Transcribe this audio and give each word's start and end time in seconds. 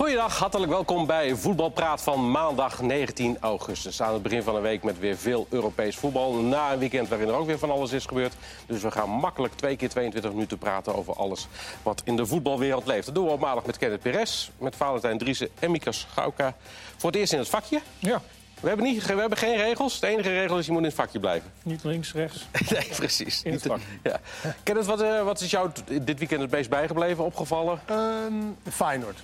Goedendag, 0.00 0.38
hartelijk 0.38 0.70
welkom 0.72 1.06
bij 1.06 1.34
Voetbalpraat 1.34 2.02
van 2.02 2.30
maandag 2.30 2.82
19 2.82 3.36
augustus. 3.40 4.02
Aan 4.02 4.12
het 4.12 4.22
begin 4.22 4.42
van 4.42 4.54
een 4.56 4.62
week 4.62 4.82
met 4.82 4.98
weer 4.98 5.16
veel 5.16 5.46
Europees 5.50 5.96
voetbal. 5.96 6.32
Na 6.34 6.72
een 6.72 6.78
weekend 6.78 7.08
waarin 7.08 7.28
er 7.28 7.34
ook 7.34 7.46
weer 7.46 7.58
van 7.58 7.70
alles 7.70 7.92
is 7.92 8.06
gebeurd. 8.06 8.34
Dus 8.66 8.82
we 8.82 8.90
gaan 8.90 9.08
makkelijk 9.10 9.54
twee 9.56 9.76
keer 9.76 9.88
22 9.88 10.32
minuten 10.32 10.58
praten 10.58 10.94
over 10.94 11.14
alles 11.14 11.48
wat 11.82 12.02
in 12.04 12.16
de 12.16 12.26
voetbalwereld 12.26 12.86
leeft. 12.86 13.06
Dat 13.06 13.14
doen 13.14 13.24
we 13.24 13.30
op 13.30 13.40
maandag 13.40 13.66
met 13.66 13.78
Kenneth 13.78 14.00
Perez, 14.00 14.50
met 14.58 14.76
Valentijn 14.76 15.18
Driessen 15.18 15.48
en 15.58 15.70
Mikas 15.70 16.06
Gauka. 16.12 16.54
Voor 16.96 17.10
het 17.10 17.18
eerst 17.18 17.32
in 17.32 17.38
het 17.38 17.48
vakje. 17.48 17.80
Ja, 17.98 18.20
We 18.60 18.68
hebben, 18.68 18.86
niet, 18.86 19.06
we 19.06 19.14
hebben 19.20 19.38
geen 19.38 19.56
regels. 19.56 20.00
De 20.00 20.06
enige 20.06 20.30
regel 20.30 20.58
is 20.58 20.66
je 20.66 20.72
moet 20.72 20.80
in 20.80 20.86
het 20.86 20.96
vakje 20.96 21.20
blijven. 21.20 21.52
niet 21.62 21.84
links, 21.84 22.12
rechts. 22.12 22.46
Nee, 22.70 22.88
precies. 22.96 23.42
In 23.42 23.52
het 23.52 23.64
Niet- 23.64 23.78
Ja. 24.02 24.20
Kenneth, 24.62 24.86
wat, 24.86 25.00
eh, 25.00 25.22
wat 25.22 25.40
is 25.40 25.50
jou 25.50 25.70
dit 26.02 26.18
weekend 26.18 26.40
het 26.40 26.50
meest 26.50 26.70
bijgebleven, 26.70 27.24
opgevallen? 27.24 27.80
Ehm, 27.86 28.34
Feyenoord. 28.70 29.18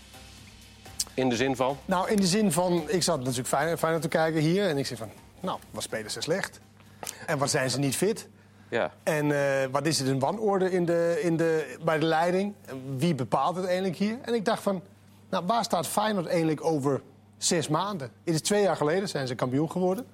In 1.17 1.29
de 1.29 1.37
zin 1.37 1.57
van? 1.57 1.77
Nou, 1.85 2.11
in 2.11 2.17
de 2.17 2.27
zin 2.27 2.53
van, 2.53 2.83
ik 2.87 3.03
zat 3.03 3.19
natuurlijk 3.19 3.49
Feyenoord, 3.49 3.79
Feyenoord 3.79 4.03
te 4.03 4.09
kijken 4.09 4.41
hier. 4.41 4.69
En 4.69 4.79
ik 4.79 4.87
zei 4.87 4.99
van, 4.99 5.11
nou, 5.41 5.59
wat 5.71 5.83
spelen 5.83 6.11
ze 6.11 6.21
slecht? 6.21 6.61
En 7.27 7.39
wat 7.39 7.51
zijn 7.51 7.71
ze 7.71 7.79
niet 7.79 7.97
fit? 7.97 8.29
Ja. 8.69 8.93
En 9.03 9.33
eh, 9.33 9.69
wat 9.71 9.87
is 9.87 9.99
het 9.99 10.09
een 10.09 10.19
wanorde 10.19 10.71
in 10.71 10.85
de, 10.85 11.21
in 11.23 11.37
de, 11.37 11.77
bij 11.85 11.99
de 11.99 12.07
leiding? 12.07 12.55
Wie 12.97 13.15
bepaalt 13.15 13.57
het 13.57 13.65
eigenlijk 13.65 13.97
hier? 13.97 14.19
En 14.23 14.35
ik 14.35 14.45
dacht 14.45 14.63
van, 14.63 14.83
nou, 15.31 15.47
waar 15.47 15.65
staat 15.65 15.87
Feyenoord 15.87 16.27
eigenlijk 16.27 16.65
over 16.65 17.03
zes 17.37 17.69
maanden? 17.69 18.11
Het 18.25 18.35
is 18.35 18.41
twee 18.41 18.63
jaar 18.63 18.77
geleden, 18.77 19.09
zijn 19.09 19.27
ze 19.27 19.35
kampioen 19.35 19.71
geworden. 19.71 20.07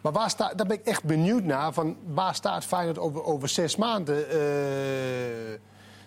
Maar 0.00 0.12
waar 0.12 0.30
sta, 0.30 0.54
daar 0.54 0.66
ben 0.66 0.78
ik 0.78 0.86
echt 0.86 1.04
benieuwd 1.04 1.42
naar. 1.42 1.72
Van 1.72 1.96
waar 2.06 2.34
staat 2.34 2.64
Feyenoord 2.64 2.98
over, 2.98 3.24
over 3.24 3.48
zes 3.48 3.76
maanden? 3.76 4.30
Eh, 4.30 4.38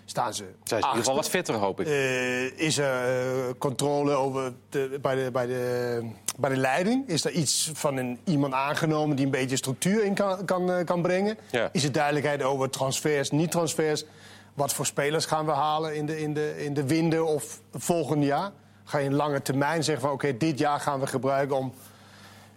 staan 0.09 0.33
ze 0.33 0.43
Zijn 0.43 0.53
ze 0.63 0.75
in 0.75 0.93
ieder 0.95 0.97
geval 0.97 1.15
wat 1.15 1.29
fitter, 1.29 1.55
hoop 1.55 1.79
ik. 1.79 1.87
Eh, 1.87 2.59
is 2.59 2.77
er 2.77 3.19
eh, 3.47 3.53
controle 3.57 4.11
over 4.11 4.53
de, 4.69 4.99
bij, 5.01 5.15
de, 5.15 5.31
bij, 5.31 5.45
de, 5.45 6.01
bij 6.37 6.49
de 6.49 6.57
leiding? 6.57 7.07
Is 7.07 7.25
er 7.25 7.31
iets 7.31 7.71
van 7.73 7.97
een, 7.97 8.19
iemand 8.23 8.53
aangenomen 8.53 9.15
die 9.15 9.25
een 9.25 9.31
beetje 9.31 9.55
structuur 9.55 10.03
in 10.03 10.13
kan, 10.13 10.45
kan, 10.45 10.71
eh, 10.71 10.85
kan 10.85 11.01
brengen? 11.01 11.37
Ja. 11.51 11.69
Is 11.71 11.83
er 11.83 11.91
duidelijkheid 11.91 12.43
over 12.43 12.69
transfers, 12.69 13.31
niet-transfers? 13.31 14.05
Wat 14.53 14.73
voor 14.73 14.85
spelers 14.85 15.25
gaan 15.25 15.45
we 15.45 15.51
halen 15.51 15.95
in 15.95 16.05
de, 16.05 16.21
in 16.21 16.33
de, 16.33 16.63
in 16.63 16.73
de 16.73 16.83
winter 16.83 17.23
of 17.23 17.61
volgend 17.73 18.23
jaar? 18.23 18.51
Ga 18.83 18.97
je 18.97 19.05
in 19.05 19.13
lange 19.13 19.41
termijn 19.41 19.83
zeggen 19.83 20.03
van 20.03 20.13
oké, 20.13 20.37
dit 20.37 20.59
jaar 20.59 20.79
gaan 20.79 20.99
we 20.99 21.07
gebruiken 21.07 21.55
om 21.55 21.73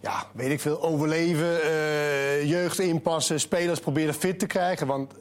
ja, 0.00 0.27
weet 0.33 0.50
ik 0.50 0.61
veel, 0.61 0.83
overleven, 0.83 1.48
jeugd 2.47 2.78
inpassen, 2.78 3.41
spelers 3.41 3.81
proberen 3.81 4.14
fit 4.14 4.39
te 4.39 4.47
krijgen. 4.47 4.87
Want 4.87 5.12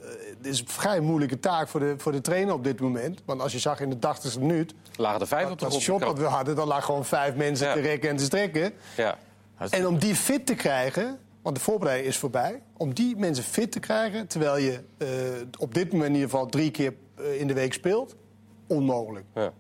is 0.46 0.60
een 0.60 0.68
vrij 0.68 1.00
moeilijke 1.00 1.40
taak 1.40 1.68
voor 1.68 1.80
de, 1.80 1.94
voor 1.98 2.12
de 2.12 2.22
trainer 2.22 2.54
op 2.54 2.64
dit 2.64 2.80
moment. 2.80 3.22
Want 3.26 3.42
als 3.42 3.52
je 3.52 3.60
zag 3.60 3.80
in 3.80 3.90
de 3.90 3.96
80ste 3.96 4.40
minuut, 4.40 4.74
Lagen 4.96 5.22
er 5.22 5.28
vijf 5.28 5.44
op 5.44 5.50
de 5.52 5.56
dat 5.58 5.68
grond. 5.68 5.84
shot 5.84 6.04
wat 6.04 6.18
we 6.18 6.24
hadden, 6.26 6.56
dan 6.56 6.68
lag 6.68 6.86
gewoon 6.86 7.06
vijf 7.06 7.36
mensen 7.36 7.68
Ja. 7.68 7.74
te 7.74 7.80
rekken 7.80 8.10
en 8.10 8.16
te 8.16 8.24
strekken. 8.24 8.74
Ja. 8.98 9.18
En 9.70 9.88
om 9.88 9.98
die 10.00 10.16
fit 10.16 10.46
te 10.46 10.56
krijgen, 10.56 11.20
want 11.42 11.56
de 11.56 11.62
voorbereiding 11.62 12.10
is 12.10 12.18
voorbij, 12.18 12.62
om 12.78 12.94
die 12.94 13.16
mensen 13.16 13.44
fit 13.44 13.72
te 13.72 13.80
krijgen, 13.80 14.28
terwijl 14.28 14.58
je 14.58 14.80
eh, 14.98 15.08
op 15.58 15.74
dit 15.74 15.92
moment 15.92 16.10
in 16.10 16.16
ieder 16.16 16.30
geval 16.30 16.46
drie 16.46 16.72
keer 16.72 16.94
eh, 17.18 17.40
in 17.40 17.48
de 17.48 17.54
week 17.54 17.74
speelt, 17.74 18.16
onmogelijk. 18.68 19.26
Ja. 19.36 19.54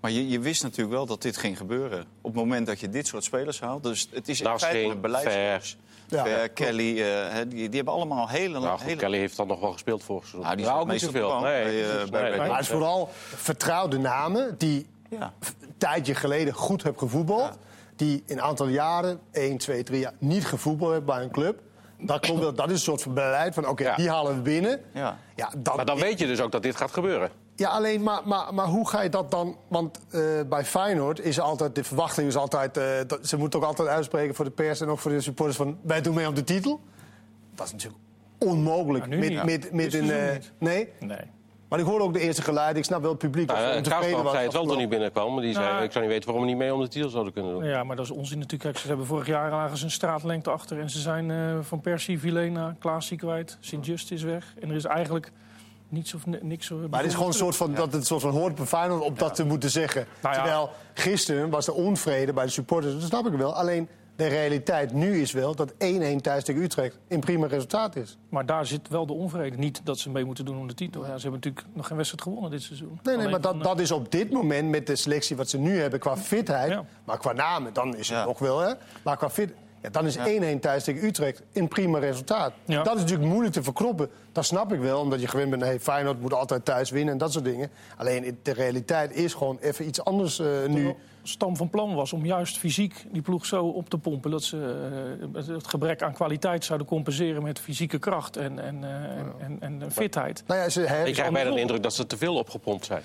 Maar 0.00 0.10
je, 0.10 0.28
je 0.28 0.38
wist 0.38 0.62
natuurlijk 0.62 0.90
wel 0.96 1.06
dat 1.06 1.22
dit 1.22 1.36
ging 1.36 1.56
gebeuren. 1.56 2.00
Op 2.20 2.30
het 2.30 2.34
moment 2.34 2.66
dat 2.66 2.80
je 2.80 2.88
dit 2.88 3.06
soort 3.06 3.24
spelers 3.24 3.60
haalt. 3.60 3.82
Dus 3.82 4.08
het 4.12 4.28
is 4.28 4.40
in 4.40 4.58
feite 4.58 4.78
een. 4.78 5.76
Ja. 6.08 6.24
Ver, 6.24 6.40
Ja, 6.40 6.46
Kelly, 6.46 7.02
eh, 7.02 7.06
hè, 7.32 7.48
die, 7.48 7.66
die 7.68 7.76
hebben 7.76 7.94
allemaal 7.94 8.28
hele... 8.28 8.58
Nou, 8.60 8.78
goed, 8.78 8.82
hele 8.86 8.96
Kelly 9.00 9.18
heeft 9.18 9.36
dan 9.36 9.46
nog 9.46 9.60
wel 9.60 9.72
gespeeld 9.72 10.02
vorig 10.04 10.22
seizoen. 10.22 10.42
Nou, 10.44 10.56
die 10.56 10.64
ja, 10.66 10.74
ook 10.78 10.90
niet 10.90 11.00
zoveel. 11.00 11.40
Nee, 11.40 11.64
bij, 11.64 11.90
eh, 11.90 11.96
Nee, 11.96 12.10
bij- 12.10 12.28
nee. 12.28 12.38
Maar 12.38 12.48
het 12.50 12.60
is 12.60 12.68
vooral 12.68 13.08
vertrouwde 13.34 13.98
namen 13.98 14.54
die 14.58 14.86
ja. 15.10 15.32
een 15.60 15.74
tijdje 15.78 16.14
geleden 16.14 16.54
goed 16.54 16.82
heb 16.82 16.98
gevoetbald. 16.98 17.58
Die 17.96 18.22
in 18.26 18.36
een 18.36 18.42
aantal 18.42 18.66
jaren, 18.68 19.20
1, 19.32 19.58
2, 19.58 19.82
3 19.82 20.00
jaar, 20.00 20.12
niet 20.18 20.46
gevoetbald 20.46 20.90
hebben 20.92 21.14
bij 21.14 21.24
een 21.24 21.30
club. 21.30 21.60
Dat, 21.98 22.20
klopt 22.20 22.40
wel, 22.40 22.54
dat 22.54 22.66
is 22.66 22.72
een 22.72 22.78
soort 22.78 23.02
van 23.02 23.14
beleid 23.14 23.54
van 23.54 23.68
oké, 23.68 23.82
Ja. 23.84 23.96
die 23.96 24.08
halen 24.10 24.34
we 24.34 24.40
binnen. 24.40 24.80
Ja. 24.92 25.18
Ja, 25.36 25.50
dan, 25.58 25.76
Maar 25.76 25.84
dan 25.84 25.98
weet 25.98 26.18
je 26.18 26.26
dus 26.26 26.40
ook 26.40 26.52
dat 26.52 26.62
dit 26.62 26.76
gaat 26.76 26.92
gebeuren. 26.92 27.30
Ja 27.56 27.68
alleen, 27.68 28.02
maar, 28.02 28.20
maar, 28.24 28.54
maar 28.54 28.66
hoe 28.66 28.88
ga 28.88 29.02
je 29.02 29.08
dat 29.08 29.30
dan... 29.30 29.56
Want 29.68 30.00
eh, 30.10 30.20
bij 30.48 30.64
Feyenoord 30.64 31.20
is 31.20 31.40
altijd, 31.40 31.74
de 31.74 31.84
verwachting 31.84 32.28
is 32.28 32.36
altijd... 32.36 32.76
eh, 32.76 32.84
dat, 33.06 33.26
ze 33.26 33.36
moeten 33.36 33.58
ook 33.58 33.66
altijd 33.66 33.88
uitspreken 33.88 34.34
voor 34.34 34.44
de 34.44 34.50
pers 34.50 34.80
en 34.80 34.88
ook 34.88 34.98
voor 34.98 35.10
de 35.10 35.20
supporters 35.20 35.56
van... 35.56 35.78
wij 35.82 36.00
doen 36.00 36.14
mee 36.14 36.28
om 36.28 36.34
de 36.34 36.44
titel. 36.44 36.80
Dat 37.54 37.66
is 37.66 37.72
natuurlijk 37.72 38.02
onmogelijk. 38.38 39.06
Nou, 39.06 39.20
niet. 39.20 39.44
met, 39.44 39.44
met, 39.44 39.72
met 39.72 39.94
een, 39.94 40.40
nee? 40.58 40.88
Nee. 41.00 41.32
Maar 41.74 41.82
ik 41.82 41.88
hoorde 41.88 42.04
ook 42.04 42.12
de 42.12 42.20
eerste 42.20 42.42
geluiden. 42.42 42.76
Ik 42.76 42.84
snap 42.84 43.00
wel 43.00 43.10
het 43.10 43.18
publiek. 43.18 43.46
Nou, 43.46 43.58
uh, 43.60 44.22
was 44.22 44.32
zei 44.32 44.44
het 44.44 44.52
wel 44.52 44.66
toen 44.66 44.76
hij 44.76 44.88
binnenkwam. 44.88 45.32
Maar 45.32 45.42
die 45.42 45.52
zei, 45.52 45.66
Nou, 45.66 45.84
ik 45.84 45.92
zou 45.92 46.04
niet 46.04 46.12
weten 46.12 46.26
waarom 46.28 46.44
we 46.44 46.50
niet 46.50 46.60
mee 46.60 46.74
om 46.74 46.80
de 46.80 46.88
titel 46.88 47.10
zouden 47.10 47.32
kunnen 47.32 47.52
doen. 47.52 47.64
Ja, 47.64 47.84
maar 47.84 47.96
dat 47.96 48.04
is 48.04 48.10
onzin 48.10 48.38
natuurlijk. 48.38 48.62
Kijk, 48.62 48.78
ze 48.78 48.88
hebben 48.88 49.06
vorig 49.06 49.26
jaar 49.26 49.50
lagen 49.50 49.76
ze 49.76 49.84
een 49.84 49.90
straatlengte 49.90 50.50
achter. 50.50 50.80
En 50.80 50.90
ze 50.90 50.98
zijn 50.98 51.30
eh, 51.30 51.58
van 51.60 51.80
Persie, 51.80 52.18
Vilena, 52.18 52.76
Klaasie 52.78 53.18
kwijt. 53.18 53.56
Sint-Just 53.60 54.10
is 54.10 54.22
weg. 54.22 54.54
En 54.60 54.70
er 54.70 54.76
is 54.76 54.84
eigenlijk 54.84 55.32
niets 55.94 56.14
of 56.14 56.26
ni- 56.26 56.38
niks... 56.42 56.70
Maar 56.90 57.00
het 57.00 57.08
is 57.08 57.14
gewoon 57.14 57.28
een 57.28 57.34
soort 57.34 57.56
van, 57.56 57.74
dat 57.74 57.84
het 57.86 57.94
een 57.94 58.02
soort 58.04 58.22
van 58.22 58.30
hoort 58.30 58.54
bij 58.54 58.66
Feyenoord 58.66 59.02
om 59.02 59.14
dat 59.16 59.34
te 59.34 59.44
moeten 59.44 59.70
zeggen. 59.70 60.06
Nou 60.22 60.34
ja. 60.34 60.40
Terwijl 60.42 60.70
gisteren 60.94 61.50
was 61.50 61.66
er 61.66 61.74
onvrede 61.74 62.32
bij 62.32 62.44
de 62.44 62.50
supporters. 62.50 62.92
Dat 62.92 63.02
snap 63.02 63.26
ik 63.26 63.32
wel. 63.32 63.54
Alleen 63.54 63.88
de 64.16 64.26
realiteit 64.26 64.92
nu 64.92 65.20
is 65.20 65.32
wel 65.32 65.54
dat 65.54 65.72
1-1 65.72 65.76
thuis 66.20 66.44
tegen 66.44 66.62
Utrecht 66.62 66.98
een 67.08 67.20
prima 67.20 67.46
resultaat 67.46 67.96
is. 67.96 68.18
Maar 68.28 68.46
daar 68.46 68.66
zit 68.66 68.88
wel 68.88 69.06
de 69.06 69.12
onvrede. 69.12 69.56
Niet 69.56 69.80
dat 69.84 69.98
ze 69.98 70.10
mee 70.10 70.24
moeten 70.24 70.44
doen 70.44 70.58
om 70.58 70.66
de 70.68 70.74
titel. 70.74 71.00
Ja, 71.00 71.06
ze 71.16 71.22
hebben 71.22 71.32
natuurlijk 71.32 71.66
nog 71.74 71.86
geen 71.86 71.96
wedstrijd 71.96 72.24
gewonnen 72.24 72.50
dit 72.50 72.62
seizoen. 72.62 72.98
Nee, 73.02 73.16
nee, 73.16 73.28
maar 73.28 73.40
dat, 73.40 73.52
van, 73.52 73.62
dat 73.62 73.80
is 73.80 73.90
op 73.90 74.10
dit 74.10 74.30
moment 74.30 74.68
met 74.70 74.86
de 74.86 74.96
selectie 74.96 75.36
wat 75.36 75.48
ze 75.48 75.58
nu 75.58 75.80
hebben 75.80 76.00
qua 76.00 76.16
fitheid. 76.16 76.70
Ja. 76.70 76.84
Maar 77.04 77.18
qua 77.18 77.32
namen, 77.32 77.72
dan 77.72 77.96
is 77.96 78.08
het 78.08 78.18
Ja. 78.18 78.24
nog 78.24 78.38
wel, 78.38 78.58
hè. 78.60 78.72
Maar 79.04 79.16
qua 79.16 79.30
fit, 79.30 79.52
ja, 79.84 79.90
dan 79.90 80.06
is 80.06 80.18
1-1 80.18 80.60
thuis 80.60 80.84
tegen 80.84 81.04
Utrecht 81.04 81.42
een 81.52 81.68
prima 81.68 81.98
resultaat. 81.98 82.52
Ja. 82.64 82.82
Dat 82.82 82.94
is 82.94 83.00
natuurlijk 83.00 83.28
moeilijk 83.28 83.54
te 83.54 83.62
verkroppen. 83.62 84.10
Dat 84.32 84.44
snap 84.44 84.72
ik 84.72 84.80
wel, 84.80 85.00
omdat 85.00 85.20
je 85.20 85.28
gewend 85.28 85.50
bent... 85.50 85.62
Hey, 85.62 85.80
Feyenoord 85.80 86.20
moet 86.20 86.34
altijd 86.34 86.64
thuis 86.64 86.90
winnen 86.90 87.12
en 87.12 87.18
dat 87.18 87.32
soort 87.32 87.44
dingen. 87.44 87.70
Alleen 87.96 88.38
de 88.42 88.52
realiteit 88.52 89.12
is 89.16 89.34
gewoon 89.34 89.58
even 89.60 89.86
iets 89.86 90.04
anders 90.04 90.38
eh, 90.38 90.46
nu. 90.68 90.94
stam 91.22 91.56
van 91.56 91.70
plan 91.70 91.94
was 91.94 92.12
om 92.12 92.26
juist 92.26 92.58
fysiek 92.58 93.06
die 93.12 93.22
ploeg 93.22 93.46
zo 93.46 93.66
op 93.66 93.88
te 93.88 93.98
pompen... 93.98 94.30
dat 94.30 94.42
ze 94.42 94.76
eh, 95.34 95.46
het 95.46 95.66
gebrek 95.66 96.02
aan 96.02 96.12
kwaliteit 96.12 96.64
zouden 96.64 96.86
compenseren 96.86 97.42
met 97.42 97.58
fysieke 97.58 97.98
kracht 97.98 98.36
en, 98.36 98.58
en, 98.58 98.84
eh, 98.84 99.44
en, 99.44 99.56
en, 99.60 99.82
en 99.82 99.92
fitheid. 99.92 100.42
Nou 100.46 100.60
ja, 100.60 100.68
ze 100.68 100.82
Ik 101.04 101.12
krijg 101.12 101.32
bijna 101.32 101.50
de 101.50 101.60
indruk 101.60 101.82
dat 101.82 101.94
ze 101.94 102.06
te 102.06 102.16
veel 102.16 102.34
opgepompt 102.34 102.84
zijn. 102.84 103.02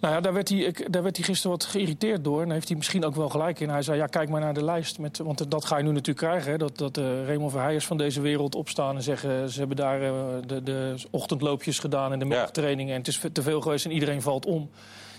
Nou 0.00 0.14
ja, 0.14 0.20
daar 0.20 0.32
werd, 0.32 0.48
hij, 0.48 0.74
daar 0.90 1.02
werd 1.02 1.16
hij 1.16 1.24
gisteren 1.24 1.50
wat 1.50 1.64
geïrriteerd 1.64 2.24
door. 2.24 2.38
En 2.40 2.44
daar 2.44 2.54
heeft 2.54 2.68
hij 2.68 2.76
misschien 2.76 3.04
ook 3.04 3.14
wel 3.14 3.28
gelijk 3.28 3.60
in. 3.60 3.68
Hij 3.68 3.82
zei, 3.82 3.98
ja, 3.98 4.06
kijk 4.06 4.28
maar 4.28 4.40
naar 4.40 4.54
de 4.54 4.64
lijst. 4.64 4.98
Met, 4.98 5.18
want 5.18 5.50
dat 5.50 5.64
ga 5.64 5.76
je 5.76 5.82
nu 5.82 5.90
natuurlijk 5.90 6.18
krijgen. 6.26 6.50
Hè, 6.50 6.58
dat 6.58 6.78
dat 6.78 6.98
uh, 6.98 7.26
Raymond 7.26 7.52
Verheijers 7.52 7.86
van 7.86 7.96
deze 7.96 8.20
wereld 8.20 8.54
opstaan 8.54 8.96
en 8.96 9.02
zeggen... 9.02 9.50
ze 9.50 9.58
hebben 9.58 9.76
daar 9.76 10.02
uh, 10.02 10.10
de, 10.46 10.62
de 10.62 10.94
ochtendloopjes 11.10 11.78
gedaan 11.78 12.12
en 12.12 12.18
de 12.18 12.24
middagtrainingen... 12.24 12.92
en 12.92 12.98
het 12.98 13.08
is 13.08 13.20
te 13.32 13.42
veel 13.42 13.60
geweest 13.60 13.84
en 13.84 13.90
iedereen 13.90 14.22
valt 14.22 14.46
om. 14.46 14.70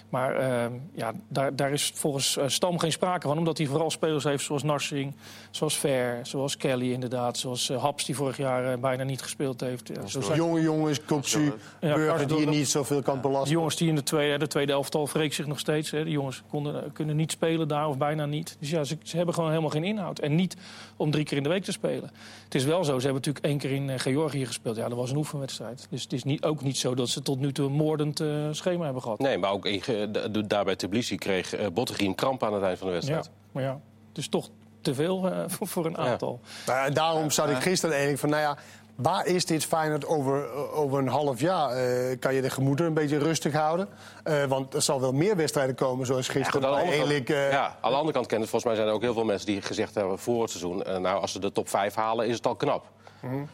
Maar 0.09 0.39
uh, 0.39 0.65
ja, 0.93 1.13
daar, 1.27 1.55
daar 1.55 1.71
is 1.71 1.91
volgens 1.95 2.37
uh, 2.37 2.43
Stam 2.47 2.79
geen 2.79 2.91
sprake 2.91 3.27
van. 3.27 3.37
Omdat 3.37 3.57
hij 3.57 3.67
vooral 3.67 3.91
spelers 3.91 4.23
heeft 4.23 4.43
zoals 4.43 4.63
Narsing, 4.63 5.13
zoals 5.51 5.77
Ver, 5.77 6.19
zoals 6.23 6.57
Kelly 6.57 6.91
inderdaad. 6.91 7.37
Zoals 7.37 7.69
uh, 7.69 7.81
Haps 7.81 8.05
die 8.05 8.15
vorig 8.15 8.37
jaar 8.37 8.71
uh, 8.71 8.77
bijna 8.77 9.03
niet 9.03 9.21
gespeeld 9.21 9.61
heeft. 9.61 9.87
Ja, 9.87 10.07
zo 10.07 10.21
zijn... 10.21 10.37
Jonge 10.37 10.61
jongens, 10.61 11.05
Kopsu, 11.05 11.53
Ja, 11.81 11.93
Burger 11.95 12.27
die 12.27 12.39
je 12.39 12.45
niet 12.45 12.69
zoveel 12.69 13.01
kan 13.01 13.21
belasten. 13.21 13.47
De 13.47 13.53
jongens 13.53 13.75
die 13.75 13.89
in 13.89 13.95
de 13.95 14.03
tweede, 14.03 14.37
de 14.37 14.47
tweede 14.47 14.71
elftal 14.71 15.07
wreekt 15.07 15.35
zich 15.35 15.47
nog 15.47 15.59
steeds. 15.59 15.91
Hè. 15.91 16.03
De 16.03 16.11
jongens 16.11 16.43
konden, 16.49 16.91
kunnen 16.91 17.15
niet 17.15 17.31
spelen 17.31 17.67
daar 17.67 17.87
of 17.87 17.97
bijna 17.97 18.25
niet. 18.25 18.57
Dus 18.59 18.69
ja, 18.69 18.83
ze, 18.83 18.97
ze, 19.03 19.17
hebben 19.17 19.33
gewoon 19.33 19.49
helemaal 19.49 19.71
geen 19.71 19.83
inhoud. 19.83 20.19
En 20.19 20.35
niet 20.35 20.55
om 20.95 21.11
drie 21.11 21.25
keer 21.25 21.37
in 21.37 21.43
de 21.43 21.49
week 21.49 21.63
te 21.63 21.71
spelen. 21.71 22.11
Het 22.43 22.55
is 22.55 22.63
wel 22.63 22.83
zo, 22.83 22.99
ze 22.99 23.05
hebben 23.05 23.13
natuurlijk 23.13 23.45
één 23.45 23.57
keer 23.57 23.71
in 23.71 23.89
uh, 23.89 23.99
Georgië 23.99 24.45
gespeeld. 24.45 24.75
Ja, 24.75 24.89
dat 24.89 24.97
was 24.97 25.11
een 25.11 25.17
oefenwedstrijd. 25.17 25.87
Dus 25.89 26.03
het 26.03 26.13
is 26.13 26.23
niet, 26.23 26.43
ook 26.43 26.61
niet 26.61 26.77
zo 26.77 26.95
dat 26.95 27.09
ze 27.09 27.21
tot 27.21 27.39
nu 27.39 27.51
toe 27.51 27.65
een 27.65 27.71
moordend 27.73 28.21
uh, 28.21 28.47
schema 28.51 28.83
hebben 28.83 29.01
gehad. 29.01 29.19
Nee, 29.19 29.37
maar 29.37 29.51
ook 29.51 29.65
in, 29.65 29.81
de, 30.05 30.47
daar 30.47 30.63
bij 30.63 30.75
Tbilisi 30.75 31.15
kreeg 31.15 31.59
uh, 31.59 31.67
Bottegien 31.73 32.15
kramp 32.15 32.43
aan 32.43 32.53
het 32.53 32.63
eind 32.63 32.77
van 32.77 32.87
de 32.87 32.93
wedstrijd. 32.93 33.25
Ja, 33.25 33.31
maar 33.51 33.63
ja, 33.63 33.79
dus 34.11 34.27
toch 34.27 34.49
te 34.81 34.93
veel 34.93 35.27
uh, 35.27 35.43
voor, 35.47 35.67
voor, 35.73 35.85
een 35.85 35.97
aantal. 35.97 36.39
Ja. 36.65 36.89
Daarom 36.89 37.31
zat 37.31 37.49
ik 37.49 37.61
gisteren 37.61 37.95
eigenlijk 37.95 38.19
van, 38.19 38.29
nou 38.29 38.41
ja... 38.41 38.57
Waar 38.95 39.25
is 39.25 39.45
dit 39.45 39.65
Feyenoord 39.65 40.05
over, 40.05 40.51
over 40.73 40.99
een 40.99 41.07
half 41.07 41.39
jaar? 41.39 41.77
Uh, 41.77 42.19
kan 42.19 42.33
je 42.33 42.41
de 42.41 42.49
gemoeden 42.49 42.85
een 42.85 42.93
beetje 42.93 43.17
rustig 43.17 43.53
houden? 43.53 43.87
Uh, 44.23 44.43
want 44.43 44.73
er 44.73 44.81
zal 44.81 45.01
wel 45.01 45.11
meer 45.11 45.35
wedstrijden 45.35 45.75
komen, 45.75 46.05
zoals 46.05 46.27
gisteren. 46.27 46.69
Ja, 46.69 46.77
eigenlijk, 46.77 47.29
uh... 47.29 47.51
ja, 47.51 47.75
aan 47.81 47.91
de 47.91 47.97
andere 47.97 48.13
kant 48.13 48.27
kennen 48.27 48.47
volgens 48.47 48.71
mij 48.71 48.75
zijn 48.75 48.87
er 48.87 48.93
ook 48.93 49.01
heel 49.01 49.13
veel 49.13 49.25
mensen 49.25 49.45
die 49.45 49.61
gezegd 49.61 49.95
hebben 49.95 50.19
voor 50.19 50.41
het 50.41 50.51
seizoen... 50.51 50.77
nou, 50.77 51.21
als 51.21 51.31
ze 51.31 51.39
de 51.39 51.51
top 51.51 51.69
5 51.69 51.95
halen, 51.95 52.27
is 52.27 52.35
het 52.35 52.47
al 52.47 52.55
knap. 52.55 52.85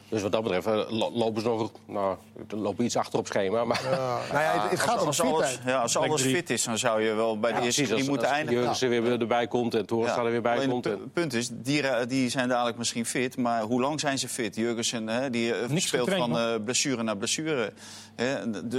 Dus 0.10 0.21
wat 0.21 0.31
dat 0.31 0.44
betreft 0.44 0.65
eh, 0.68 0.74
lo- 0.89 1.12
lopen 1.13 1.42
ze 1.42 1.48
nog 1.48 1.71
nou, 1.88 2.18
lopen 2.50 2.86
iets 2.86 2.95
achter 2.98 3.19
op 3.19 3.27
schema. 3.27 3.63
Maar 3.65 3.81
Ja, 3.83 4.19
nou 4.31 4.44
ja, 4.44 4.62
het, 4.62 4.71
het 4.71 4.80
gaat 4.80 5.01
om 5.01 5.07
Als 5.07 5.21
alles, 5.21 5.48
fitheid. 5.48 5.60
ja, 5.68 5.81
als 5.81 5.98
alles 5.98 6.21
fit 6.21 6.50
is, 6.50 6.63
dan 6.63 6.77
zou 6.77 7.01
je 7.01 7.13
wel 7.13 7.39
bij 7.39 7.54
de 7.54 7.62
eerste 7.62 7.81
drie 7.83 7.94
als, 7.95 8.07
moeten 8.07 8.27
als 8.27 8.36
eindigen. 8.36 8.60
Jurgensen 8.62 8.89
weer 8.89 9.19
erbij 9.21 9.48
komt 9.48 9.74
en 9.74 9.86
Torres 9.86 10.15
er 10.15 10.24
weer 10.31 10.42
bij 10.42 10.56
Alleen 10.56 10.69
komt. 10.69 10.86
Het 10.86 10.94
en- 11.00 11.12
punt 11.13 11.33
is, 11.33 11.50
die, 11.51 11.83
die 12.07 12.30
zijn 12.30 12.48
dadelijk 12.50 12.77
misschien 12.77 13.06
fit, 13.06 13.38
maar 13.38 13.62
hoe 13.62 13.81
lang 13.81 14.00
zijn 14.00 14.18
ze 14.19 14.27
fit? 14.30 14.56
Jurgensen 14.56 15.07
hè, 15.07 15.30
die 15.30 15.54
eh, 15.56 15.69
Niks 15.69 15.88
speelt 15.88 16.09
getraind, 16.09 16.33
van 16.38 16.42
eh, 16.54 16.63
blessure 16.63 17.04
naar 17.04 17.18
blessure. 17.18 17.74
Hè, 18.16 18.38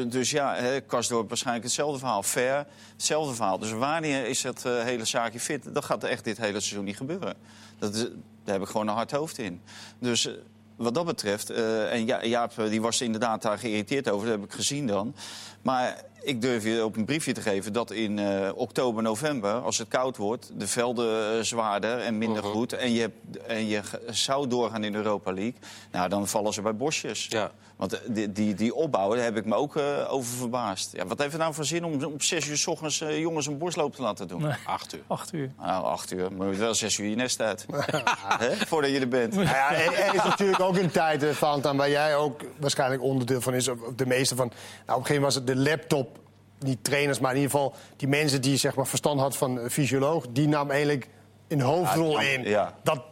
dus 0.08 0.30
ja, 0.30 0.54
hè, 0.54 0.80
Karsdorp 0.80 1.28
waarschijnlijk 1.28 1.64
hetzelfde 1.64 1.98
verhaal. 1.98 2.22
Ver, 2.22 2.66
hetzelfde 2.92 3.34
verhaal. 3.34 3.58
Dus 3.58 3.72
wanneer 3.72 4.26
is 4.26 4.42
het 4.42 4.64
eh, 4.64 4.82
hele 4.82 5.04
zaakje 5.04 5.40
fit? 5.40 5.74
Dat 5.74 5.84
gaat 5.84 6.04
echt 6.04 6.24
dit 6.24 6.36
hele 6.36 6.60
seizoen 6.60 6.84
niet 6.84 6.96
gebeuren. 6.96 7.34
Dat 7.78 7.94
is, 7.94 8.00
daar 8.44 8.54
heb 8.54 8.62
ik 8.62 8.68
gewoon 8.68 8.88
een 8.88 8.94
hard 8.94 9.10
hoofd 9.10 9.38
in. 9.38 9.60
Dus... 9.98 10.28
wat 10.76 10.94
dat 10.94 11.04
betreft, 11.04 11.50
eh, 11.50 11.92
en 11.92 12.06
Ja- 12.06 12.24
Jaap 12.24 12.58
eh, 12.58 12.68
die 12.68 12.80
was 12.80 13.00
inderdaad 13.00 13.42
daar 13.42 13.58
geïrriteerd 13.58 14.10
over, 14.10 14.26
dat 14.28 14.36
heb 14.40 14.44
ik 14.44 14.52
gezien 14.52 14.86
dan. 14.86 15.14
Maar 15.62 16.02
ik 16.22 16.40
durf 16.42 16.64
je 16.64 16.84
op 16.84 16.96
een 16.96 17.04
briefje 17.04 17.32
te 17.32 17.40
geven 17.40 17.72
dat 17.72 17.90
in 17.90 18.18
eh, 18.18 18.50
oktober, 18.54 19.02
november, 19.02 19.52
als 19.52 19.78
het 19.78 19.88
koud 19.88 20.16
wordt, 20.16 20.50
de 20.54 20.66
velden 20.66 21.46
zwaarder 21.46 21.98
en 21.98 22.18
minder 22.18 22.42
Mhm. 22.42 22.52
goed. 22.52 22.72
En 22.72 22.92
je, 22.92 23.10
en 23.46 23.66
je 23.66 23.80
zou 24.10 24.48
doorgaan 24.48 24.84
in 24.84 24.92
de 24.92 24.98
Europa 24.98 25.32
League. 25.32 25.54
Nou, 25.92 26.08
dan 26.08 26.28
vallen 26.28 26.52
ze 26.52 26.62
bij 26.62 26.76
bosjes. 26.76 27.26
Ja. 27.28 27.50
Want 27.76 27.92
eh, 27.92 28.00
die, 28.08 28.32
die, 28.32 28.54
die 28.54 28.74
opbouw, 28.74 29.14
daar 29.14 29.24
heb 29.24 29.36
ik 29.36 29.44
me 29.44 29.54
ook 29.54 29.76
eh, 29.76 30.12
over 30.12 30.36
verbaasd. 30.36 30.92
Ja, 30.92 31.06
wat 31.06 31.18
heeft 31.18 31.32
het 31.32 31.40
nou 31.40 31.54
voor 31.54 31.64
zin 31.64 31.84
om 31.84 32.04
om 32.04 32.20
zes 32.20 32.46
uur 32.48 32.56
s 32.56 32.66
ochtends 32.66 33.00
eh, 33.00 33.18
jongens 33.18 33.46
een 33.46 33.58
borstloop 33.58 33.94
te 33.94 34.02
laten 34.02 34.28
doen? 34.28 34.42
Nee. 34.42 34.54
Acht 34.66 34.94
uur. 34.94 35.02
Acht 35.06 35.32
uur. 35.32 35.50
Nou, 35.58 35.84
acht 35.84 36.12
uur. 36.12 36.32
Maar 36.32 36.46
je 36.46 36.50
moet 36.52 36.60
wel 36.60 36.74
zes 36.74 36.98
uur 36.98 37.08
je 37.08 37.16
nest 37.16 37.40
uit. 37.40 37.66
Hè? 38.38 38.56
Voordat 38.66 38.90
je 38.90 39.00
er 39.00 39.08
bent. 39.08 39.34
Nou 39.34 39.46
ja, 39.46 39.72
er, 39.74 39.92
er 39.94 40.14
is 40.14 40.22
natuurlijk 40.24 40.60
ook 40.60 40.76
een 40.76 40.90
tijd, 40.90 41.24
Valentin, 41.36 41.76
waar 41.76 41.90
jij 41.90 42.16
ook 42.16 42.40
waarschijnlijk 42.60 43.02
onderdeel 43.02 43.40
van 43.40 43.54
is. 43.54 43.68
Of 43.68 43.78
de 43.96 44.06
meeste 44.06 44.36
van. 44.36 44.46
Nou, 44.46 44.58
op 44.76 44.86
een 44.88 44.94
gegeven 45.06 45.14
moment 45.14 45.24
was 45.24 45.34
het 45.34 45.46
de 45.46 45.70
laptop. 45.70 46.18
Niet 46.58 46.84
trainers, 46.84 47.18
maar 47.18 47.30
in 47.30 47.36
ieder 47.36 47.50
geval 47.50 47.74
die 47.96 48.08
mensen 48.08 48.40
die 48.42 48.56
zeg 48.56 48.74
maar, 48.74 48.86
verstand 48.86 49.20
had 49.20 49.36
van 49.36 49.60
fysioloog. 49.70 50.26
Die 50.30 50.48
nam 50.48 50.70
eigenlijk 50.70 51.08
een 51.48 51.60
hoofdrol 51.60 52.20
Ja, 52.20 52.28
in. 52.28 52.42
ja. 52.44 52.74
Dat, 52.82 53.02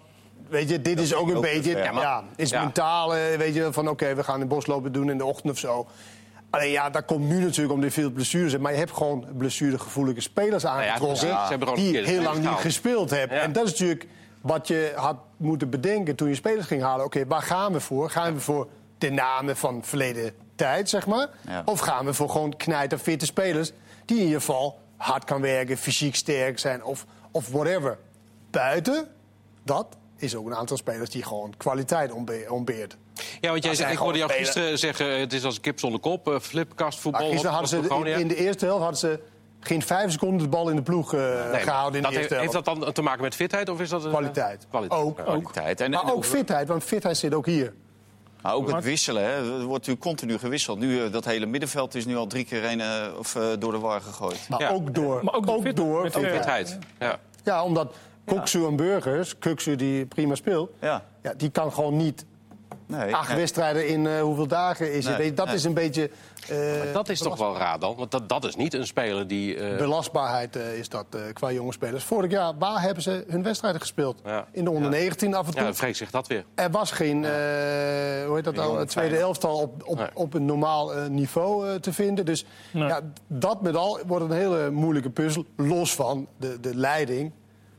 weet 0.53 0.69
je, 0.69 0.83
dit 0.83 1.01
is 1.01 1.15
ook 1.15 1.29
een 1.29 1.37
ook 1.37 1.43
beetje. 1.43 1.73
ver. 1.73 1.95
Ja, 1.95 2.25
is 2.37 2.51
ja. 2.51 2.63
mentaal, 2.63 3.17
eh, 3.17 3.37
weet 3.39 3.55
je, 3.55 3.73
van 3.73 3.89
oké, 3.89 4.15
we 4.15 4.25
gaan 4.25 4.41
een 4.41 4.49
boslopen 4.49 4.93
doen 4.93 5.11
in 5.11 5.19
de 5.19 5.25
ochtend 5.25 5.53
of 5.53 5.59
zo. 5.59 5.87
Alleen 6.51 6.71
ja, 6.71 6.91
dat 6.91 7.05
komt 7.05 7.29
nu 7.29 7.41
natuurlijk 7.41 7.73
omdat 7.73 7.89
er 7.89 7.95
veel 7.95 8.11
blessures 8.11 8.51
zijn. 8.51 8.63
Maar 8.63 8.73
je 8.73 8.79
hebt 8.79 8.93
gewoon 8.93 9.27
blessuregevoelige 9.37 10.21
spelers 10.21 10.63
ja, 10.63 10.69
aangetrokken. 10.69 11.37
gewoon 11.49 11.75
die 11.75 11.99
heel 11.99 12.23
lang 12.23 12.39
niet 12.39 12.49
gespeeld 12.49 13.11
hebben. 13.11 13.37
Ja. 13.37 13.43
En 13.43 13.53
dat 13.53 13.65
is 13.65 13.71
natuurlijk 13.71 14.07
wat 14.41 14.69
je 14.69 14.93
had 14.97 15.17
moeten 15.37 15.71
bedenken 15.71 16.17
toen 16.17 16.29
je 16.29 16.35
spelers 16.35 16.67
ging 16.67 16.83
halen. 16.83 17.05
Oké, 17.05 17.27
waar 17.27 17.43
gaan 17.43 17.73
we 17.73 17.81
voor? 17.81 18.11
Gaan 18.11 18.35
we 18.35 18.41
voor 18.41 18.69
de 18.99 19.11
namen 19.11 19.57
van 19.57 19.85
verleden 19.85 20.33
tijd, 20.55 20.89
zeg 20.89 21.07
maar? 21.07 21.29
Ja. 21.49 21.63
Of 21.65 21.81
gaan 21.81 22.05
we 22.05 22.15
voor 22.15 22.31
gewoon 22.31 22.57
knijterfitte 22.57 23.27
spelers... 23.27 23.73
die 24.05 24.19
in 24.19 24.25
ieder 24.25 24.41
geval 24.41 24.79
hard 24.97 25.25
kan 25.25 25.41
werken, 25.41 25.77
fysiek 25.77 26.15
sterk 26.15 26.59
zijn 26.59 26.85
of, 26.85 27.07
of 27.31 27.49
whatever. 27.49 27.99
Buiten 28.51 29.09
dat 29.65 29.97
is 30.23 30.35
ook 30.37 30.47
een 30.47 30.55
aantal 30.55 30.77
spelers 30.77 31.11
die 31.11 31.23
gewoon 31.23 31.55
kwaliteit 31.57 32.13
ontbe- 32.13 32.47
ontbeert. 32.49 32.97
Ja, 33.15 33.21
want 33.21 33.33
jij 33.41 33.51
Dat 33.51 33.63
zei, 33.63 33.77
zijn 33.77 33.91
ik 33.93 33.99
hoorde 33.99 34.19
jou 34.19 34.31
gisteren 34.33 34.79
zeggen... 34.79 35.21
het 35.21 35.33
is 35.33 35.45
als 35.45 35.61
kip 35.61 35.79
zonder 35.79 36.01
kop, 36.01 36.29
eh, 36.29 36.39
flipkastvoetbal. 36.41 37.21
Maar 37.23 37.31
gisteren 37.31 37.57
hadden 37.57 37.71
ze 38.15 38.21
in, 38.21 38.29
de 38.29 38.37
eerste 38.37 38.65
helft 38.65 38.81
hadden 38.83 38.99
ze 39.01 39.21
geen 39.61 39.83
vijf 39.83 40.13
seconden 40.13 40.39
de 40.39 40.49
bal 40.49 40.69
in 40.69 40.77
de 40.77 40.83
ploeg 40.83 41.15
eh, 41.15 41.21
Nee, 41.53 41.61
gehouden 41.61 41.97
in 41.97 42.03
dat 42.03 42.13
de 42.13 42.19
eerste 42.19 42.35
heeft, 42.35 42.53
heeft 42.53 42.53
helft. 42.53 42.67
dat 42.67 42.83
dan 42.83 42.93
te 42.93 43.03
maken 43.03 43.23
met 43.23 43.35
fitheid 43.35 43.69
of 43.69 43.81
is 43.81 43.89
dat... 43.89 44.05
eh, 44.05 44.11
Kwaliteit. 44.11 44.67
kwaliteit. 44.71 45.01
Ook, 45.01 45.19
ook. 45.19 45.25
Kwaliteit. 45.25 45.81
En, 45.81 45.91
Maar 45.91 46.03
en 46.03 46.11
ook 46.13 46.25
fitheid, 46.25 46.69
want 46.69 46.85
fitheid 46.85 47.17
zit 47.17 47.35
ook 47.35 47.47
hier. 47.47 47.73
Maar 48.43 48.55
ook 48.55 48.71
het 48.73 48.85
wisselen, 48.85 49.23
hè. 49.25 49.31
er 49.37 49.51
wordt 49.51 49.69
natuurlijk 49.73 50.01
continu 50.01 50.39
gewisseld. 50.39 50.79
Nu, 50.79 51.11
dat 51.11 51.25
hele 51.25 51.47
middenveld 51.47 51.95
is 51.95 52.05
nu 52.07 52.17
al 52.17 52.27
drie 52.27 52.45
keer 52.45 52.63
heen, 52.63 52.81
eh, 52.81 53.07
of, 53.19 53.35
eh, 53.37 53.43
door 53.59 53.73
de 53.73 53.79
war 53.79 54.01
gegooid. 54.01 54.47
Maar 54.49 54.61
Ja. 54.61 54.69
ook 54.71 54.95
door. 54.95 55.25
Maar 55.25 55.35
ook 55.35 55.47
door 55.47 55.63
fit- 55.63 55.77
door. 55.77 56.11
Fitheid, 56.11 56.79
ja. 56.99 57.19
Ja, 57.45 57.65
omdat 57.65 57.95
Koksu 58.25 58.67
en 58.67 58.77
Burgers, 58.77 59.39
Kuksu 59.39 59.77
die 59.77 60.07
prima 60.07 60.35
speelt... 60.35 60.71
Ja. 60.81 61.05
Ja, 61.23 61.35
die 61.37 61.51
kan 61.51 61.73
gewoon 61.73 61.97
niet 61.97 62.25
Nee, 62.87 63.15
acht 63.15 63.29
nee. 63.29 63.37
wedstrijden 63.39 63.89
in 63.89 64.07
eh, 64.07 64.21
hoeveel 64.21 64.47
dagen 64.47 64.93
is 64.93 65.07
het. 65.07 65.19
Nee, 65.19 65.35
dat 65.35 65.47
nee. 65.47 65.55
is 65.55 65.65
een 65.65 65.75
beetje... 65.75 66.11
eh, 66.49 66.93
Dat 66.93 67.09
is 67.09 67.19
toch 67.19 67.39
wel 67.39 67.57
raar 67.57 67.79
dan? 67.79 67.95
Want 67.97 68.11
dat, 68.11 68.29
dat 68.29 68.45
is 68.45 68.57
niet 68.57 68.75
een 68.75 68.87
speler 68.87 69.27
die... 69.27 69.57
eh, 69.57 69.77
belastbaarheid 69.79 70.57
is 70.57 70.89
dat 70.89 71.07
eh, 71.11 71.21
qua 71.33 71.53
jonge 71.53 71.73
spelers. 71.73 72.05
Vorig 72.05 72.31
jaar, 72.31 72.53
waar 72.59 72.81
hebben 72.83 73.03
ze 73.03 73.25
hun 73.29 73.43
wedstrijden 73.43 73.81
gespeeld? 73.81 74.21
Ja. 74.25 74.47
In 74.53 74.65
de 74.65 74.71
onder 74.71 74.91
19 74.91 75.35
af 75.35 75.47
en 75.47 75.53
toe. 75.53 75.63
ja, 75.63 75.73
dan 75.81 75.95
zich 75.95 76.11
dat 76.11 76.27
weer. 76.27 76.45
Er 76.55 76.71
was 76.71 76.91
geen, 76.91 77.25
eh, 77.25 77.31
hoe 78.27 78.35
heet 78.35 78.45
dat 78.45 78.55
nou, 78.55 78.67
jonge 78.67 78.79
het 78.81 78.89
tweede 78.89 79.17
elftal 79.17 79.59
op, 79.59 79.83
op, 79.89 79.97
Nee. 79.99 80.09
op 80.15 80.35
een 80.35 80.45
normaal 80.45 80.95
eh, 80.95 81.07
niveau 81.07 81.69
eh, 81.69 81.75
te 81.75 81.93
vinden. 81.93 82.25
Dus 82.25 82.45
Nee. 82.73 82.89
ja, 82.89 83.01
dat 83.27 83.63
met 83.63 83.77
al 83.77 83.99
wordt 84.07 84.25
een 84.25 84.37
hele 84.37 84.71
moeilijke 84.71 85.11
puzzel. 85.11 85.45
Los 85.57 85.95
van 85.95 86.27
de, 86.37 86.61
de 86.61 86.75
leiding. 86.77 87.33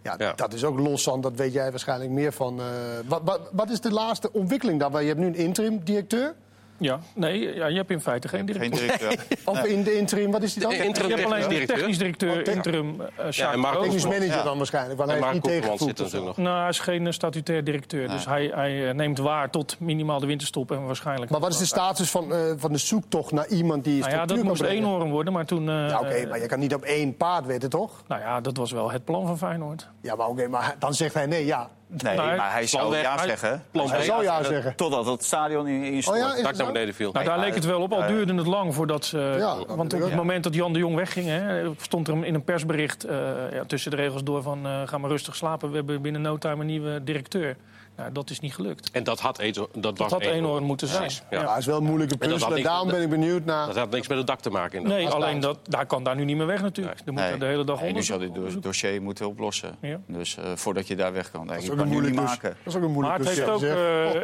Ja, 0.04 0.16
Ja. 0.18 0.34
dat 0.34 0.54
is 0.54 0.64
ook 0.64 0.80
los 0.80 1.04
van, 1.04 1.22
dat 1.22 1.36
weet 1.36 1.54
jij 1.54 1.70
waarschijnlijk 1.70 2.12
meer 2.12 2.34
van. 2.34 2.60
eh, 2.60 2.66
wat, 3.08 3.22
wat, 3.24 3.40
wat 3.52 3.70
is 3.70 3.82
de 3.82 3.92
laatste 3.92 4.32
ontwikkeling 4.34 4.80
dan? 4.80 5.02
Je 5.02 5.08
hebt 5.08 5.20
nu 5.20 5.26
een 5.26 5.36
interim-directeur. 5.36 6.36
Ja, 6.84 7.00
nee, 7.16 7.56
ja, 7.56 7.66
je 7.68 7.76
hebt 7.76 7.90
in 7.92 8.02
feite 8.02 8.28
geen 8.28 8.40
Geen 8.52 8.70
directeur. 8.72 8.98
directeur. 9.00 9.38
Of 9.54 9.64
in 9.66 9.84
de 9.84 9.98
interim, 9.98 10.32
wat 10.32 10.44
is 10.44 10.54
die 10.54 10.62
dan? 10.62 10.72
De 10.72 10.84
interim 10.84 11.10
Je 11.10 11.16
hebt 11.16 11.28
alleen 11.32 11.50
directeur. 11.50 11.78
technisch 11.78 11.98
directeur, 11.98 12.42
Oh, 12.48 12.54
interim, 12.54 13.02
eh 13.18 13.30
Sjaak 13.32 13.54
en. 13.54 13.62
Technisch 13.82 14.04
manager 14.06 14.28
Ja. 14.28 14.44
dan 14.44 14.58
waarschijnlijk, 14.58 14.98
want 14.98 15.12
hij 15.12 15.20
Mark 15.20 15.46
heeft 15.46 15.80
niet 15.86 15.98
zit 16.10 16.24
nog. 16.24 16.38
Nou, 16.38 16.60
hij 16.60 16.70
is 16.70 16.80
geen 16.80 17.08
eh, 17.08 17.12
statutair 17.14 17.64
directeur. 17.64 18.08
Dus 18.10 18.26
hij, 18.26 18.52
hij 18.56 18.88
eh, 18.90 18.94
neemt 18.96 19.18
waar 19.18 19.50
tot 19.50 19.76
minimaal 19.80 20.20
de 20.20 20.26
winterstop 20.26 20.72
en 20.72 20.86
waarschijnlijk... 20.86 21.32
Maar 21.32 21.40
wat 21.40 21.52
is 21.52 21.58
de 21.58 21.66
status 21.66 22.10
van, 22.10 22.34
eh, 22.34 22.40
van 22.58 22.72
de 22.72 22.78
zoektocht 22.78 23.32
naar 23.32 23.48
iemand 23.48 23.84
die 23.84 24.00
Nou 24.00 24.12
ja, 24.12 24.26
dat 24.26 24.44
moest 24.44 24.62
eenhoorn 24.62 25.10
worden, 25.12 25.34
maar 25.34 25.46
toen... 25.46 25.70
eh, 25.70 25.88
Ja, 25.90 26.00
oké, 26.00 26.26
maar 26.30 26.40
je 26.40 26.46
kan 26.48 26.60
niet 26.60 26.74
op 26.74 26.82
één 26.84 27.18
paard 27.18 27.46
wetten, 27.46 27.70
toch? 27.70 28.04
Nou 28.08 28.22
ja, 28.22 28.42
dat 28.42 28.58
was 28.58 28.72
wel 28.72 28.92
het 28.92 29.06
plan 29.06 29.28
van 29.28 29.38
Feyenoord. 29.38 29.90
Ja, 30.02 30.16
maar 30.16 30.28
oké, 30.28 30.48
maar 30.48 30.76
dan 30.80 30.94
zegt 30.94 31.14
hij 31.14 31.26
nee, 31.26 31.46
ja. 31.46 31.70
Nee, 32.01 32.16
maar 32.16 32.51
hij 32.51 32.68
zou 32.68 32.98
ja 32.98 33.18
zeggen. 33.18 33.63
plan 33.72 33.90
Hij 33.90 34.04
zou 34.04 34.24
ja 34.24 34.44
zeggen. 34.44 34.75
Totdat 34.75 35.06
het 35.06 35.24
stadion 35.24 35.68
in, 35.68 35.84
in 35.84 36.04
Oh 36.07 36.18
ja, 36.18 36.36
is 36.36 36.36
Dak 36.36 36.36
het 36.36 36.44
naar 36.44 36.56
zo? 36.56 36.72
beneden 36.72 36.94
viel. 36.94 37.12
Nou, 37.12 37.25
daar 37.25 37.40
leek 37.40 37.56
het 37.56 37.66
wel 37.66 37.81
op, 37.81 37.94
al 37.94 38.01
eh, 38.01 38.07
duurde 38.07 38.36
het 38.36 38.48
lang 38.48 38.74
voordat 38.75 39.06
ze... 39.06 39.36
Ja, 39.38 39.75
want 39.75 39.94
op 39.94 40.01
het 40.01 40.16
moment 40.16 40.44
dat 40.44 40.54
Jan 40.54 40.74
de 40.74 40.80
Jong 40.80 40.95
wegging, 40.95 41.28
hè, 41.28 41.72
stond 41.78 42.07
er 42.07 42.25
in 42.25 42.34
een 42.34 42.44
persbericht 42.44 43.04
eh, 43.04 43.18
ja, 43.51 43.63
tussen 43.68 43.92
de 43.92 43.98
regels 43.98 44.24
door 44.24 44.42
van... 44.42 44.66
eh, 44.66 44.81
ga 44.86 44.98
maar 44.98 45.10
rustig 45.10 45.36
slapen, 45.36 45.69
we 45.69 45.75
hebben 45.75 46.01
binnen 46.01 46.22
no 46.22 46.38
time 46.38 46.60
een 46.60 46.66
nieuwe 46.66 47.04
directeur. 47.04 47.56
Nou, 47.98 48.12
dat 48.12 48.30
is 48.30 48.40
niet 48.40 48.54
gelukt. 48.56 48.92
En 48.92 49.04
dat 49.04 49.19
had, 49.19 49.38
dat 49.38 49.69
Dat 49.84 49.98
was 49.98 50.12
had 50.12 50.22
Eenhoorn 50.22 50.63
moeten 50.63 50.88
zijn. 50.88 51.12
Ja. 51.30 51.42
Ja, 51.42 51.50
het 51.50 51.57
is 51.60 51.66
wel 51.66 51.78
een 51.78 51.84
moeilijke 51.84 52.18
puzzel. 52.18 52.62
Daarom 52.62 52.88
ben 52.88 53.01
ik 53.01 53.10
benieuwd 53.10 53.45
naar... 53.45 53.66
Dat 53.68 53.75
had 53.75 53.90
niks 53.92 54.07
met 54.07 54.18
het 54.18 54.28
dak 54.28 54.40
te 54.40 54.50
maken. 54.50 54.78
inderdaad. 54.78 55.04
Nee, 55.04 55.10
alleen 55.13 55.40
dat, 55.40 55.60
daar 55.63 55.86
kan 55.86 56.04
daar 56.04 56.16
nu 56.16 56.25
niet 56.25 56.38
meer 56.38 56.45
weg 56.45 56.62
natuurlijk. 56.62 57.00
Er 57.06 57.13
moet 57.13 57.22
Nee. 57.22 57.38
de 57.38 57.45
hele 57.45 57.63
dag 57.63 57.75
Nee, 57.75 57.84
nu 57.84 57.90
onder. 57.90 58.04
zou 58.06 58.19
dit 58.19 58.34
do- 58.36 58.60
dossier 58.60 59.01
moeten 59.01 59.28
oplossen. 59.28 59.75
Ja. 59.81 60.00
Dus 60.07 60.38
eh, 60.38 60.44
voordat 60.56 60.88
je 60.88 60.95
daar 60.95 61.13
weg 61.13 61.31
kan. 61.31 61.45
Nee, 61.45 61.50
Dat 61.56 61.63
is 61.63 61.69
ook 61.69 61.78
kan 61.78 61.86
een 61.86 61.92
nu 61.92 62.00
niet 62.01 62.13
moeilijke 62.13 62.30
maken. 62.30 62.50
Dat 62.63 62.74
is 62.74 62.75
ook 62.75 62.81
een 62.81 62.81
Maar 62.81 62.90
moeilijke 62.92 63.28
het 63.30 63.38
heeft, 63.38 63.50
ook, 63.50 63.62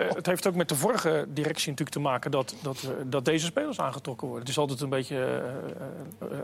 eh, 0.10 0.16
het 0.16 0.26
heeft 0.26 0.48
ook 0.48 0.56
met 0.56 0.70
de 0.70 0.76
vorige 0.76 1.26
directie 1.30 1.70
natuurlijk 1.70 1.98
te 1.98 2.04
maken 2.04 2.32
dat, 2.32 2.56
dat, 2.62 2.78
eh, 2.84 2.90
dat 3.06 3.26
deze 3.26 3.46
spelers 3.46 3.80
aangetrokken 3.80 4.28
worden. 4.28 4.46
Het 4.46 4.56
is 4.56 4.60
altijd 4.62 4.82
een 4.82 4.90
beetje 4.90 5.44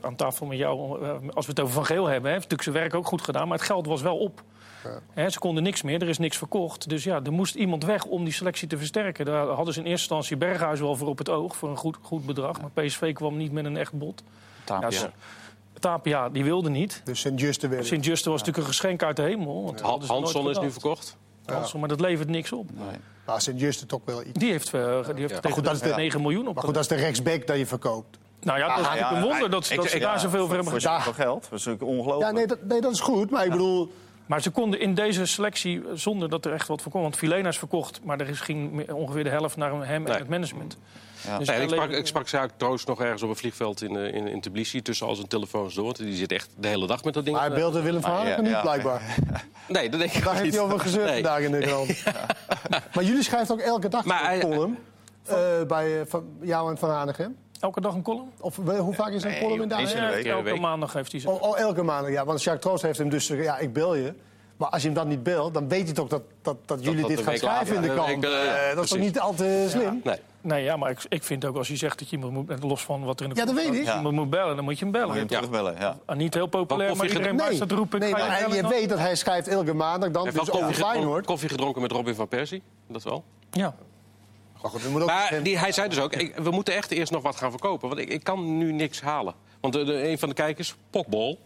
aan 0.02 0.16
tafel 0.16 0.46
met 0.46 0.58
jou, 0.58 1.06
als 1.34 1.46
we 1.46 1.52
het 1.52 1.60
over 1.60 1.74
Van 1.74 1.86
Geel 1.86 2.06
hebben. 2.06 2.24
Hè, 2.32 2.38
heeft 2.38 2.50
natuurlijk 2.50 2.62
zijn 2.62 2.76
werk 2.76 2.94
ook 2.94 3.08
goed 3.08 3.22
gedaan, 3.22 3.48
maar 3.48 3.58
het 3.58 3.68
geld 3.68 3.86
was 3.86 4.02
wel 4.02 4.18
op. 4.18 4.44
Hè, 5.14 5.30
ze 5.30 5.40
konden 5.40 5.64
niks 5.64 5.82
meer, 5.82 6.02
er 6.02 6.08
is 6.10 6.18
niks 6.18 6.38
verkocht. 6.38 6.90
Dus 6.90 7.04
ja, 7.04 7.15
er 7.24 7.32
moest 7.34 7.56
iemand 7.56 7.84
weg 7.86 8.06
om 8.06 8.24
die 8.24 8.34
selectie 8.34 8.68
te 8.68 8.78
versterken. 8.78 9.26
Daar 9.26 9.48
hadden 9.48 9.74
ze 9.74 9.80
in 9.80 9.86
eerste 9.86 10.02
instantie 10.16 10.38
Berghuis 10.38 10.80
wel 10.80 10.96
voor 10.96 11.08
op 11.08 11.18
het 11.18 11.30
oog, 11.30 11.56
voor 11.56 11.70
een 11.70 11.78
goed, 11.78 11.98
goed 12.02 12.26
bedrag. 12.26 12.62
Maar 12.62 12.70
PSV 12.86 13.14
kwam 13.14 13.38
niet 13.38 13.52
met 13.52 13.66
een 13.66 13.78
echt 13.78 13.94
bod. 13.94 14.24
Tapia. 14.64 14.90
Ja, 14.90 15.12
Tapia, 15.80 16.30
die 16.30 16.44
wilde 16.44 16.70
niet. 16.70 17.02
Dus 17.04 17.20
Sint-Juste 17.20 17.68
weer. 17.68 17.84
Sint-Juste 17.86 18.30
was 18.30 18.40
natuurlijk 18.40 18.68
een 18.68 18.74
geschenk 18.74 19.04
uit 19.04 19.16
de 19.16 19.22
hemel. 19.22 19.64
Want 19.64 19.82
Hansson 20.08 20.50
is 20.50 20.60
nu 20.60 20.72
verkocht. 20.72 21.18
Hansson, 21.46 21.80
maar 21.80 21.90
dat 21.90 22.00
levert 22.00 22.30
niks 22.30 22.52
op. 22.52 22.70
Nee. 22.74 22.86
Maar 23.26 23.42
Sint-Juste 23.42 23.86
toch 23.86 24.02
wel 24.06 24.24
iets. 24.24 24.40
Die 24.40 24.52
heeft, 24.52 24.74
eh, 24.74 24.82
die 25.06 25.14
heeft 25.16 25.34
tegen 25.36 25.52
goed, 25.52 25.64
dat 25.64 25.74
is 25.74 25.80
de 25.82 25.90
de- 25.90 25.96
9 25.96 26.22
miljoen 26.22 26.48
op. 26.48 26.56
Maar 26.56 26.64
goed, 26.64 26.74
dat 26.74 26.84
is 26.84 26.90
de 26.90 26.96
rechtsback 26.96 27.48
dat 27.48 27.58
je 27.58 27.66
verkoopt. 27.66 28.18
Nou 28.42 28.60
ja, 28.60 28.68
dat 28.68 28.78
is 28.80 28.84
Ah, 28.86 28.90
natuurlijk 28.92 29.12
ja, 29.12 29.18
een 29.22 29.30
wonder 29.30 29.50
dat, 29.50 29.66
ze- 29.66 29.74
ik- 29.74 29.80
dat 29.80 29.90
ze 29.90 29.96
ik- 29.96 30.02
daar 30.02 30.14
ja, 30.14 30.18
zoveel 30.20 30.40
voor 30.46 30.54
hebben 30.56 30.72
Voor 30.72 30.82
gedaan. 30.82 30.98
zoveel 31.02 31.24
geld. 31.26 31.42
Dat 31.50 31.60
is 31.60 31.66
natuurlijk 31.66 31.98
ongelooflijk. 31.98 32.32
Ja, 32.32 32.38
nee 32.38 32.48
dat, 32.48 32.58
nee, 32.64 32.82
dat 32.82 32.92
is 32.94 33.00
goed. 33.00 33.30
Maar 33.30 33.46
ik 33.46 33.52
bedoel, 33.52 33.92
Maar 34.26 34.42
ze 34.42 34.50
konden 34.50 34.80
in 34.80 34.94
deze 34.94 35.26
selectie, 35.26 35.80
eh, 35.80 35.86
zonder 35.94 36.30
dat 36.30 36.46
er 36.46 36.54
echt 36.54 36.68
wat 36.68 36.82
voor 36.82 36.92
want 36.92 37.16
Filena 37.18 37.50
is 37.50 37.58
verkocht, 37.58 38.00
maar 38.04 38.20
er 38.20 38.30
is 38.30 38.40
ging 38.40 38.92
ongeveer 38.92 39.24
de 39.24 39.30
helft 39.30 39.58
naar 39.58 39.70
hem 39.88 40.04
Nee. 40.04 40.14
en 40.14 40.20
het 40.20 40.30
management. 40.30 40.78
Ja. 41.28 41.38
Dus 41.38 41.48
Nee, 41.48 41.62
ik, 41.62 41.70
sprak, 41.70 41.90
ik 41.92 42.08
sprak 42.08 42.28
Troost 42.58 42.88
nog 42.88 43.02
ergens 43.02 43.22
op 43.24 43.30
een 43.30 43.36
vliegveld 43.36 43.82
in, 43.82 43.96
eh, 43.96 44.14
in, 44.14 44.28
in 44.28 44.42
Tbilisi... 44.42 44.82
tussen 44.82 45.08
al 45.08 45.16
zijn 45.16 45.28
telefoons 45.28 45.74
door. 45.76 45.94
Die 45.98 46.16
zit 46.16 46.32
echt 46.32 46.50
de 46.58 46.68
hele 46.68 46.88
dag 46.88 47.04
met 47.04 47.14
dat 47.14 47.24
ding. 47.26 47.36
maar 47.36 47.46
hij 47.46 47.56
beelde 47.56 47.82
Willem 47.82 48.02
van 48.02 48.12
Ah, 48.12 48.18
Hanegem 48.18 48.36
ja, 48.38 48.42
niet, 48.42 48.52
ja. 48.52 48.62
blijkbaar. 48.62 49.02
Nee, 49.68 49.90
dat 49.90 50.00
denk 50.00 50.12
ik 50.12 50.24
Daar 50.24 50.28
ook 50.28 50.40
heeft 50.40 50.44
niet. 50.46 50.54
hij 50.54 50.64
over 50.64 50.80
gezeurd 50.80 51.06
Nee. 51.06 51.14
vandaag 51.24 51.40
in 51.42 51.52
de 51.52 51.60
krant. 51.60 52.04
Maar 52.96 53.04
jullie 53.04 53.24
schrijven 53.24 53.54
ook 53.56 53.62
elke 53.62 53.88
dag 53.90 54.06
Maar 54.06 54.20
een 54.22 54.26
hij- 54.26 54.40
column. 54.40 54.78
eh, 55.26 55.36
bij 55.68 56.00
eh, 56.00 56.06
van 56.08 56.26
jou 56.42 56.70
en 56.72 56.78
Van 56.78 56.90
Hanegem. 56.90 57.36
Elke 57.60 57.82
dag 57.82 57.94
een 57.94 58.02
column? 58.02 58.32
Of 58.40 58.56
wel, 58.56 58.78
hoe 58.84 58.94
vaak 58.94 59.12
is 59.12 59.24
een 59.24 59.30
Nee, 59.30 59.40
column 59.42 59.62
in 59.62 59.68
de 59.68 59.76
Ja, 59.76 60.10
week. 60.10 60.26
elke 60.26 60.44
week. 60.44 60.60
maandag 60.60 60.94
heeft 60.94 61.12
hij 61.12 61.22
ze. 61.22 61.30
Oh, 61.30 61.42
oh, 61.42 61.60
elke 61.60 61.84
maand, 61.84 62.08
ja. 62.08 62.26
Want 62.26 62.44
Jacques 62.44 62.66
Troost 62.66 62.84
heeft 62.84 62.98
hem 62.98 63.10
dus... 63.10 63.28
Ja, 63.28 63.58
ik 63.58 63.74
bel 63.74 63.96
je. 63.96 64.14
Maar 64.58 64.70
als 64.70 64.82
je 64.82 64.88
hem 64.88 64.98
dan 64.98 65.08
niet 65.08 65.24
belt, 65.24 65.54
dan 65.54 65.68
weet 65.68 65.84
hij 65.86 65.94
toch 65.94 66.08
dat, 66.08 66.22
dat, 66.42 66.58
dat 66.66 66.84
jullie 66.84 67.00
dat 67.02 67.10
dit 67.10 67.22
gaan 67.22 67.38
schrijven 67.38 67.76
in 67.76 67.82
de 67.82 67.88
krant. 67.94 68.24
eh, 68.26 68.70
Eh, 68.70 68.76
dat 68.76 68.84
is 68.84 68.90
toch 68.90 69.00
niet 69.00 69.20
al 69.20 69.34
te 69.34 69.66
slim? 69.70 70.02
Nee. 70.04 70.16
Nee, 70.42 70.64
ja, 70.64 70.76
maar 70.78 70.90
ik, 70.90 71.00
ik 71.10 71.24
vind 71.24 71.46
ook 71.46 71.56
als 71.58 71.68
je 71.68 71.76
zegt 71.76 72.00
dat 72.00 72.10
je 72.10 72.16
iemand 72.16 72.34
moet, 72.34 72.64
los 72.64 72.84
van 72.84 73.04
wat 73.04 73.20
er 73.20 73.26
in 73.26 73.34
de 73.34 73.40
Ja, 73.40 73.46
dat 73.46 73.56
krant 73.56 73.70
weet 73.76 73.88
ik. 73.88 73.96
iemand 73.96 74.16
moet 74.16 74.30
bellen, 74.30 74.56
dan 74.56 74.64
moet 74.66 74.78
je 74.80 74.84
hem 74.84 74.92
bellen. 74.94 75.08
Moet 75.08 75.16
je 75.16 75.20
hem 75.22 75.30
terugbellen, 75.30 75.76
ja. 75.80 75.98
Ah, 76.06 76.16
niet 76.18 76.34
heel 76.34 76.48
populair, 76.48 76.96
Maar 76.96 77.08
iedereen 77.08 77.56
staat 77.56 77.72
roepen. 77.72 78.00
nee 78.00 78.12
maar 78.12 78.50
je 78.50 78.56
je 78.56 78.68
weet 78.68 78.90
dat 78.90 79.00
hij 79.00 79.16
schrijft 79.16 79.48
elke 79.48 79.74
maandag 79.74 80.12
dan 80.12 80.24
dus 80.24 80.34
gedronken, 80.34 80.74
Feyenoord. 80.74 81.26
koffie 81.26 81.50
gedronken 81.50 81.82
met 81.82 81.92
Robin 81.92 82.16
van 82.16 82.28
Persie. 82.28 82.62
Dat 82.88 83.04
wel. 83.04 83.24
Ja. 83.52 83.76
Maar 84.66 84.74
goed, 84.74 84.84
we 84.84 84.90
moeten 84.90 85.10
ook 85.10 85.16
Maar 85.32 85.44
die, 85.44 85.58
hij 85.58 85.72
zei 85.72 85.90
dus 85.90 86.00
ook, 86.00 86.14
ik- 86.14 86.36
we 86.36 86.50
moeten 86.52 86.74
echt 86.74 86.92
eerst 86.92 87.12
nog 87.12 87.22
wat 87.22 87.36
gaan 87.36 87.50
verkopen. 87.52 87.88
Want 87.88 88.02
ik, 88.02 88.10
ik 88.10 88.24
kan 88.24 88.58
nu 88.58 88.72
niks 88.72 89.02
halen. 89.02 89.34
Want 89.62 89.74
de, 89.74 89.84
de- 89.84 90.08
een 90.10 90.20
van 90.20 90.30
de 90.30 90.36
kijkers, 90.36 90.76
Pokbol, 90.90 91.40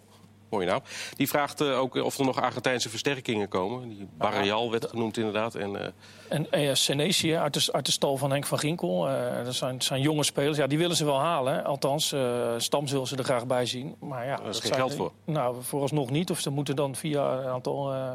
hoor 0.50 0.62
je 0.62 0.68
nou... 0.68 0.82
die 1.16 1.28
vraagt 1.30 1.62
eh, 1.62 1.80
ook 1.80 1.96
of 1.96 2.18
er 2.18 2.26
nog 2.26 2.42
Argentijnse 2.42 2.90
versterkingen 2.90 3.48
komen. 3.48 3.90
Die 3.90 4.08
Barreal 4.18 4.72
werd 4.72 4.86
genoemd 4.90 5.18
inderdaad. 5.18 5.56
En, 5.56 5.76
eh, 5.82 5.88
En 6.30 6.52
eh, 6.52 7.40
uit 7.42 7.54
de, 7.54 7.70
uit 7.72 7.86
de 7.86 7.92
stal 7.92 8.18
van 8.18 8.32
Henk 8.32 8.46
van 8.46 8.60
Ginkel. 8.60 9.10
eh, 9.10 9.46
dat 9.46 9.56
zijn, 9.56 9.82
zijn 9.82 10.02
jonge 10.02 10.24
spelers. 10.24 10.58
Ja, 10.58 10.68
die 10.68 10.78
willen 10.78 10.96
ze 10.96 11.06
wel 11.06 11.20
halen. 11.20 11.64
Althans, 11.66 12.12
eh 12.12 12.54
Stams 12.58 12.92
wil 12.92 13.06
ze 13.06 13.16
er 13.16 13.24
graag 13.24 13.48
bij 13.48 13.66
zien. 13.66 13.96
Maar 14.00 14.26
ja, 14.26 14.38
is 14.40 14.44
dat 14.44 14.62
geen 14.62 14.74
geld 14.74 14.94
voor. 14.96 15.12
Nou, 15.26 15.56
vooralsnog 15.62 16.10
niet. 16.10 16.30
Of 16.32 16.40
ze 16.40 16.50
moeten 16.50 16.76
dan 16.76 16.96
via 16.96 17.32
een 17.32 17.48
aantal 17.48 17.94
eh, 17.94 18.12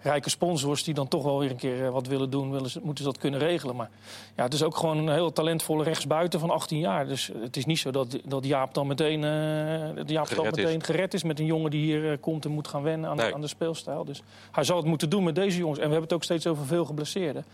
rijke 0.00 0.30
sponsors... 0.30 0.84
die 0.84 0.94
dan 0.94 1.08
toch 1.08 1.22
wel 1.22 1.38
weer 1.38 1.50
een 1.50 1.56
keer 1.56 1.84
eh, 1.84 1.90
wat 1.90 2.06
willen 2.06 2.30
doen... 2.30 2.50
Willen 2.50 2.70
ze, 2.70 2.80
moeten 2.82 3.04
ze 3.04 3.10
dat 3.10 3.20
kunnen 3.20 3.40
regelen. 3.40 3.76
Maar 3.76 3.90
ja, 4.36 4.42
het 4.42 4.54
is 4.54 4.62
ook 4.62 4.76
gewoon 4.76 4.98
een 4.98 5.08
heel 5.14 5.32
talentvolle 5.32 5.84
rechtsbuiten 5.84 6.40
van 6.40 6.50
18 6.50 6.78
jaar. 6.78 7.06
Dus 7.06 7.30
het 7.40 7.56
is 7.56 7.64
niet 7.64 7.78
zo 7.78 7.90
dat, 7.90 8.18
dat 8.24 8.44
Jaap 8.44 8.74
dan 8.74 8.86
meteen, 8.86 9.24
eh, 9.24 10.04
Jaap 10.06 10.28
dan 10.28 10.36
Gered 10.36 10.56
is. 10.56 10.64
meteen 10.64 10.82
gered 10.82 11.14
is... 11.14 11.22
met 11.22 11.38
een 11.38 11.46
jongen 11.46 11.70
die 11.70 11.82
hier 11.82 12.10
eh, 12.12 12.16
komt 12.20 12.44
en 12.44 12.50
moet 12.50 12.68
gaan 12.68 12.82
wennen 12.82 13.10
aan, 13.10 13.16
Nee. 13.16 13.34
aan 13.34 13.40
de 13.40 13.46
speelstijl. 13.48 14.04
Dus 14.04 14.22
hij 14.52 14.64
zal 14.64 14.76
het 14.76 14.86
moeten 14.86 15.10
doen 15.10 15.24
met 15.24 15.34
deze 15.34 15.58
jongens. 15.58 15.78
En 15.78 15.84
we 15.84 15.90
hebben 15.90 16.08
het 16.08 16.16
ook 16.18 16.24
steeds 16.24 16.46
over 16.46 16.66
veel 16.66 16.84
geblesseerden. 16.84 17.44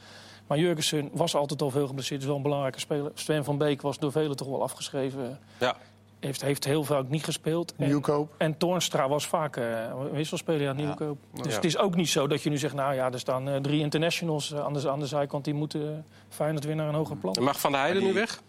Maar 0.47 0.59
Jurgensen 0.59 1.11
was 1.13 1.35
altijd 1.35 1.63
al 1.63 1.71
veel 1.71 1.87
geblesseerd. 1.87 2.21
Is 2.21 2.27
wel 2.27 2.37
een 2.37 2.43
belangrijke 2.43 2.81
speler. 2.81 3.11
Sven 3.15 3.45
van 3.45 3.59
Beek 3.59 3.83
was 3.83 3.99
door 3.99 4.13
velen 4.13 4.37
toch 4.37 4.49
wel 4.49 4.63
afgeschreven. 4.63 5.39
ja. 5.59 5.77
Heeft, 6.25 6.43
heeft 6.43 6.65
heel 6.65 6.85
vaak 6.85 7.09
niet 7.09 7.25
gespeeld. 7.25 7.75
En, 7.77 7.87
Nieuwkoop. 7.87 8.33
en 8.39 8.57
Toornstra 8.57 9.09
was 9.09 9.27
vaak 9.27 9.57
een 9.57 10.11
wisselspeler 10.11 10.69
aan 10.69 10.77
Nieuwkoop. 10.77 11.19
Dus 11.33 11.47
Ja. 11.47 11.55
het 11.55 11.65
is 11.65 11.79
ook 11.79 11.95
niet 11.97 12.09
zo 12.09 12.27
dat 12.27 12.43
je 12.43 12.51
nu 12.51 12.59
zegt... 12.59 12.75
nou 12.75 12.95
ja, 12.95 13.13
er 13.13 13.19
staan 13.19 13.49
eh, 13.49 13.57
drie 13.61 13.81
internationals 13.81 14.53
eh, 14.53 14.65
aan 14.65 14.73
de, 14.73 14.91
aan 14.91 14.99
de 15.01 15.07
zijkant... 15.07 15.45
die 15.45 15.55
moeten 15.55 15.81
uh, 15.83 15.89
Feyenoord 16.29 16.65
weer 16.65 16.77
naar 16.77 16.89
een 16.89 16.95
hoger 16.95 17.17
plan. 17.17 17.35
Mag 17.41 17.61
Van 17.61 17.73
der 17.73 17.81
Heijden 17.81 18.03
nu 18.03 18.13
weg? 18.13 18.43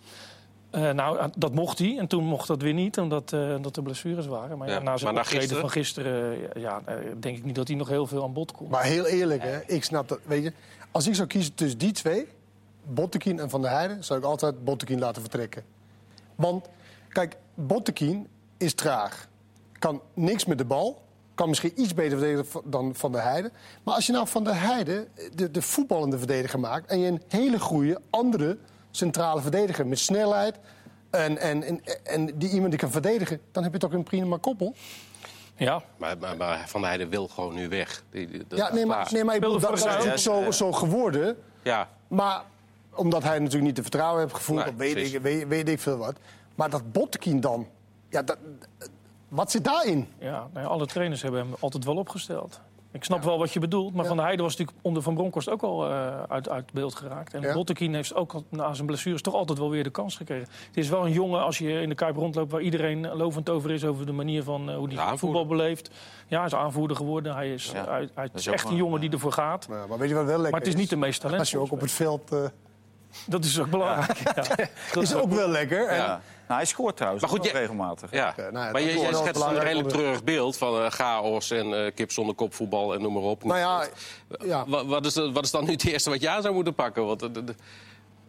Eh, 0.70 0.92
nou, 0.92 1.18
eh, 1.18 1.26
dat 1.38 1.54
mocht 1.54 1.80
hij. 1.80 1.98
En 1.98 2.08
toen 2.08 2.24
mocht 2.24 2.48
dat 2.48 2.62
weer 2.62 2.74
niet, 2.74 2.98
omdat, 2.98 3.34
eh, 3.34 3.54
omdat 3.56 3.78
er 3.78 3.84
blessures 3.84 4.26
waren. 4.26 4.58
Maar 4.58 4.68
ja, 4.68 4.74
Ja, 4.74 4.82
na 4.82 4.98
zijn 4.98 5.16
optreden 5.18 5.40
gisteren? 5.40 5.62
van 5.62 5.72
gisteren... 5.72 6.38
ja, 6.62 6.82
eh, 6.86 6.96
denk 7.20 7.38
ik 7.38 7.44
niet 7.46 7.56
dat 7.56 7.68
hij 7.68 7.78
nog 7.78 7.88
heel 7.90 8.08
veel 8.08 8.24
aan 8.24 8.34
bod 8.34 8.52
komt. 8.52 8.70
Maar 8.70 8.84
heel 8.84 9.06
eerlijk, 9.06 9.44
hè, 9.44 9.60
ik 9.68 9.84
snap 9.84 10.08
dat. 10.08 10.20
Weet 10.24 10.44
je, 10.44 10.54
als 10.92 11.08
ik 11.08 11.16
zou 11.16 11.28
kiezen 11.28 11.54
tussen 11.56 11.80
die 11.80 11.92
twee, 11.92 12.28
Bottekin 12.84 13.40
en 13.40 13.50
Van 13.50 13.62
der 13.62 13.72
Heijden, 13.72 14.04
zou 14.04 14.20
ik 14.20 14.26
altijd 14.26 14.64
Bottekin 14.64 15.00
laten 15.00 15.22
vertrekken. 15.22 15.64
Want, 16.36 16.70
kijk, 17.10 17.38
Bottekin 17.56 18.28
is 18.58 18.74
traag. 18.74 19.28
Kan 19.80 20.02
niks 20.14 20.46
met 20.46 20.58
de 20.58 20.66
bal. 20.66 21.04
Kan 21.36 21.50
misschien 21.50 21.82
iets 21.82 21.94
beter 21.94 22.18
verdedigen 22.18 22.62
dan 22.66 22.96
Van 22.96 23.12
der 23.12 23.22
Heijden. 23.22 23.52
Maar 23.84 23.94
als 23.96 24.06
je 24.06 24.12
nou 24.12 24.28
Van 24.28 24.44
der 24.44 24.62
Heijden 24.62 25.08
de, 25.36 25.52
de 25.52 25.62
voetballende 25.62 26.18
verdediger 26.18 26.60
maakt... 26.60 26.90
en 26.90 27.00
je 27.00 27.08
een 27.08 27.22
hele 27.28 27.60
goede 27.60 28.02
andere 28.10 28.58
centrale 28.92 29.42
verdediger 29.42 29.88
met 29.88 30.00
snelheid... 30.00 30.56
En, 31.10 31.38
en, 31.38 31.64
en, 31.64 31.82
en 32.04 32.26
die 32.38 32.50
iemand 32.50 32.70
die 32.72 32.80
kan 32.80 32.92
verdedigen, 32.92 33.40
dan 33.52 33.64
heb 33.64 33.74
je 33.74 33.80
toch 33.80 33.92
een 33.94 34.04
prima 34.04 34.38
koppel. 34.38 34.76
Ja, 35.56 35.82
Maar, 35.98 36.18
maar, 36.18 36.38
maar 36.38 36.64
Van 36.70 36.80
der 36.82 36.90
Heijden 36.90 37.10
wil 37.10 37.28
gewoon 37.28 37.54
nu 37.56 37.70
weg. 37.70 38.04
Die, 38.10 38.28
die- 38.28 38.46
dat 38.48 38.60
Ja, 38.60 38.74
nee, 38.74 38.86
maar, 38.86 39.08
nee, 39.12 39.24
maar 39.24 39.36
ik 39.36 39.42
bedoel, 39.42 39.60
dat, 39.60 39.70
dat 39.70 39.78
is 39.80 39.84
natuurlijk 39.86 40.18
zo, 40.18 40.52
zo 40.52 40.72
geworden. 40.72 41.38
Ja, 41.64 41.90
Maar 42.08 42.42
omdat 42.96 43.24
hij 43.24 43.40
natuurlijk 43.40 43.66
niet 43.66 43.76
de 43.76 43.82
vertrouwen 43.82 44.22
heeft 44.22 44.34
gevoeld, 44.34 44.60
Nee, 44.60 44.68
of 44.70 44.76
weet 44.76 45.14
ik, 45.14 45.22
weet, 45.22 45.48
weet 45.48 45.70
ik 45.70 45.80
veel 45.80 45.98
wat. 45.98 46.16
Maar 46.56 46.70
dat 46.70 46.92
Bottekin 46.92 47.40
dan, 47.40 47.68
ja, 48.10 48.22
dat, 48.22 48.38
wat 49.28 49.52
zit 49.52 49.64
daarin? 49.64 50.08
Ja, 50.20 50.32
nou 50.54 50.66
ja, 50.66 50.72
alle 50.72 50.86
trainers 50.86 51.22
hebben 51.22 51.40
hem 51.42 51.54
altijd 51.60 51.86
wel 51.86 51.96
opgesteld. 51.96 52.62
Ik 52.92 53.04
snap 53.04 53.24
wel 53.24 53.38
wat 53.38 53.52
je 53.54 53.60
bedoelt, 53.60 53.94
maar 53.94 54.06
Van 54.06 54.16
der 54.16 54.26
Heijden 54.26 54.46
was 54.46 54.56
natuurlijk 54.58 54.86
onder 54.86 55.02
Van 55.04 55.14
Bronckhorst 55.16 55.50
ook 55.50 55.62
al 55.62 55.90
eh, 55.90 56.24
uit, 56.24 56.50
uit 56.50 56.72
beeld 56.74 56.96
geraakt. 56.96 57.34
En 57.34 57.42
Ja. 57.42 57.54
Bottekin 57.54 57.94
heeft 57.94 58.14
ook 58.16 58.34
al 58.34 58.44
na 58.50 58.74
zijn 58.74 58.88
blessures 58.88 59.22
toch 59.22 59.34
altijd 59.34 59.58
wel 59.60 59.70
weer 59.70 59.84
de 59.84 59.90
kans 59.90 60.16
gekregen. 60.16 60.48
Het 60.68 60.78
is 60.78 60.90
wel 60.90 61.06
een 61.06 61.12
jongen, 61.12 61.44
als 61.44 61.58
je 61.58 61.82
in 61.82 61.90
de 61.90 61.96
Kuip 61.96 62.16
rondloopt, 62.16 62.52
waar 62.52 62.62
iedereen 62.62 63.08
lovend 63.16 63.50
over 63.50 63.72
is 63.72 63.86
over 63.86 64.06
de 64.06 64.12
manier 64.12 64.44
van 64.44 64.70
eh, 64.70 64.76
hoe 64.76 64.94
hij 64.94 65.18
voetbal 65.18 65.46
beleeft. 65.46 65.90
Ja, 66.28 66.38
hij 66.38 66.46
is 66.46 66.56
aanvoerder 66.56 66.98
geworden. 66.98 67.36
Hij 67.36 67.54
is, 67.54 67.72
Ja, 67.72 67.86
hij, 67.88 68.10
hij 68.14 68.26
dat 68.26 68.34
is 68.36 68.42
is 68.42 68.48
ook 68.48 68.54
echt 68.54 68.70
een 68.70 68.76
jongen 68.76 69.02
die 69.02 69.10
ervoor 69.12 69.32
gaat. 69.32 69.66
Ja, 69.70 69.86
maar 69.88 69.98
weet 69.98 70.10
je 70.10 70.16
wat 70.16 70.26
wel 70.26 70.34
lekker 70.34 70.52
Maar 70.52 70.60
het 70.60 70.70
is 70.70 70.76
niet 70.76 70.90
de 70.90 70.96
meest 70.98 71.22
talent. 71.22 71.40
Als 71.40 71.52
je 71.52 71.60
ook 71.60 71.72
op 71.72 71.82
het 71.82 71.92
veld... 71.92 72.32
eh, 72.32 72.44
Dat 73.28 73.44
is 73.46 73.60
ook 73.60 73.70
belangrijk. 73.70 74.18
Ja. 74.36 74.68
Dat 74.94 75.04
is 75.04 75.16
ook 75.16 75.32
wel 75.34 75.50
lekker. 75.50 75.88
En, 75.88 75.96
Ja. 75.98 76.22
Nou, 76.48 76.60
hij 76.60 76.66
scoort 76.66 76.96
trouwens 76.96 77.24
Maar 77.24 77.32
goed, 77.34 77.46
je- 77.46 77.52
regelmatig. 77.52 78.12
ja. 78.12 78.34
nou 78.38 78.66
ja, 78.66 78.72
maar 78.72 78.82
je, 78.82 79.00
jij 79.00 79.14
schetst 79.14 79.44
een 79.44 79.60
redelijk 79.60 79.90
treurig 79.90 80.24
beeld 80.24 80.58
van 80.58 80.82
eh, 80.82 80.90
chaos 80.92 81.52
en 81.52 81.86
eh, 81.86 81.92
kip 81.96 82.12
zonder 82.12 82.36
kop 82.36 82.54
voetbal 82.54 82.94
en 82.94 83.02
noem 83.02 83.14
maar 83.14 83.24
op. 83.24 83.44
Nou 83.44 83.60
ja, 83.60 83.88
ja. 84.46 84.64
Wa- 84.68 84.86
Wat, 84.86 85.06
is, 85.06 85.14
de- 85.14 85.32
wat 85.32 85.44
is 85.44 85.52
dan 85.52 85.66
nu 85.66 85.72
het 85.72 85.86
eerste 85.86 86.10
wat 86.10 86.22
je 86.22 86.30
aan 86.30 86.42
zou 86.42 86.54
moeten 86.54 86.74
pakken? 86.74 87.06
Want 87.06 87.20
de, 87.20 87.32
de- 87.32 87.44
de- 87.44 87.56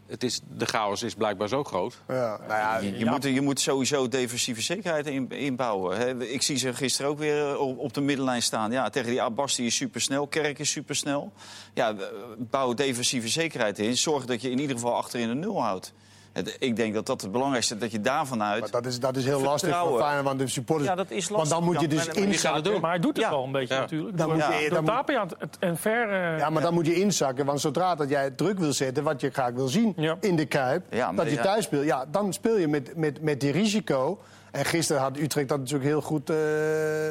het 0.06 0.23
is, 0.23 0.40
de 0.49 0.66
chaos 0.66 1.02
is 1.02 1.14
blijkbaar 1.14 1.49
zo 1.49 1.64
groot. 1.64 1.99
ja, 2.08 2.38
nou 2.49 2.49
ja, 2.61 2.78
Je, 2.78 2.99
je 2.99 3.04
moet, 3.06 3.23
je 3.23 3.40
moet 3.40 3.61
sowieso 3.61 4.08
defensieve 4.08 4.61
zekerheid 4.61 5.06
in, 5.06 5.30
inbouwen. 5.30 5.96
Hè. 5.96 6.25
Ik 6.25 6.42
zie 6.42 6.56
ze 6.56 6.75
gisteren 6.75 7.11
ook 7.11 7.18
weer 7.18 7.50
eh, 7.52 7.61
op, 7.61 7.78
op 7.78 7.94
de 7.94 8.00
middenlijn 8.00 8.42
staan. 8.42 8.70
Ja, 8.73 8.88
tegen 8.90 9.11
die 9.11 9.23
Abbas 9.23 9.54
die 9.54 9.66
is 9.66 9.76
supersnel, 9.76 10.26
Kerk 10.26 10.58
is 10.58 10.70
supersnel. 10.70 11.32
Ja, 11.75 11.90
eh, 11.90 11.96
bouw 12.38 12.75
defensieve 12.75 13.28
zekerheid 13.28 13.78
in. 13.78 13.96
Zorg 13.96 14.25
dat 14.25 14.42
je 14.42 14.50
in 14.50 14.58
ieder 14.58 14.76
geval 14.76 14.94
achterin 14.94 15.28
een 15.28 15.38
nul 15.38 15.62
houdt. 15.62 15.92
Het- 16.36 16.56
Ik 16.58 16.76
denk 16.76 16.94
dat 16.94 17.06
dat 17.06 17.20
het 17.20 17.32
belangrijkste 17.32 17.74
is, 17.74 17.80
dat 17.80 17.90
je 17.92 18.00
daarvan 18.00 18.42
uit... 18.42 18.60
maar 18.60 18.70
dat 18.70 18.86
is, 18.86 19.00
dat 19.00 19.16
is 19.16 19.24
heel 19.24 19.40
lastig 19.40 19.78
voor. 19.78 19.98
Feyenoord, 20.00 20.24
want 20.24 20.38
de 20.38 20.46
supporters... 20.48 20.88
Ja, 20.88 20.94
dat 20.94 21.10
is 21.10 21.28
Want 21.28 21.48
dan 21.48 21.64
lastig. 21.64 21.66
moet 21.66 21.90
je 21.90 21.96
Ja, 21.96 22.02
dus 22.04 22.06
het 22.06 22.16
inzakken. 22.16 22.62
doen. 22.64 22.80
Maar 22.80 22.90
hij 22.90 23.00
doet 23.00 23.16
het 23.16 23.24
Ja. 23.24 23.30
wel 23.30 23.44
een 23.44 23.52
beetje 23.52 23.74
Ja. 23.74 23.80
natuurlijk. 23.80 24.16
Dan 24.18 24.26
Door, 24.28 24.36
moet 24.36 24.46
Ja. 24.46 24.58
je, 24.58 24.68
dan 24.70 24.84
moet- 24.84 24.92
Tapia 24.92 25.26
het- 25.38 25.56
en 25.58 25.76
ver... 25.76 26.10
eh, 26.32 26.38
ja, 26.38 26.50
maar 26.50 26.62
dan 26.62 26.74
moet 26.74 26.86
je 26.86 26.94
inzakken. 26.94 27.44
Want 27.44 27.60
zodra 27.60 27.94
dat 27.94 28.08
jij 28.08 28.30
druk 28.30 28.58
wil 28.58 28.72
zetten, 28.72 29.04
wat 29.04 29.20
je 29.20 29.30
graag 29.30 29.52
wil 29.52 29.68
zien 29.68 29.92
Ja. 29.96 30.16
in 30.20 30.36
de 30.36 30.46
Kuip... 30.46 30.82
Ja, 30.90 31.12
dat 31.12 31.26
je 31.26 31.34
ja. 31.34 31.42
thuis 31.42 31.64
speelt, 31.64 31.84
ja, 31.84 32.04
dan 32.10 32.32
speel 32.32 32.58
je 32.58 32.68
met, 32.68 32.96
met, 32.96 33.22
met 33.22 33.40
die 33.40 33.52
risico. 33.52 34.18
En 34.56 34.64
gisteren 34.64 35.02
had 35.02 35.16
Utrecht 35.18 35.48
dat 35.48 35.58
natuurlijk 35.58 35.84
heel 35.90 36.00
goed 36.00 36.30
eh, 36.30 36.36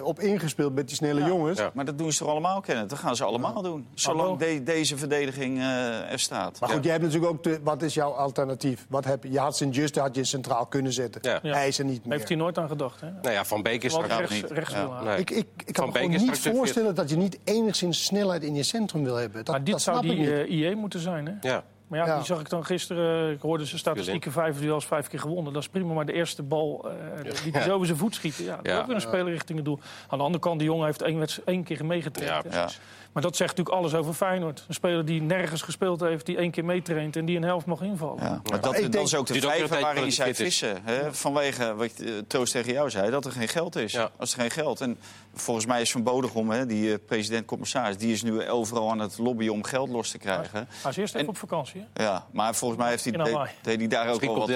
op 0.03 0.19
ingespeeld 0.19 0.75
met 0.75 0.87
die 0.87 0.95
snelle 0.95 1.23
jongens. 1.25 1.59
Ja. 1.59 1.71
Maar 1.73 1.85
dat 1.85 1.97
doen 1.97 2.11
ze 2.11 2.19
toch 2.19 2.27
allemaal, 2.27 2.61
Kenneth? 2.61 2.89
Dat 2.89 2.99
gaan 2.99 3.15
ze 3.15 3.23
allemaal 3.23 3.61
doen. 3.61 3.87
Zolang 3.93 4.37
de- 4.37 4.63
deze 4.63 4.97
verdediging 4.97 5.57
eh, 5.57 6.11
er 6.11 6.19
staat. 6.19 6.59
Maar 6.59 6.69
goed, 6.69 6.83
jij 6.83 6.91
hebt 6.91 7.03
natuurlijk 7.03 7.31
ook... 7.31 7.43
De, 7.43 7.59
wat 7.63 7.81
is 7.81 7.93
jouw 7.93 8.11
alternatief? 8.11 8.85
Wat 8.89 9.05
heb 9.05 9.23
je? 9.23 9.31
je 9.31 9.39
had 9.39 9.57
Sint-Just, 9.57 9.95
had 9.95 10.15
je 10.15 10.23
centraal 10.23 10.65
kunnen 10.65 10.93
zetten. 10.93 11.21
Ja. 11.23 11.39
Ja. 11.41 11.53
Hij 11.53 11.67
is 11.67 11.79
er 11.79 11.85
niet 11.85 12.05
meer. 12.05 12.13
Heeft 12.17 12.27
hij 12.27 12.37
nooit 12.37 12.57
aan 12.57 12.67
gedacht. 12.67 13.01
Hè? 13.01 13.09
Nou 13.21 13.33
ja, 13.33 13.45
Van 13.45 13.61
Beek 13.61 13.83
is 13.83 13.91
straks... 13.91 14.15
rechts, 14.17 14.33
niet. 14.33 14.51
rechts. 14.51 14.73
Nee. 15.03 15.17
Ik, 15.17 15.29
ik, 15.29 15.47
ik 15.65 15.73
kan 15.73 15.85
me 15.87 15.93
gewoon 15.93 16.09
niet 16.09 16.39
voorstellen 16.39 16.95
dat 16.95 17.09
je 17.09 17.15
niet 17.17 17.39
enigszins 17.43 18.03
snelheid 18.05 18.43
in 18.43 18.55
je 18.55 18.63
centrum 18.63 19.03
wil 19.03 19.15
hebben. 19.15 19.45
Dat, 19.45 19.55
Maar 19.55 19.63
dit 19.63 19.73
dat 19.73 19.81
zou 19.81 20.01
die 20.01 20.15
niet. 20.17 20.29
eh, 20.29 20.49
IE 20.51 20.75
moeten 20.75 20.99
zijn, 20.99 21.25
hè? 21.25 21.49
Ja. 21.49 21.63
Maar 21.87 21.99
ja, 21.99 22.05
Ja. 22.05 22.15
die 22.15 22.25
zag 22.25 22.39
ik 22.39 22.49
dan 22.49 22.65
gisteren. 22.65 23.31
Ik 23.31 23.41
hoorde 23.41 23.65
zijn 23.65 23.79
statistieken: 23.79 24.31
vijf 24.31 24.59
duels, 24.59 24.85
vijf 24.85 25.07
keer 25.07 25.19
gewonnen. 25.19 25.53
Dat 25.53 25.61
is 25.61 25.69
prima. 25.69 25.93
Maar 25.93 26.05
de 26.05 26.13
eerste 26.13 26.43
bal 26.43 26.89
eh 26.89 27.23
die 27.43 27.51
hij 27.51 27.61
zo 27.61 27.73
over 27.73 27.85
zijn 27.85 27.97
voet 27.97 28.15
schieten. 28.15 28.43
Ja, 28.45 28.55
dat 28.55 28.65
Ja. 28.65 28.79
ook 28.79 28.85
weer 28.85 28.95
een 28.95 29.01
speler 29.01 29.31
richting 29.31 29.57
het 29.57 29.65
doel. 29.65 29.79
Aan 30.07 30.17
de 30.17 30.23
andere 30.23 30.43
kant, 30.43 30.59
die 30.59 30.67
jongen 30.67 30.85
heeft 30.85 31.01
één, 31.01 31.19
wedst- 31.19 31.41
één 31.45 31.63
keer 31.63 31.85
meegetraind. 31.85 32.53
Ja. 32.53 32.69
Maar 33.15 33.23
dat 33.23 33.35
zegt 33.35 33.49
natuurlijk 33.57 33.77
alles 33.77 33.93
over 33.93 34.13
Feyenoord. 34.13 34.65
Een 34.67 34.73
speler 34.73 35.05
die 35.05 35.21
nergens 35.21 35.61
gespeeld 35.61 35.99
heeft, 35.99 36.25
die 36.25 36.37
één 36.37 36.51
keer 36.51 36.65
meetraint 36.65 37.15
en 37.15 37.25
die 37.25 37.37
een 37.37 37.43
helft 37.43 37.65
mag 37.65 37.81
invallen. 37.81 38.23
Ja, 38.23 38.29
maar 38.29 38.41
dat, 38.61 38.75
Ik 38.75 38.81
dat 38.81 38.91
denk- 38.91 39.05
is 39.05 39.15
ook 39.15 39.25
de 39.27 39.39
vijver 39.39 39.79
waarin 39.81 40.11
zij 40.11 40.35
vissen. 40.35 40.77
Hè? 40.83 41.13
Vanwege 41.13 41.75
wat 41.75 41.91
Toos 42.27 42.51
tegen 42.51 42.73
jou 42.73 42.89
zei, 42.89 43.11
dat 43.11 43.25
er 43.25 43.31
geen 43.31 43.47
geld 43.47 43.75
is. 43.75 43.91
Ja. 43.91 44.09
Als 44.17 44.33
er 44.33 44.39
geen 44.39 44.51
geld. 44.51 44.81
En 44.81 44.97
volgens 45.33 45.65
mij 45.65 45.81
is 45.81 45.91
Van 45.91 46.03
Bodegom, 46.03 46.49
hè, 46.49 46.65
die 46.65 46.91
eh, 46.91 46.97
president-commissaris... 47.05 47.97
die 47.97 48.13
is 48.13 48.23
nu 48.23 48.49
overal 48.49 48.89
aan 48.91 48.99
het 48.99 49.17
lobbyen 49.17 49.51
om 49.53 49.63
geld 49.63 49.89
los 49.89 50.09
te 50.09 50.17
krijgen. 50.17 50.67
Hij 50.81 50.91
is 50.91 50.97
eerst 50.97 51.13
even 51.13 51.19
En- 51.27 51.33
op 51.33 51.37
vakantie. 51.37 51.85
Hè? 51.93 52.03
Ja, 52.03 52.25
maar 52.31 52.55
volgens 52.55 52.79
mij 52.81 52.89
heeft 52.89 53.03
hij, 53.03 53.13
In 53.13 53.23
deed, 53.23 53.33
Hawaii. 53.33 53.51
deed 53.61 53.77
hij 53.79 53.87
daar 53.87 54.09
ook 54.09 54.21
wel 54.21 54.35
wat 54.35 54.49
eh, 54.49 54.55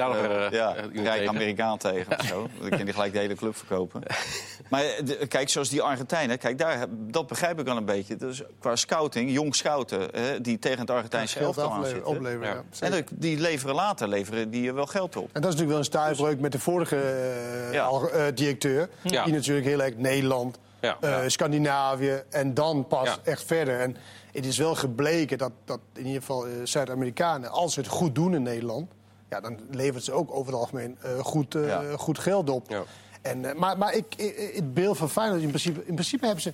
ja, 0.52 0.76
rijk. 0.94 1.28
Amerikaan 1.28 1.78
tegen 1.78 2.18
of 2.20 2.26
zo. 2.26 2.48
Dan 2.62 2.70
kan 2.70 2.80
hij 2.80 2.94
gelijk 2.94 3.14
de 3.14 3.20
hele 3.20 3.36
club 3.36 3.56
verkopen. 3.56 4.02
Maar 4.70 4.84
de- 5.04 5.28
kijk, 5.28 5.50
zoals 5.50 5.70
die 5.70 5.82
Argentijnen, 5.82 6.38
kijk, 6.38 6.58
daar, 6.58 6.86
dat 6.90 7.28
begrijp 7.28 7.60
ik 7.60 7.66
wel 7.66 7.78
een 7.78 7.86
beetje. 7.86 8.16
Dus 8.16 8.42
qua 8.60 8.76
scouting, 8.76 9.32
jong 9.32 9.56
scouten, 9.56 10.08
hè, 10.12 10.42
die 10.42 10.60
tegen 10.60 10.80
het 10.80 10.90
Argentijnse 10.90 11.38
Geld 11.38 11.46
elftal 11.58 11.64
aan 11.66 11.72
afleveren, 11.80 12.06
zitten. 12.06 12.16
opleveren. 12.28 12.64
Ja. 12.80 12.88
ja. 12.90 12.96
En 12.98 13.06
die 13.12 13.40
leveren 13.40 13.76
later 13.76 14.08
leveren 14.08 14.50
die 14.50 14.74
wel 14.74 14.86
geld 14.86 15.16
op. 15.16 15.24
En 15.34 15.42
dat 15.42 15.54
is 15.54 15.60
natuurlijk 15.60 15.70
wel 15.70 15.78
een 15.78 15.84
stuipbreuk 15.84 16.40
met 16.40 16.52
de 16.52 16.60
vorige 16.60 16.96
eh, 16.96 17.74
Ja. 17.74 17.90
eh, 17.90 18.24
directeur. 18.36 18.90
Ja. 19.04 19.24
Die 19.24 19.34
natuurlijk 19.34 19.66
heel 19.66 19.82
erg 19.82 19.96
Nederland, 19.98 20.58
Ja. 20.82 20.98
eh, 21.02 21.18
Scandinavië 21.28 22.24
en 22.30 22.54
dan 22.54 22.88
pas 22.88 23.08
Ja. 23.08 23.18
echt 23.24 23.44
verder. 23.44 23.80
En 23.80 23.96
het 24.32 24.46
is 24.46 24.58
wel 24.58 24.76
gebleken 24.76 25.38
dat, 25.38 25.52
dat 25.66 25.80
in 25.94 26.06
ieder 26.06 26.22
geval 26.22 26.46
Zuid-Amerikanen, 26.64 27.50
als 27.50 27.74
ze 27.74 27.80
het 27.80 27.90
goed 27.90 28.16
doen 28.16 28.34
in 28.36 28.44
Nederland, 28.44 28.92
ja, 29.30 29.40
dan 29.40 29.60
levert 29.72 30.04
ze 30.04 30.12
ook 30.12 30.32
over 30.34 30.52
het 30.52 30.62
algemeen 30.62 30.98
eh, 31.02 31.20
goed, 31.20 31.56
eh, 31.56 31.68
Ja. 31.68 31.84
goed 31.98 32.20
geld 32.20 32.50
op. 32.50 32.70
Ja. 32.70 32.84
En, 33.22 33.46
eh, 33.46 33.56
maar 33.56 33.78
maar 33.78 33.94
ik, 33.96 34.06
i- 34.20 34.24
i- 34.24 34.56
het 34.56 34.74
beeld 34.74 34.98
van 34.98 35.10
Feyenoord, 35.10 35.42
in 35.42 35.48
principe, 35.48 35.80
in 35.86 35.94
principe 35.94 36.26
hebben 36.26 36.44
ze 36.44 36.54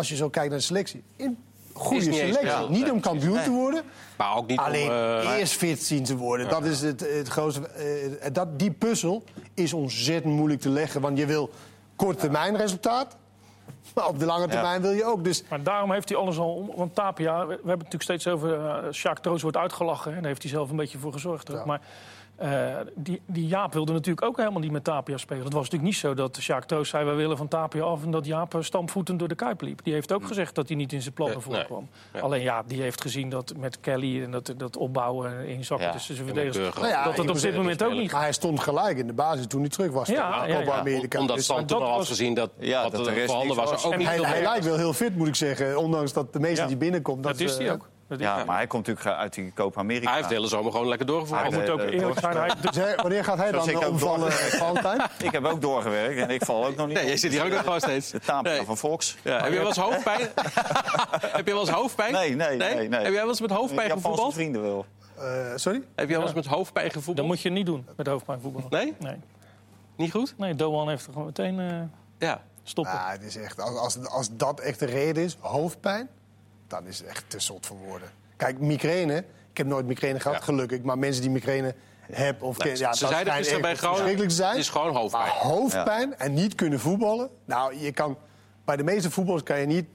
als 0.00 0.08
je 0.08 0.16
zo 0.16 0.28
kijkt 0.28 0.48
naar 0.50 0.58
de 0.58 0.64
selectie, 0.64 1.02
een 1.16 1.38
goede 1.72 2.06
eens 2.06 2.16
selectie. 2.16 2.68
niet 2.68 2.90
om 2.90 3.00
kampioen 3.00 3.42
te 3.42 3.50
worden, 3.50 3.82
Maar 4.16 4.36
ook 4.36 4.46
niet 4.46 4.58
om... 4.58 4.64
alleen 4.64 4.90
eh, 4.90 5.36
eerst 5.38 5.52
fit 5.52 5.82
zien 5.82 6.04
te 6.04 6.16
worden. 6.16 6.48
Dat 6.48 6.64
is 6.64 6.80
het, 6.80 7.00
het 7.00 7.28
grootste. 7.28 7.68
eh, 7.68 8.32
dat, 8.32 8.58
die 8.58 8.70
puzzel 8.70 9.24
is 9.54 9.72
ontzettend 9.72 10.34
moeilijk 10.34 10.60
te 10.60 10.68
leggen. 10.68 11.00
Want 11.00 11.18
je 11.18 11.26
wil 11.26 11.50
korte 11.96 12.20
termijn 12.20 12.56
resultaat. 12.56 13.16
Maar 13.94 14.06
op 14.08 14.18
de 14.18 14.24
lange 14.26 14.48
termijn 14.48 14.82
wil 14.82 14.90
je 14.90 15.04
ook. 15.04 15.24
Dus 15.24 15.42
Maar 15.48 15.62
daarom 15.62 15.92
heeft 15.92 16.08
hij 16.08 16.18
alles 16.18 16.38
al 16.38 16.54
om. 16.54 16.70
Want 16.76 16.94
Tapia, 16.94 17.40
we, 17.40 17.46
we 17.46 17.52
hebben 17.52 17.70
het 17.70 17.76
natuurlijk 17.92 18.02
steeds 18.02 18.26
over. 18.26 18.58
uh, 18.58 18.92
Sjaak 18.92 19.18
Troos 19.18 19.42
wordt 19.42 19.56
uitgelachen. 19.56 20.10
Hè, 20.14 20.16
daar 20.20 20.28
heeft 20.28 20.42
hij 20.42 20.50
zelf 20.50 20.70
een 20.70 20.76
beetje 20.76 20.98
voor 20.98 21.12
gezorgd. 21.12 21.52
ook. 21.54 21.64
Maar 21.64 21.80
uh, 22.42 22.76
die, 22.94 23.20
die 23.26 23.46
Jaap 23.46 23.72
wilde 23.72 23.92
natuurlijk 23.92 24.26
ook 24.26 24.36
helemaal 24.36 24.60
niet 24.60 24.70
met 24.70 24.84
Tapia 24.84 25.16
spelen. 25.16 25.44
Het 25.44 25.52
was 25.52 25.62
natuurlijk 25.62 25.90
niet 25.90 26.00
zo 26.00 26.14
dat 26.14 26.36
Sjaak 26.40 26.64
Troos 26.64 26.88
zei: 26.88 27.04
wij 27.04 27.14
willen 27.14 27.36
van 27.36 27.48
Tapia 27.48 27.82
af. 27.82 28.04
en 28.04 28.10
dat 28.10 28.26
Jaap 28.26 28.54
uh, 28.54 28.62
stampvoetend 28.62 29.18
door 29.18 29.28
de 29.28 29.34
kuip 29.34 29.60
liep. 29.60 29.80
Die 29.84 29.92
heeft 29.92 30.12
ook 30.12 30.26
gezegd 30.26 30.54
dat 30.54 30.68
hij 30.68 30.76
niet 30.76 30.92
in 30.92 31.02
zijn 31.02 31.14
plannen 31.14 31.38
Nee, 31.38 31.46
nee. 31.48 31.56
voorkwam. 31.58 31.88
Ja. 32.12 32.20
Alleen 32.20 32.42
ja, 32.42 32.62
die 32.66 32.82
heeft 32.82 33.00
gezien 33.00 33.28
dat 33.30 33.52
met 33.58 33.80
Kelly 33.80 34.22
en 34.22 34.30
dat, 34.30 34.54
dat 34.56 34.76
opbouwen 34.76 35.46
in 35.48 35.64
zakken 35.64 35.86
Ja. 35.86 35.92
tussen 35.92 36.14
zijn 36.16 36.28
en 36.28 36.34
verdedigers. 36.34 36.74
Nou 36.74 36.88
ja, 36.88 37.04
dat 37.04 37.16
het 37.16 37.30
op 37.30 37.40
dit 37.40 37.56
moment 37.56 37.82
ook 37.84 37.92
niet 37.92 38.12
maar 38.12 38.20
hij 38.22 38.32
stond 38.32 38.60
gelijk 38.60 38.98
in 38.98 39.06
de 39.06 39.12
basis 39.12 39.46
toen 39.46 39.60
hij 39.60 39.68
terug 39.70 39.92
was. 39.92 40.08
Ja, 40.08 40.46
ja, 40.46 40.58
ja. 40.58 40.72
America. 40.72 41.18
Omdat 41.20 41.36
Dus- 41.36 41.44
Stam 41.44 41.66
toen 41.66 41.78
dat 41.78 41.88
al 41.88 41.94
had 41.96 42.06
gezien 42.06 42.34
dat, 42.34 42.50
Ja, 42.58 42.88
dat 42.88 43.04
de 43.04 43.10
er 43.10 43.26
voorhanden 43.26 43.56
was. 43.56 43.70
was. 43.70 43.84
Ook 43.84 43.92
En 43.92 43.98
niet 43.98 44.06
hij, 44.06 44.16
veel 44.16 44.26
hij 44.26 44.34
meer. 44.40 44.48
lijkt 44.48 44.64
wel 44.64 44.76
heel 44.76 44.92
fit, 44.92 45.16
moet 45.16 45.28
ik 45.28 45.34
zeggen. 45.34 45.78
Ondanks 45.78 46.12
dat 46.12 46.32
de 46.32 46.40
meeste 46.40 46.60
Ja. 46.62 46.66
die 46.68 46.76
binnenkomt. 46.76 47.22
Dat 47.22 47.40
is 47.40 47.52
eh, 47.56 47.58
hij 47.64 47.72
ook. 47.72 47.88
Ja, 48.18 48.44
maar 48.44 48.56
hij 48.56 48.66
komt 48.66 48.86
natuurlijk 48.86 49.16
uit 49.16 49.34
die 49.34 49.52
Copa 49.54 49.80
America. 49.80 50.06
Hij 50.06 50.16
heeft 50.16 50.28
de 50.28 50.34
hele 50.34 50.46
zomer 50.48 50.72
gewoon 50.72 50.88
lekker 50.88 51.06
doorgevoerd. 51.06 51.40
Hij 51.40 51.50
Hij 51.50 51.60
moet 51.60 51.70
ook 51.70 51.80
eh, 51.80 51.92
eerlijk 52.00 52.20
zijn. 52.20 52.36
Hij, 52.36 52.50
Dus 52.70 52.76
hij- 52.76 52.96
wanneer 52.96 53.24
gaat 53.24 53.36
hij 53.38 53.48
Zoals 53.50 53.66
dan 53.66 53.74
ik 53.74 53.80
eh, 53.82 53.88
omvallen, 53.88 54.20
doorgewerkt. 54.20 54.56
Valentijn? 54.56 55.00
Ik 55.26 55.30
heb 55.32 55.44
ook 55.44 55.60
doorgewerkt 55.60 56.20
en 56.20 56.30
ik 56.30 56.44
val 56.44 56.66
ook 56.66 56.76
nog 56.76 56.86
niet 56.86 56.94
Nee, 56.96 57.04
jij 57.04 57.12
op. 57.14 57.18
zit 57.18 57.30
hier 57.32 57.44
ook 57.44 57.50
nog 57.50 57.60
gewoon 57.62 57.80
steeds. 57.80 58.10
De 58.10 58.20
Tapia 58.20 58.52
Nee. 58.52 58.62
van 58.64 58.76
Volks. 58.76 59.16
Ja, 59.24 59.42
heb 59.42 59.52
je 59.52 59.58
wel 59.58 59.66
eens 59.66 59.76
hoofdpijn? 59.76 60.20
heb 61.36 61.46
je 61.46 61.52
wel 61.52 61.60
eens 61.60 61.70
hoofdpijn? 61.70 62.12
Nee, 62.12 62.34
nee, 62.36 62.56
nee, 62.56 62.74
nee. 62.88 63.00
Heb 63.00 63.12
jij 63.12 63.20
wel 63.20 63.28
eens 63.28 63.40
met 63.40 63.50
hoofdpijn 63.50 63.86
Japanse 63.88 64.02
gevoetbald? 64.02 64.34
vrienden 64.34 64.62
wel. 64.62 64.86
Eh, 65.18 65.52
sorry? 65.56 65.82
Heb 65.94 66.08
jij 66.08 66.16
wel 66.16 66.26
eens 66.26 66.34
met 66.34 66.46
hoofdpijn 66.46 66.86
gevoetbald? 66.86 67.16
dat 67.16 67.26
moet 67.26 67.40
je 67.40 67.50
niet 67.50 67.66
doen 67.66 67.86
met 67.96 68.06
hoofdpijnvoetbal. 68.06 68.62
Nee? 68.70 68.94
Nee. 68.98 69.16
Niet 69.96 70.10
goed? 70.10 70.34
Nee, 70.36 70.54
Doan 70.54 70.88
heeft 70.88 71.06
er 71.06 71.12
gewoon 71.12 71.26
meteen 71.26 71.60
eh, 71.60 71.76
Ja. 72.28 72.40
stoppen. 72.62 72.94
Ja, 72.94 73.10
het 73.10 73.22
is 73.22 73.36
echt, 73.36 73.60
als, 73.60 73.76
als, 73.78 74.06
als 74.08 74.28
dat 74.32 74.60
echt 74.60 74.78
de 74.78 74.86
reden 74.86 75.22
is, 75.24 75.36
hoofdpijn, 75.40 76.08
dan 76.70 76.86
is 76.86 76.98
het 76.98 77.06
echt 77.06 77.24
te 77.26 77.40
zot 77.40 77.66
voor 77.66 77.76
woorden. 77.76 78.10
Kijk, 78.36 78.58
migraine, 78.58 79.16
ik 79.50 79.56
heb 79.56 79.66
nooit 79.66 79.86
migraine 79.86 80.20
gehad, 80.20 80.36
Ja. 80.36 80.42
gelukkig. 80.44 80.82
Maar 80.82 80.98
mensen 80.98 81.22
die 81.22 81.30
migraine 81.30 81.74
hebben 82.12 82.48
of 82.48 82.58
Nee, 82.58 82.68
ja, 82.76 82.92
ze 82.94 83.00
dat 83.00 83.10
zeiden 83.10 83.32
gisteren 83.32 83.60
bij 83.62 83.70
echt 83.70 83.78
Groningen, 83.80 84.04
verschrikkelijk 84.06 84.30
te 84.30 84.36
zijn. 84.44 84.50
het 84.56 84.60
is 84.60 84.68
gewoon 84.68 84.96
hoofdpijn. 84.96 85.22
Maar 85.24 85.32
hoofdpijn 85.36 86.18
en 86.18 86.34
niet 86.34 86.54
kunnen 86.54 86.80
voetballen. 86.80 87.30
Nou, 87.44 87.78
je 87.78 87.92
kan, 87.92 88.16
bij 88.64 88.76
de 88.76 88.82
meeste 88.84 89.10
voetballers 89.10 89.42
kan 89.44 89.60
je 89.60 89.66
niet 89.66 89.86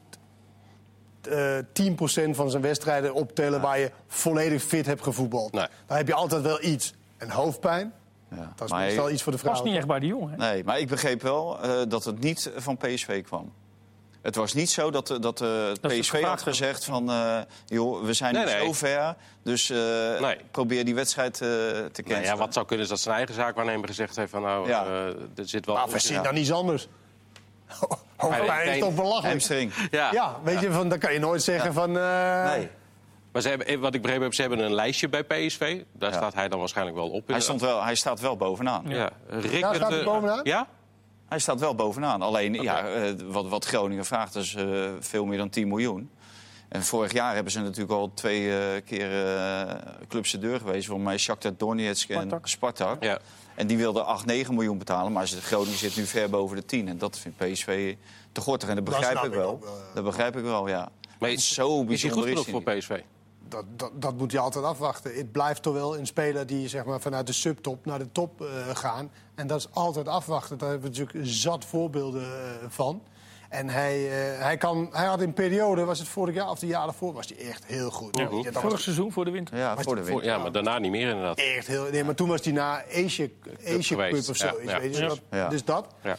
eh 1.29 1.57
10% 1.73 2.35
van 2.35 2.49
zijn 2.49 2.61
wedstrijden 2.63 3.13
optellen 3.13 3.61
waar 3.61 3.79
je 3.79 3.91
volledig 4.07 4.63
fit 4.63 4.85
hebt 4.85 5.03
gevoetbald. 5.03 5.51
Nee. 5.51 5.67
Dan 5.85 5.97
heb 5.97 6.07
je 6.07 6.13
altijd 6.13 6.41
wel 6.41 6.63
iets. 6.63 6.93
En 7.17 7.29
hoofdpijn, 7.29 7.93
Ja. 8.29 8.53
dat 8.55 8.65
is 8.65 8.71
Maar- 8.71 8.85
meestal 8.85 9.09
iets 9.11 9.23
voor 9.23 9.31
de 9.31 9.37
was 9.43 9.51
vrouw. 9.57 9.65
niet 9.65 9.75
echt 9.77 9.87
bij 9.87 9.99
die 9.99 10.09
jongen. 10.09 10.29
hè? 10.29 10.35
Nee, 10.37 10.63
maar 10.63 10.79
ik 10.79 10.87
begreep 10.87 11.21
wel 11.21 11.59
eh, 11.61 11.81
dat 11.87 12.03
het 12.03 12.19
niet 12.19 12.51
van 12.55 12.77
PSV 12.77 13.23
kwam. 13.23 13.51
Het 14.25 14.35
was 14.35 14.53
niet 14.53 14.69
zo 14.69 14.91
dat, 14.91 15.09
eh, 15.09 15.17
dat 15.19 15.41
eh, 15.41 15.47
Dat 15.81 15.91
PSV 15.99 16.21
had 16.23 16.41
gezegd 16.41 16.85
van... 16.85 17.09
eh, 17.09 17.37
joh, 17.65 18.03
we 18.03 18.13
zijn 18.13 18.33
Nee, 18.33 18.45
nu 18.45 18.51
nee. 18.51 18.65
zo 18.65 18.73
ver, 18.73 19.15
dus 19.43 19.69
eh, 19.69 19.77
Nee. 20.19 20.37
probeer 20.51 20.85
die 20.85 20.95
wedstrijd 20.95 21.33
eh, 21.33 21.47
te 21.47 21.71
Nou 21.73 21.91
cancelen. 21.93 22.23
ja, 22.23 22.35
wat 22.37 22.53
zou 22.53 22.65
kunnen 22.65 22.85
is 22.85 22.91
dat 22.91 22.99
zijn 22.99 23.15
eigen 23.15 23.35
zaakwaarnemer 23.35 23.87
gezegd 23.87 24.15
heeft 24.15 24.31
van 24.31 24.41
nou, 24.41 24.67
Ja. 24.67 24.85
eh, 24.85 25.05
er 25.07 25.15
zit 25.47 25.65
wel... 25.65 25.75
Maar 25.75 25.89
verzin 25.89 26.15
Ja. 26.15 26.21
dan 26.21 26.35
iets 26.35 26.51
anders. 26.51 26.87
Hoofdpijn 28.17 28.69
is 28.73 28.79
toch 28.79 28.95
belachelijk? 28.95 29.71
Ja. 29.91 30.11
Ja, 30.11 30.35
weet 30.43 30.59
je, 30.59 30.71
van, 30.71 30.89
dan 30.89 30.99
kan 30.99 31.13
je 31.13 31.19
nooit 31.19 31.43
zeggen 31.43 31.73
van... 31.73 31.97
eh, 31.97 32.43
Nee. 32.45 32.69
Maar 33.31 33.41
ze 33.43 33.49
hebben, 33.49 33.79
wat 33.79 33.93
ik 33.93 34.01
begrepen 34.01 34.23
heb, 34.23 34.33
ze 34.33 34.41
hebben 34.41 34.59
een 34.59 34.73
lijstje 34.73 35.09
bij 35.09 35.23
PSV. 35.23 35.81
Daar 35.93 36.11
Ja. 36.11 36.15
staat 36.17 36.33
hij 36.33 36.47
dan 36.49 36.59
waarschijnlijk 36.59 36.97
wel 36.97 37.09
op. 37.09 37.27
Hij, 37.27 37.39
stond 37.39 37.61
wel, 37.61 37.83
hij 37.83 37.95
staat 37.95 38.19
wel 38.19 38.37
bovenaan. 38.37 38.83
Ja, 38.87 39.09
Rick, 39.27 39.51
Ja, 39.59 39.73
staat 39.73 39.89
hij 39.89 40.03
bovenaan? 40.03 40.39
Ja? 40.43 40.67
Hij 41.27 41.39
staat 41.39 41.59
wel 41.59 41.75
bovenaan. 41.75 42.21
Alleen 42.21 42.53
ja, 42.53 42.87
eh, 42.87 43.13
wat, 43.27 43.47
wat 43.47 43.65
Groningen 43.65 44.05
vraagt 44.05 44.35
is 44.35 44.55
eh, 44.55 44.89
veel 44.99 45.25
meer 45.25 45.37
dan 45.37 45.49
10 45.49 45.67
miljoen. 45.67 46.09
En 46.69 46.83
vorig 46.83 47.11
jaar 47.13 47.33
hebben 47.33 47.51
ze 47.51 47.59
natuurlijk 47.59 47.91
al 47.91 48.11
twee 48.13 48.57
eh, 48.59 48.81
keer 48.85 49.25
eh 49.25 49.75
clubs 50.07 50.31
de 50.31 50.37
deur 50.39 50.59
geweest. 50.59 50.87
Voor 50.87 50.99
mij 50.99 51.17
Shakhtar 51.17 51.51
Donetsk 51.57 52.09
en 52.09 52.15
Spartak. 52.15 52.47
Spartak. 52.47 53.03
Ja. 53.03 53.19
En 53.55 53.67
die 53.67 53.77
wilden 53.77 54.05
8, 54.05 54.25
9 54.25 54.53
miljoen 54.53 54.77
betalen. 54.77 55.11
Maar 55.11 55.27
ze- 55.27 55.41
Groningen 55.41 55.77
zit 55.77 55.95
nu 55.95 56.05
ver 56.05 56.29
boven 56.29 56.55
de 56.55 56.65
10. 56.65 56.87
En 56.87 56.97
dat 56.97 57.19
vindt 57.19 57.37
PSV 57.37 57.95
te 58.31 58.41
gortig. 58.41 58.69
En 58.69 58.75
dat 58.75 58.83
begrijp 58.83 59.17
ik 59.17 59.23
ik 59.23 59.33
wel. 59.33 59.63
Dat 59.93 60.03
begrijp 60.03 60.37
ik 60.37 60.43
wel, 60.43 60.67
ja. 60.67 60.89
Maar 61.19 61.29
Het 61.29 61.39
is, 61.39 61.53
zo 61.53 61.69
is 61.71 61.75
hij 61.77 61.85
bijzonder 61.85 62.17
goed 62.19 62.27
genoeg 62.45 62.63
voor 62.63 62.73
niet. 62.73 62.79
PSV? 62.79 62.99
Dat, 63.47 63.65
dat, 63.75 63.91
dat 64.01 64.17
moet 64.17 64.31
je 64.31 64.39
altijd 64.39 64.65
afwachten. 64.65 65.15
Het 65.15 65.31
blijft 65.31 65.61
toch 65.61 65.73
wel 65.73 65.97
een 65.97 66.07
speler 66.07 66.45
die 66.47 66.67
zeg 66.67 66.85
maar, 66.85 67.01
vanuit 67.01 67.27
de 67.27 67.33
subtop 67.33 67.85
naar 67.85 67.99
de 67.99 68.11
top 68.11 68.41
eh, 68.41 68.47
gaan. 68.73 69.11
En 69.35 69.47
dat 69.47 69.59
is 69.59 69.67
altijd 69.71 70.07
afwachten. 70.07 70.57
Daar 70.57 70.69
hebben 70.69 70.91
we 70.91 70.97
natuurlijk 70.99 71.27
zat 71.29 71.65
voorbeelden 71.65 72.21
eh, 72.23 72.65
van. 72.67 73.01
En 73.49 73.69
hij, 73.69 74.05
eh, 74.05 74.41
hij, 74.41 74.57
kan, 74.57 74.89
hij 74.91 75.05
had 75.05 75.21
in 75.21 75.33
periode, 75.33 75.83
was 75.83 75.99
het 75.99 76.07
vorig 76.07 76.35
jaar 76.35 76.49
of 76.49 76.59
de 76.59 76.67
jaren 76.67 76.93
voor, 76.93 77.13
was 77.13 77.27
hij 77.27 77.47
echt 77.49 77.65
heel 77.65 77.91
goed. 77.91 78.17
Ja, 78.17 78.27
Vorig 78.27 78.61
was 78.61 78.83
seizoen 78.83 79.11
voor 79.11 79.25
de 79.25 79.31
winter. 79.31 79.57
Ja, 79.57 79.73
Maar 79.75 79.83
voor 79.83 79.95
de 79.95 80.01
voor- 80.01 80.09
winter. 80.09 80.29
Ja, 80.29 80.37
maar 80.37 80.51
daarna 80.51 80.77
niet 80.79 80.91
meer 80.91 81.09
inderdaad. 81.09 81.37
echt 81.37 81.67
heel... 81.67 81.87
Nee, 81.91 82.03
maar 82.03 82.15
toen 82.15 82.27
was 82.27 82.43
hij 82.43 82.53
na 82.53 82.83
Asia, 82.93 83.27
Cup 83.41 83.57
of 84.29 84.35
zo. 84.35 84.45
Ja, 84.45 84.53
is, 84.57 84.69
ja. 84.71 84.79
weet 84.79 84.95
je, 84.95 85.01
Ja. 85.01 85.07
dat- 85.07 85.21
Ja. 85.31 85.47
Dus 85.49 85.65
dat. 85.65 85.87
Ja. 86.03 86.17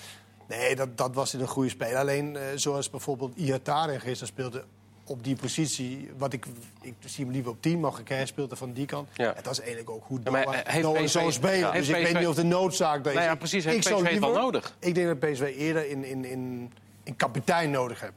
Nee, 0.48 0.76
dat, 0.76 0.96
dat 0.98 1.14
was 1.14 1.32
een 1.32 1.46
goede 1.48 1.68
speler. 1.68 1.96
Alleen 1.96 2.36
eh, 2.36 2.42
zoals 2.54 2.90
bijvoorbeeld 2.90 3.36
Iataren 3.36 4.00
gisteren 4.00 4.26
speelde 4.28 4.64
op 5.06 5.24
die 5.24 5.36
positie. 5.36 6.10
Wat 6.18 6.32
ik, 6.32 6.46
ik 6.80 6.94
zie 7.04 7.24
hem 7.24 7.32
liever 7.32 7.50
op 7.50 7.62
10, 7.62 7.80
maar 7.80 7.92
hij 8.04 8.26
speelde 8.26 8.56
van 8.56 8.72
die 8.72 8.86
kant. 8.86 9.08
Ja. 9.14 9.34
En 9.34 9.42
dat 9.42 9.52
is 9.52 9.58
eigenlijk 9.58 9.90
ook 9.90 10.04
hoe 10.06 10.20
Ja, 10.24 10.62
heeft 10.62 11.10
zo'n 11.10 11.32
speler. 11.32 11.58
ja, 11.58 11.70
dus 11.72 11.88
ik 11.88 11.94
weet 11.94 12.18
niet 12.18 12.26
of 12.28 12.34
de 12.34 12.44
noodzaak 12.44 13.04
daar 13.04 13.12
is. 13.12 13.18
Nou 13.18 13.24
ja, 13.26 13.32
Ik- 13.32 13.38
precies. 13.38 13.64
ik 13.64 13.70
Heeft 13.72 13.86
zou 13.86 14.02
PSV 14.02 14.10
het 14.10 14.20
wel 14.20 14.32
nodig? 14.32 14.76
Ik 14.78 14.94
denk 14.94 15.06
dat 15.20 15.30
PSV 15.30 15.54
eerder 15.58 15.88
in, 15.90 16.04
in, 16.04 16.24
in, 16.24 16.72
in 17.02 17.16
kapitein 17.16 17.70
nodig 17.70 18.00
heeft. 18.00 18.12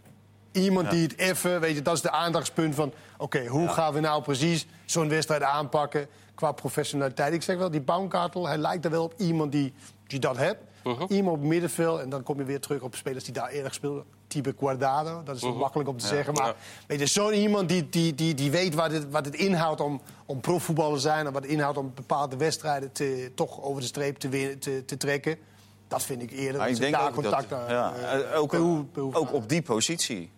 Iemand 0.52 0.89
die 0.91 1.02
het 1.04 1.17
even, 1.17 1.60
weet 1.60 1.75
je, 1.75 1.82
dat 1.82 1.93
is 1.95 2.02
de 2.02 2.12
aandachtspunt 2.12 2.75
van... 2.75 2.93
oké, 3.17 3.45
hoe 3.45 3.67
gaan 3.67 3.93
we 3.93 3.99
nou 3.99 4.21
precies 4.21 4.67
zo'n 4.86 5.10
wedstrijd 5.10 5.41
aanpakken 5.41 6.08
qua 6.36 6.52
professionaliteit? 6.52 7.34
Ik 7.34 7.41
zeg 7.41 7.58
wel, 7.58 7.71
die 7.71 7.82
Baumkartel, 7.82 8.47
hij 8.47 8.58
lijkt 8.58 8.86
er 8.86 8.91
wel 8.91 9.04
op 9.04 9.13
iemand 9.17 9.52
die, 9.52 9.73
die 10.08 10.19
dat 10.19 10.38
hebt. 10.38 10.60
Mhm. 10.84 11.04
Iemand 11.13 11.38
op 11.38 11.43
middenveld, 11.43 11.99
en 12.02 12.10
dan 12.10 12.23
kom 12.23 12.38
je 12.38 12.43
weer 12.43 12.60
terug 12.60 12.82
op 12.82 12.95
spelers 12.95 13.23
die 13.23 13.34
daar 13.34 13.49
eerder 13.49 13.73
speelden. 13.73 14.04
Type 14.29 14.53
Guardado, 14.59 15.23
dat 15.23 15.35
is 15.35 15.41
wel 15.41 15.55
makkelijk 15.55 15.89
om 15.89 15.97
te 15.97 16.07
zeggen. 16.07 16.33
Maar 16.33 16.47
Mhm. 16.47 16.55
Ja. 16.79 16.85
weet 16.87 16.99
je, 16.99 17.05
zo'n 17.05 17.33
iemand 17.33 17.69
die, 17.69 17.89
die, 17.89 18.15
die, 18.15 18.33
die 18.33 18.51
weet 18.51 18.75
wat 18.75 18.91
het, 18.91 19.09
wat 19.09 19.25
het 19.25 19.35
inhoudt 19.35 19.81
om, 19.81 20.01
om 20.25 20.39
profvoetballer 20.39 20.95
te 20.95 21.01
zijn... 21.01 21.25
en 21.25 21.33
wat 21.33 21.41
het 21.41 21.51
inhoudt 21.51 21.77
om 21.77 21.91
bepaalde 21.95 22.37
wedstrijden 22.37 22.91
te, 22.91 23.31
toch 23.35 23.61
over 23.61 23.81
de 23.81 23.87
streep 23.87 24.17
te, 24.17 24.29
winnen, 24.29 24.59
te, 24.59 24.85
te 24.85 24.97
trekken... 24.97 25.37
dat 25.87 26.03
vind 26.03 26.21
ik 26.21 26.31
eerder. 26.31 26.57
Maar 26.57 26.69
ik 26.69 26.77
denk 26.79 26.95
ook, 26.95 27.01
dat, 27.01 27.13
contact 27.13 27.53
aan, 27.53 27.69
ja, 27.69 27.93
eh, 27.93 28.33
eh, 28.33 28.41
ook, 28.41 28.49
per 28.49 28.59
hoe- 28.59 28.85
ook 28.95 29.33
op 29.33 29.49
die 29.49 29.61
positie. 29.61 30.31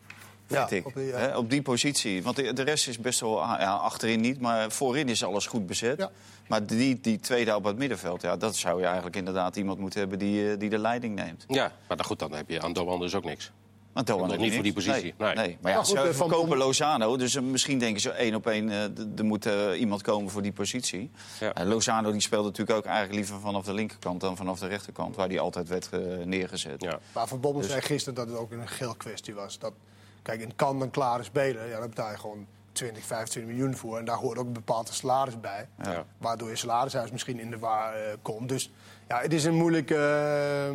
Vind 0.47 0.69
Ja, 0.69 0.75
ik. 0.77 0.85
op 0.85 0.93
die, 0.93 1.05
ja. 1.05 1.17
Hè, 1.17 1.37
op 1.37 1.49
die 1.49 1.61
positie. 1.61 2.23
Want 2.23 2.35
de, 2.35 2.53
de 2.53 2.61
rest 2.61 2.87
is 2.87 2.99
best 2.99 3.19
wel... 3.19 3.43
ah, 3.43 3.59
Ja, 3.59 3.73
achterin 3.73 4.19
niet, 4.21 4.41
maar 4.41 4.71
voorin 4.71 5.09
is 5.09 5.23
alles 5.23 5.45
goed 5.45 5.67
bezet. 5.67 5.97
Ja. 5.97 6.11
Maar 6.47 6.65
die, 6.65 6.99
die 7.01 7.19
tweede 7.19 7.55
op 7.55 7.63
het 7.63 7.77
middenveld... 7.77 8.21
Ja, 8.21 8.37
dat 8.37 8.55
zou 8.55 8.79
je 8.79 8.85
eigenlijk 8.85 9.15
inderdaad 9.15 9.55
iemand 9.55 9.79
moeten 9.79 9.99
hebben 9.99 10.19
die, 10.19 10.51
eh, 10.51 10.59
die 10.59 10.69
de 10.69 10.77
leiding 10.77 11.15
neemt. 11.15 11.45
Ja, 11.47 11.71
maar 11.87 11.97
dan, 11.97 12.05
goed, 12.05 12.19
dan 12.19 12.33
heb 12.33 12.49
je 12.49 12.61
aan 12.61 12.73
Doan 12.73 12.99
dus 12.99 13.15
ook 13.15 13.23
niks. 13.23 13.51
Maar 13.93 14.05
Doan 14.05 14.27
Nog 14.27 14.37
niet 14.37 14.53
voor 14.53 14.63
die 14.63 14.73
positie, 14.73 15.13
Nee, 15.17 15.35
nee. 15.35 15.45
nee. 15.45 15.57
Maar 15.61 15.71
ja, 15.71 15.77
goed, 15.77 15.87
ze 15.87 15.97
eh, 15.97 16.03
Van 16.03 16.13
verkopen 16.13 16.57
Lozano. 16.57 17.17
Dus 17.17 17.35
eh, 17.35 17.41
misschien 17.41 17.79
denken 17.79 18.01
ze 18.01 18.11
één 18.11 18.35
op 18.35 18.47
één... 18.47 18.69
eh, 18.69 18.83
er 19.17 19.25
moet 19.25 19.47
iemand 19.77 20.01
komen 20.01 20.31
voor 20.31 20.41
die 20.41 20.51
positie. 20.51 21.11
Ja. 21.39 21.53
En 21.53 21.67
Lozano 21.67 22.11
die 22.11 22.21
speelde 22.21 22.47
natuurlijk 22.47 22.77
ook 22.77 22.85
eigenlijk 22.85 23.15
liever 23.15 23.39
vanaf 23.39 23.65
de 23.65 23.73
linkerkant... 23.73 24.21
dan 24.21 24.37
vanaf 24.37 24.59
de 24.59 24.67
rechterkant, 24.67 25.15
waar 25.15 25.27
hij 25.27 25.39
altijd 25.39 25.67
werd 25.67 25.89
neergezet. 26.25 26.81
Ja. 26.81 26.99
Maar 27.13 27.27
Van 27.27 27.39
Bommel 27.39 27.61
Dus- 27.61 27.71
zei 27.71 27.81
gisteren 27.81 28.13
dat 28.15 28.27
het 28.27 28.37
ook 28.37 28.51
een 28.51 28.67
geld 28.67 28.97
kwestie 28.97 29.33
was. 29.33 29.59
Dat, 29.59 29.73
kijk, 30.21 30.41
een 30.41 30.55
kan 30.55 30.81
een 30.81 30.91
klare 30.91 31.23
speler, 31.23 31.67
ja, 31.67 31.79
daar 31.79 31.89
betaal 31.89 32.11
je 32.11 32.17
gewoon 32.17 32.45
20, 32.71 33.03
25 33.03 33.53
miljoen 33.53 33.75
voor. 33.75 33.97
En 33.97 34.05
daar 34.05 34.17
hoort 34.17 34.37
ook 34.37 34.45
een 34.45 34.53
bepaald 34.53 34.89
salaris 34.93 35.39
bij. 35.39 35.67
Ja. 35.83 36.05
Waardoor 36.17 36.49
je 36.49 36.55
salarishuis 36.55 37.11
misschien 37.11 37.39
in 37.39 37.49
de 37.49 37.59
waar 37.59 37.93
komt. 38.21 38.49
Dus 38.49 38.71
ja, 39.07 39.19
het 39.19 39.33
is 39.33 39.43
een 39.43 39.55
moeilijk, 39.55 39.91
eh, 39.91 40.69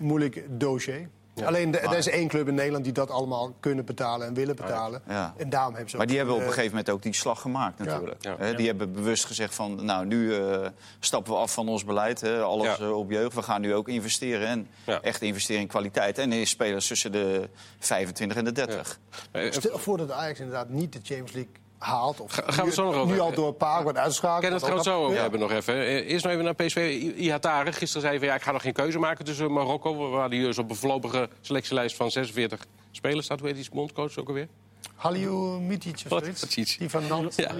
moeilijk 0.00 0.44
dossier. 0.48 1.08
Ja. 1.34 1.46
Alleen, 1.46 1.70
de- 1.70 1.80
Maar- 1.82 1.92
er 1.92 1.98
is 1.98 2.08
één 2.08 2.28
club 2.28 2.48
in 2.48 2.54
Nederland 2.54 2.84
die 2.84 2.92
dat 2.92 3.10
allemaal 3.10 3.54
kunnen 3.60 3.84
betalen 3.84 4.26
en 4.26 4.34
willen 4.34 4.56
betalen. 4.56 5.02
Ja. 5.08 5.34
En 5.36 5.48
daarom 5.50 5.72
hebben 5.72 5.90
ze 5.90 5.96
Maar 5.96 6.06
die 6.06 6.16
hebben 6.16 6.34
op 6.34 6.40
een 6.40 6.46
eh, 6.46 6.52
gegeven 6.52 6.70
moment 6.76 6.90
ook 6.90 7.02
die 7.02 7.14
slag 7.14 7.40
gemaakt 7.40 7.78
natuurlijk. 7.78 8.22
Ja. 8.24 8.52
Die 8.52 8.66
hebben 8.66 8.92
bewust 8.92 9.24
gezegd 9.24 9.54
van, 9.54 9.84
nou, 9.84 10.06
nu 10.06 10.34
eh, 10.36 10.66
stappen 11.00 11.32
we 11.32 11.38
af 11.38 11.52
van 11.52 11.68
ons 11.68 11.84
beleid. 11.84 12.20
Hè, 12.20 12.40
alles 12.42 12.76
Ja. 12.76 12.84
eh, 12.84 12.96
op 12.98 13.10
jeugd. 13.10 13.34
We 13.34 13.42
gaan 13.42 13.60
nu 13.60 13.74
ook 13.74 13.88
investeren. 13.88 14.48
En 14.48 14.68
Ja. 14.86 15.00
echt 15.00 15.22
investeren 15.22 15.60
in 15.62 15.68
kwaliteit. 15.68 16.18
En 16.18 16.32
in 16.32 16.46
spelers 16.46 16.86
tussen 16.86 17.12
de 17.12 17.48
25 17.78 18.36
en 18.36 18.44
de 18.44 18.52
30. 18.52 18.98
Eh, 19.30 19.50
Stel 19.52 19.78
voor 19.78 19.96
dat 19.98 20.10
Ajax 20.10 20.38
inderdaad 20.38 20.68
niet 20.68 20.92
de 20.92 20.98
Champions 21.02 21.32
League 21.32 21.52
haalt. 21.84 22.20
Of 22.20 22.32
gaan 22.32 22.44
we 22.46 22.52
het 22.54 22.64
nu, 22.64 22.70
zo 22.72 22.84
nog 22.84 22.94
over 22.94 23.14
nu 23.14 23.20
al 23.20 23.32
door 23.32 23.48
een 23.48 23.56
paar 23.56 23.82
wordt 23.82 23.98
uitschakeld. 23.98 24.62
Ken 24.62 24.72
het 24.74 24.84
zo 24.84 25.04
over 25.04 25.20
hebben 25.20 25.40
nog 25.40 25.50
even. 25.52 25.74
Eh, 25.74 26.10
Eerst 26.10 26.24
nog 26.24 26.32
even 26.32 26.44
naar 26.44 26.54
PSV. 26.54 27.10
Ihatare 27.16 27.72
gisteren 27.72 28.02
zei 28.08 28.18
van 28.18 28.26
ja, 28.28 28.34
ik 28.34 28.42
ga 28.42 28.52
nog 28.52 28.62
geen 28.62 28.72
keuze 28.72 28.98
maken 28.98 29.24
tussen 29.24 29.52
Marokko... 29.52 30.10
waar 30.10 30.28
hij 30.28 30.38
dus 30.38 30.58
op 30.58 30.70
een 30.70 30.76
voorlopige 30.76 31.28
selectielijst 31.40 31.96
van 31.96 32.10
46 32.10 32.66
spelers 32.90 33.24
staat. 33.24 33.38
Hoe 33.40 33.48
heet 33.48 33.56
die 33.56 33.68
bondscoach 33.72 34.18
ook 34.18 34.28
alweer? 34.28 34.48
Halil 34.94 35.60
Mitic 35.60 36.02
of 36.08 36.22
zoiets. 36.34 36.76
Die 36.78 36.90
van 36.90 37.06
Nant. 37.06 37.36
Ja. 37.36 37.50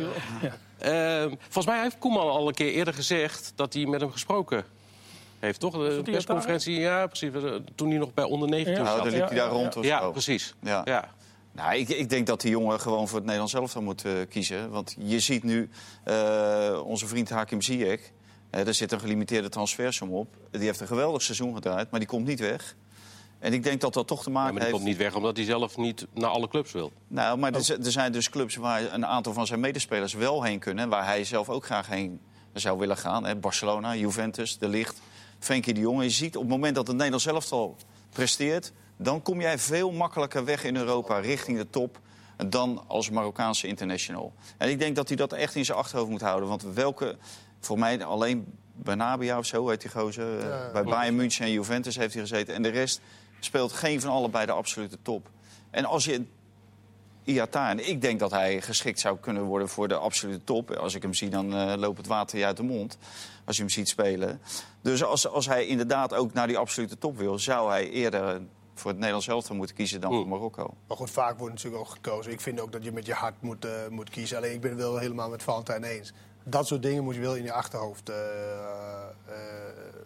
Eh, 0.78 1.30
volgens 1.38 1.66
mij 1.66 1.82
heeft 1.82 1.98
Koeman 1.98 2.30
al 2.30 2.48
een 2.48 2.54
keer 2.54 2.72
eerder 2.72 2.94
gezegd 2.94 3.52
dat 3.56 3.72
hij 3.74 3.86
met 3.86 4.00
hem 4.00 4.10
gesproken 4.12 4.64
heeft, 5.38 5.60
toch? 5.60 5.72
De 5.72 6.02
persconferentie, 6.04 6.78
ja, 6.80 7.06
precies. 7.06 7.30
Toen 7.74 7.88
hij 7.88 7.98
nog 7.98 8.14
bij 8.14 8.24
onder 8.24 8.48
19 8.48 8.74
Ja. 8.76 8.82
Nou, 8.82 8.94
zat. 8.96 9.04
dan 9.04 9.14
liep 9.14 9.28
hij 9.28 9.38
daar 9.38 9.48
rond 9.50 9.76
of 9.76 9.84
Ja, 9.84 10.00
zo. 10.00 10.10
precies. 10.10 10.54
Ja. 10.62 11.08
Ja. 11.54 11.62
Nou, 11.62 11.76
ik, 11.76 11.88
ik 11.88 12.08
denk 12.08 12.26
dat 12.26 12.40
die 12.40 12.50
jongen 12.50 12.80
gewoon 12.80 13.06
voor 13.06 13.16
het 13.16 13.24
Nederlands 13.24 13.54
elftal 13.54 13.82
moet 13.82 14.04
eh, 14.04 14.12
kiezen. 14.28 14.70
Want 14.70 14.96
je 14.98 15.20
ziet 15.20 15.42
nu 15.42 15.68
eh, 16.04 16.80
onze 16.84 17.06
vriend 17.06 17.28
Hakim 17.30 17.62
Ziyech. 17.62 18.00
eh, 18.50 18.66
er 18.66 18.74
zit 18.74 18.92
een 18.92 19.00
gelimiteerde 19.00 19.48
transfersom 19.48 20.10
op. 20.10 20.36
Die 20.50 20.60
heeft 20.60 20.80
een 20.80 20.86
geweldig 20.86 21.22
seizoen 21.22 21.54
gedraaid, 21.54 21.90
maar 21.90 22.00
die 22.00 22.08
komt 22.08 22.26
niet 22.26 22.40
weg. 22.40 22.74
En 23.38 23.52
ik 23.52 23.62
denk 23.62 23.80
dat 23.80 23.94
dat 23.94 24.06
toch 24.06 24.22
te 24.22 24.30
Ja, 24.30 24.34
maken 24.34 24.54
maar 24.54 24.62
die 24.62 24.70
heeft... 24.70 24.82
komt 24.82 24.88
niet 24.96 25.04
weg 25.04 25.14
omdat 25.16 25.36
hij 25.36 25.46
zelf 25.46 25.76
niet 25.76 26.06
naar 26.14 26.30
alle 26.30 26.48
clubs 26.48 26.72
wil. 26.72 26.92
Nou, 27.08 27.38
maar 27.38 27.54
er, 27.54 27.84
er 27.84 27.92
zijn 27.92 28.12
dus 28.12 28.30
clubs 28.30 28.56
waar 28.56 28.92
een 28.92 29.06
aantal 29.06 29.32
van 29.32 29.46
zijn 29.46 29.60
medespelers 29.60 30.12
wel 30.12 30.42
heen 30.42 30.58
kunnen. 30.58 30.88
Waar 30.88 31.04
hij 31.04 31.24
zelf 31.24 31.48
ook 31.48 31.64
graag 31.64 31.86
heen 31.88 32.20
zou 32.52 32.78
willen 32.78 32.96
gaan. 32.96 33.24
Hè. 33.24 33.36
Barcelona, 33.36 33.94
Juventus, 33.96 34.58
De 34.58 34.68
Ligt, 34.68 35.00
Frenkie 35.38 35.74
de 35.74 35.80
Jong. 35.80 36.02
Je 36.02 36.10
ziet 36.10 36.36
op 36.36 36.42
het 36.42 36.50
moment 36.50 36.74
dat 36.74 36.86
het 36.86 36.96
Nederlands 36.96 37.26
elftal 37.26 37.76
presteert... 38.10 38.72
dan 38.96 39.22
kom 39.22 39.40
jij 39.40 39.58
veel 39.58 39.92
makkelijker 39.92 40.44
weg 40.44 40.64
in 40.64 40.76
Europa 40.76 41.18
richting 41.18 41.58
de 41.58 41.70
top... 41.70 42.00
dan 42.46 42.84
als 42.86 43.10
Marokkaanse 43.10 43.66
international. 43.66 44.32
En 44.58 44.68
ik 44.68 44.78
denk 44.78 44.96
dat 44.96 45.08
hij 45.08 45.16
dat 45.16 45.32
echt 45.32 45.54
in 45.54 45.64
zijn 45.64 45.78
achterhoofd 45.78 46.10
moet 46.10 46.20
houden. 46.20 46.48
Want 46.48 46.62
welke, 46.62 47.16
voor 47.60 47.78
mij 47.78 48.04
alleen 48.04 48.58
Benabia 48.76 49.38
of 49.38 49.46
zo 49.46 49.68
heet 49.68 49.80
die 49.80 49.90
gozer... 49.90 50.38
eh, 50.38 50.48
Ja. 50.48 50.70
bij 50.72 50.84
Bayern 50.84 51.16
München 51.16 51.44
en 51.44 51.52
Juventus 51.52 51.96
heeft 51.96 52.12
hij 52.14 52.22
gezeten. 52.22 52.54
En 52.54 52.62
de 52.62 52.68
rest 52.68 53.00
speelt 53.40 53.72
geen 53.72 54.00
van 54.00 54.10
allebei 54.10 54.46
de 54.46 54.52
absolute 54.52 54.98
top. 55.02 55.30
En 55.70 55.84
als 55.84 56.04
je 56.04 56.24
Iata. 57.24 57.70
En 57.70 57.88
ik 57.88 58.00
denk 58.00 58.18
dat 58.20 58.30
hij 58.30 58.60
geschikt 58.60 59.00
zou 59.00 59.18
kunnen 59.18 59.42
worden 59.42 59.68
voor 59.68 59.88
de 59.88 59.96
absolute 59.96 60.44
top. 60.44 60.70
Als 60.70 60.94
ik 60.94 61.02
hem 61.02 61.14
zie, 61.14 61.28
dan 61.28 61.54
eh, 61.54 61.72
loopt 61.76 61.96
het 61.96 62.06
water 62.06 62.38
je 62.38 62.44
uit 62.44 62.56
de 62.56 62.62
mond. 62.62 62.98
Als 63.44 63.56
je 63.56 63.62
hem 63.62 63.70
ziet 63.70 63.88
spelen. 63.88 64.40
Dus 64.82 65.04
als, 65.04 65.28
als 65.28 65.46
hij 65.46 65.66
inderdaad 65.66 66.14
ook 66.14 66.32
naar 66.32 66.46
die 66.46 66.58
absolute 66.58 66.98
top 66.98 67.18
wil... 67.18 67.38
zou 67.38 67.70
hij 67.70 67.90
eerder 67.90 68.40
voor 68.74 68.90
het 68.90 68.96
Nederlands 68.98 69.28
elftal 69.28 69.56
moeten 69.56 69.76
kiezen 69.76 70.00
dan 70.00 70.12
voor 70.12 70.28
Marokko. 70.28 70.74
Maar 70.86 70.96
goed, 70.96 71.10
vaak 71.10 71.38
wordt 71.38 71.54
natuurlijk 71.54 71.82
ook 71.82 71.90
gekozen. 71.90 72.32
Ik 72.32 72.40
vind 72.40 72.60
ook 72.60 72.72
dat 72.72 72.84
je 72.84 72.92
met 72.92 73.06
je 73.06 73.12
hart 73.12 73.42
moet, 73.42 73.64
eh, 73.64 73.70
moet 73.90 74.10
kiezen. 74.10 74.36
Alleen 74.36 74.52
ik 74.52 74.60
ben 74.60 74.70
het 74.70 74.80
wel 74.80 74.98
helemaal 74.98 75.30
met 75.30 75.42
Valentijn 75.42 75.84
eens. 75.84 76.12
Dat 76.44 76.66
soort 76.66 76.82
dingen 76.82 77.04
moet 77.04 77.14
je 77.14 77.20
wel 77.20 77.36
in 77.36 77.42
je 77.42 77.52
achterhoofd 77.52 78.08
eh, 78.08 78.16
eh, 78.16 79.04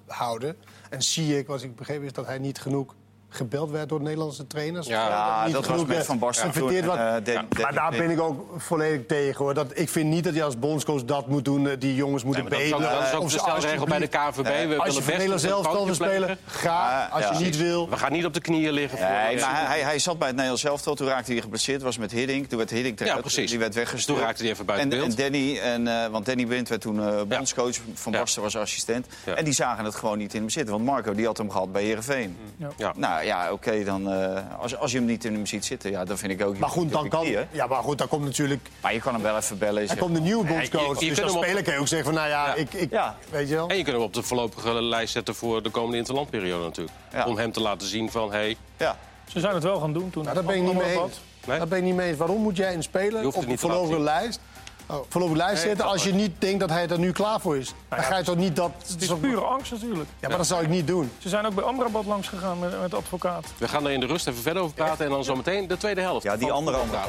houden. 0.06 0.56
En 0.90 1.02
zie 1.02 1.38
ik, 1.38 1.46
wat 1.46 1.62
ik 1.62 1.76
begreep, 1.76 2.02
is 2.02 2.12
dat 2.12 2.26
hij 2.26 2.38
niet 2.38 2.60
genoeg 2.60 2.94
gebeld 3.30 3.70
werd 3.70 3.88
door 3.88 4.00
Nederlandse 4.02 4.46
trainers. 4.46 4.86
Ja, 4.86 5.08
Ja, 5.08 5.44
Niet 5.44 5.54
dat 5.54 5.66
was 5.66 5.84
met 5.84 6.04
Van 6.06 6.18
Basten. 6.18 6.50
toen, 6.50 6.68
Danny- 6.72 7.44
Maar 7.62 7.74
daar 7.74 7.90
ben 7.90 8.10
ik 8.10 8.20
ook 8.20 8.44
volledig 8.56 9.06
tegen 9.06 9.44
hoor. 9.44 9.54
Dat, 9.54 9.66
ik 9.74 9.88
vind 9.88 10.10
niet 10.10 10.24
dat 10.24 10.34
je 10.34 10.42
als 10.42 10.58
bondscoach 10.58 11.04
dat 11.04 11.26
moet 11.28 11.44
doen. 11.44 11.68
eh, 11.68 11.72
Die 11.78 11.94
jongens 11.94 12.24
moeten 12.24 12.44
Nee, 12.44 12.50
maar 12.50 12.58
dat 12.60 12.68
is 12.68 12.72
ook, 12.74 12.78
bedelen. 12.80 12.98
dat 13.00 13.08
is 13.08 13.14
ook 13.18 13.22
Of 13.24 13.32
de 13.32 13.38
stelregel 13.38 13.86
bij 13.86 13.98
de 13.98 14.06
KNVB. 14.06 14.68
We 14.68 14.76
Als 14.78 14.94
je 14.94 15.02
voor 15.02 15.12
Nederland 15.12 15.40
zelf 15.40 15.72
wil 15.72 15.94
spelen, 15.94 16.38
ga. 16.46 17.08
Als 17.12 17.22
ja. 17.24 17.32
je 17.32 17.44
niet 17.44 17.56
wil, 17.56 17.88
We 17.88 17.96
gaan 17.96 18.12
niet 18.12 18.24
op 18.24 18.34
de 18.34 18.40
knieën 18.40 18.72
liggen. 18.72 18.98
Voor, 18.98 19.06
Nee, 19.08 19.40
maar 19.40 19.54
hij, 19.54 19.64
hij, 19.66 19.80
hij 19.80 19.98
zat 19.98 20.18
bij 20.18 20.26
het 20.26 20.36
Nederlands 20.36 20.64
elftal. 20.64 20.94
Toen 20.94 21.06
raakte 21.08 21.32
hij 21.32 21.40
geblesseerd. 21.40 21.82
was 21.82 21.98
met 21.98 22.10
Hiddink. 22.10 22.46
Toen 22.46 22.58
werd 22.58 22.70
Hiddink 22.70 23.00
eruit. 23.00 23.14
Ja, 23.14 23.20
precies. 23.20 23.50
Die 23.50 23.58
werd 23.58 23.74
weggestuurd. 23.74 24.18
Toen 24.18 24.26
raakte 24.26 24.42
hij 24.42 24.52
even 24.52 24.64
buiten 24.64 24.90
en, 24.92 24.98
beeld. 24.98 25.10
En 25.16 25.22
Danny, 25.22 25.58
en, 25.58 25.88
eh, 26.04 26.06
want 26.10 26.26
Danny 26.26 26.44
Blind 26.46 26.68
werd 26.68 26.80
toen 26.80 27.00
eh 27.08 27.22
bondscoach. 27.28 27.76
Van. 27.94 28.12
Basten 28.12 28.42
was 28.42 28.56
assistent. 28.56 29.06
En 29.36 29.44
die 29.44 29.52
zagen 29.54 29.84
het 29.84 29.94
gewoon 29.94 30.18
niet 30.18 30.34
in 30.34 30.40
hem 30.40 30.50
zitten. 30.50 30.72
Want 30.74 30.84
Marco 30.86 31.14
die 31.14 31.26
had 31.26 31.36
hem 31.36 31.50
gehad 31.50 31.72
bij 31.72 31.82
Heerenveen. 31.82 32.36
Ja. 32.76 32.92
Ja, 33.24 33.52
oké, 33.52 33.84
dan 33.84 34.10
eh, 34.12 34.42
als, 34.58 34.76
als 34.76 34.90
je 34.92 34.98
hem 34.98 35.06
niet 35.06 35.24
in 35.24 35.32
hem 35.34 35.46
ziet 35.46 35.64
zitten, 35.64 35.90
ja, 35.90 36.04
dan 36.04 36.18
vind 36.18 36.32
ik 36.32 36.42
ook. 36.46 36.58
Maar 36.58 36.68
goed, 36.68 36.92
dan 36.92 37.08
kan, 37.08 37.26
ja, 37.52 37.66
maar 37.66 37.82
goed, 37.82 37.98
dan 37.98 38.08
komt 38.08 38.24
natuurlijk. 38.24 38.68
Maar 38.80 38.92
je 38.94 39.00
kan 39.00 39.14
hem 39.14 39.22
wel 39.22 39.36
even 39.36 39.58
bellen. 39.58 39.80
en 39.82 39.88
zeggen, 39.88 40.06
komt 40.06 40.16
een 40.16 40.22
nieuwe 40.22 40.42
je- 40.46 40.48
je 40.48 40.54
bondscoach. 40.54 40.98
Dus 40.98 41.16
hem 41.16 41.24
als 41.24 41.34
op- 41.36 41.42
speler 41.44 41.62
kan 41.62 41.72
je 41.74 41.80
ook 41.80 41.88
zeggen 41.88 42.06
van, 42.06 42.16
nou 42.16 42.28
ja, 42.28 42.46
Ja. 42.46 42.54
ik, 42.54 42.72
ik 42.74 42.90
Ja. 42.90 43.16
weet 43.30 43.48
je 43.48 43.54
wel. 43.54 43.68
En 43.68 43.76
je 43.76 43.82
kunt 43.82 43.96
hem 43.96 44.04
op 44.04 44.14
de 44.14 44.22
voorlopige 44.22 44.82
lijst 44.82 45.12
zetten 45.12 45.34
voor 45.34 45.62
de 45.62 45.70
komende 45.70 45.96
interlandperiode 45.96 46.64
natuurlijk. 46.64 46.96
Ja. 47.12 47.24
Om 47.26 47.36
hem 47.36 47.52
te 47.52 47.60
laten 47.60 47.88
zien 47.88 48.10
van, 48.10 48.32
hey, 48.32 48.56
Ja. 48.76 48.96
Ze 49.28 49.40
zijn 49.40 49.54
het 49.54 49.62
wel 49.62 49.80
gaan 49.80 49.92
doen 49.92 50.10
toen. 50.10 50.22
Nou, 50.22 50.34
daar 50.34 50.44
ben 50.44 50.54
ik 50.56 50.62
niet 50.62 50.72
mee 50.72 50.82
eens. 50.82 50.90
Amrabat. 50.92 51.18
Nee? 51.46 51.58
Daar 51.58 51.68
ben 51.68 51.78
ik 51.78 51.84
niet 51.84 51.94
mee 51.94 52.08
eens. 52.08 52.18
Waarom 52.18 52.42
moet 52.42 52.56
jij 52.56 52.68
een 52.70 52.76
Je 52.76 52.82
speler 52.82 53.26
op 53.26 53.34
laten 53.46 53.58
voorlopige 53.58 54.00
lijst, 54.00 54.40
oh, 54.88 54.96
voorlopige 55.08 55.38
lijst 55.38 55.62
zetten 55.62 55.86
als 55.86 56.04
je 56.04 56.14
niet 56.14 56.32
denkt 56.38 56.60
dat 56.60 56.70
hij 56.70 56.88
er 56.88 56.98
nu 56.98 57.12
klaar 57.12 57.40
voor 57.40 57.56
is? 57.56 57.74
Dan 57.88 57.98
ga 57.98 58.18
je 58.18 58.24
toch 58.24 58.36
niet 58.36 58.56
dat... 58.56 58.70
Het 58.86 59.02
is 59.02 59.12
pure 59.20 59.40
angst 59.40 59.72
natuurlijk. 59.72 60.08
Ja, 60.20 60.28
maar 60.28 60.36
dat 60.36 60.46
zou 60.46 60.62
ik 60.62 60.68
niet 60.68 60.86
doen. 60.86 61.10
Ze 61.18 61.28
zijn 61.28 61.46
ook 61.46 61.54
bij 61.54 61.64
Amrabat 61.64 62.04
langs 62.04 62.28
gegaan 62.28 62.58
met, 62.58 62.80
met 62.80 62.90
de 62.90 62.96
advocaat. 62.96 63.46
we 63.58 63.68
gaan 63.68 63.84
er 63.84 63.90
in 63.90 64.00
de 64.00 64.06
rust 64.06 64.26
even 64.26 64.42
verder 64.42 64.62
over 64.62 64.74
praten. 64.74 65.04
En 65.04 65.10
dan 65.10 65.24
zometeen 65.24 65.66
de 65.66 65.76
tweede 65.76 66.00
helft. 66.00 66.22
ja, 66.22 66.36
die 66.36 66.52
andere 66.52 66.76
Voetbal 66.76 67.08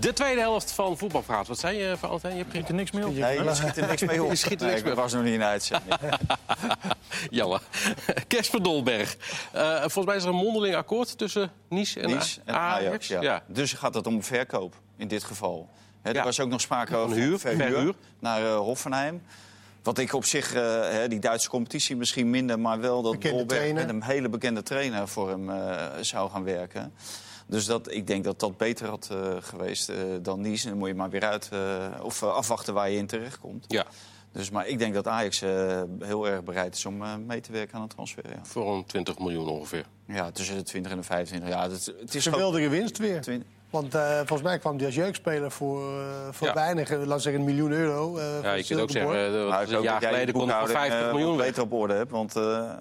De 0.00 0.12
tweede 0.12 0.40
helft 0.40 0.72
van 0.72 0.98
Voetbalpraat. 0.98 1.46
Wat 1.46 1.58
zei 1.58 1.78
je, 1.78 1.96
Valentijn? 1.96 2.36
Je 2.36 2.44
Schiet 2.50 2.68
er 2.68 2.74
niks 2.74 2.90
meer 2.90 3.06
op. 3.06 3.14
Nee, 3.14 3.42
je 3.42 3.54
schiet 3.54 3.76
er 3.76 3.86
niks 3.86 4.02
mee 4.02 4.22
op. 4.24 4.30
Je 4.30 4.36
schiet 4.36 4.60
er 4.60 4.66
niks 4.66 4.82
mee 4.82 4.90
ik 4.92 4.98
was 4.98 5.12
nog 5.12 5.22
niet 5.22 5.34
in 5.34 5.42
uitzending. 5.42 5.94
Jammer. 7.30 7.62
Kesper 8.26 8.62
Dolberg. 8.62 9.16
Eh, 9.52 9.78
volgens 9.78 10.04
mij 10.06 10.16
is 10.16 10.22
er 10.22 10.28
een 10.28 10.34
mondeling 10.34 10.74
akkoord 10.74 11.18
tussen 11.18 11.50
Nice 11.68 12.00
en, 12.00 12.08
Nice 12.10 12.40
en 12.44 12.54
Ajax. 12.54 12.86
Ajax. 12.86 13.06
Ja. 13.08 13.20
Ja. 13.20 13.42
Dus 13.46 13.72
gaat 13.72 13.94
het 13.94 14.06
om 14.06 14.22
verkoop 14.22 14.74
in 14.96 15.08
dit 15.08 15.24
geval. 15.24 15.68
Hè, 16.02 16.10
er 16.10 16.16
Ja. 16.16 16.24
was 16.24 16.40
ook 16.40 16.48
nog 16.48 16.60
sprake 16.60 16.96
over 16.96 17.16
huur, 17.16 17.38
verhuur, 17.38 17.66
verhuur. 17.70 17.94
naar 18.18 18.44
eh, 18.44 18.56
Hoffenheim. 18.56 19.22
Wat 19.82 19.98
ik 19.98 20.12
op 20.14 20.24
zich, 20.24 20.54
eh, 20.54 20.62
hè, 20.80 21.08
die 21.08 21.18
Duitse 21.18 21.48
competitie 21.48 21.96
misschien 21.96 22.30
minder, 22.30 22.58
maar 22.58 22.80
wel 22.80 23.02
dat 23.02 23.22
Dolberg 23.22 23.72
met 23.72 23.88
een 23.88 24.02
hele 24.02 24.28
bekende 24.28 24.62
trainer 24.62 25.08
voor 25.08 25.28
hem 25.28 25.50
eh, 25.50 25.86
zou 26.00 26.30
gaan 26.30 26.44
werken. 26.44 26.92
Dus 27.50 27.64
dat, 27.66 27.90
ik 27.90 28.06
denk 28.06 28.24
dat 28.24 28.40
dat 28.40 28.56
beter 28.56 28.88
had 28.88 29.08
eh, 29.12 29.36
geweest 29.40 29.88
eh, 29.88 29.96
dan 30.22 30.40
Nice. 30.40 30.64
En 30.64 30.68
dan 30.70 30.78
moet 30.78 30.88
je 30.88 30.94
maar 30.94 31.10
weer 31.10 31.24
uit 31.24 31.48
eh, 31.52 31.86
of 32.02 32.22
afwachten 32.22 32.74
waar 32.74 32.90
je 32.90 32.96
in 32.96 33.06
terechtkomt. 33.06 33.64
Ja, 33.68 33.86
Dus, 34.32 34.50
maar 34.50 34.66
ik 34.68 34.78
denk 34.78 34.94
dat 34.94 35.06
Ajax 35.06 35.42
eh, 35.42 35.82
heel 36.00 36.28
erg 36.28 36.42
bereid 36.44 36.74
is 36.74 36.86
om 36.86 37.02
eh, 37.02 37.14
mee 37.26 37.40
te 37.40 37.52
werken 37.52 37.74
aan 37.74 37.80
het 37.82 37.90
transfer. 37.90 38.22
Ja. 38.28 38.38
voor 38.42 38.74
een 38.74 38.84
20 38.86 39.18
miljoen 39.18 39.48
ongeveer. 39.48 39.84
ja, 40.06 40.30
tussen 40.30 40.56
de 40.56 40.62
20 40.62 40.92
en 40.92 40.98
de 40.98 41.04
25. 41.04 41.48
Ja, 41.48 41.62
het, 41.70 41.92
het 42.00 42.14
is 42.14 42.26
Geweldige 42.26 42.68
winst 42.68 42.98
weer. 42.98 43.24
Want 43.70 43.94
eh, 43.94 44.16
volgens 44.16 44.42
mij 44.42 44.58
kwam 44.58 44.76
die 44.76 44.86
als 44.86 44.94
jeugdspeler 44.94 45.50
voor, 45.50 45.98
eh, 46.00 46.06
voor 46.30 46.46
Ja. 46.46 46.54
weinig, 46.54 46.90
laten 46.90 47.08
we 47.08 47.18
zeggen 47.18 47.40
een 47.40 47.46
miljoen 47.46 47.72
euro. 47.72 48.16
eh, 48.16 48.42
Ja, 48.42 48.52
je 48.52 48.64
kunt 48.64 48.80
ook 48.80 48.90
zeggen, 48.90 49.16
een 49.16 49.74
hoop 49.74 49.82
jaar 49.82 50.02
geleden 50.02 50.34
kon 50.34 50.48
voor 50.48 50.58
boekhouding, 50.58 50.78
50 50.78 51.00
eh, 51.06 51.12
miljoen 51.14 51.36
beter 51.36 51.62
op 51.62 51.72
orde 51.72 51.94
hebt. 51.94 52.10
Want 52.10 52.36
eh, 52.36 52.72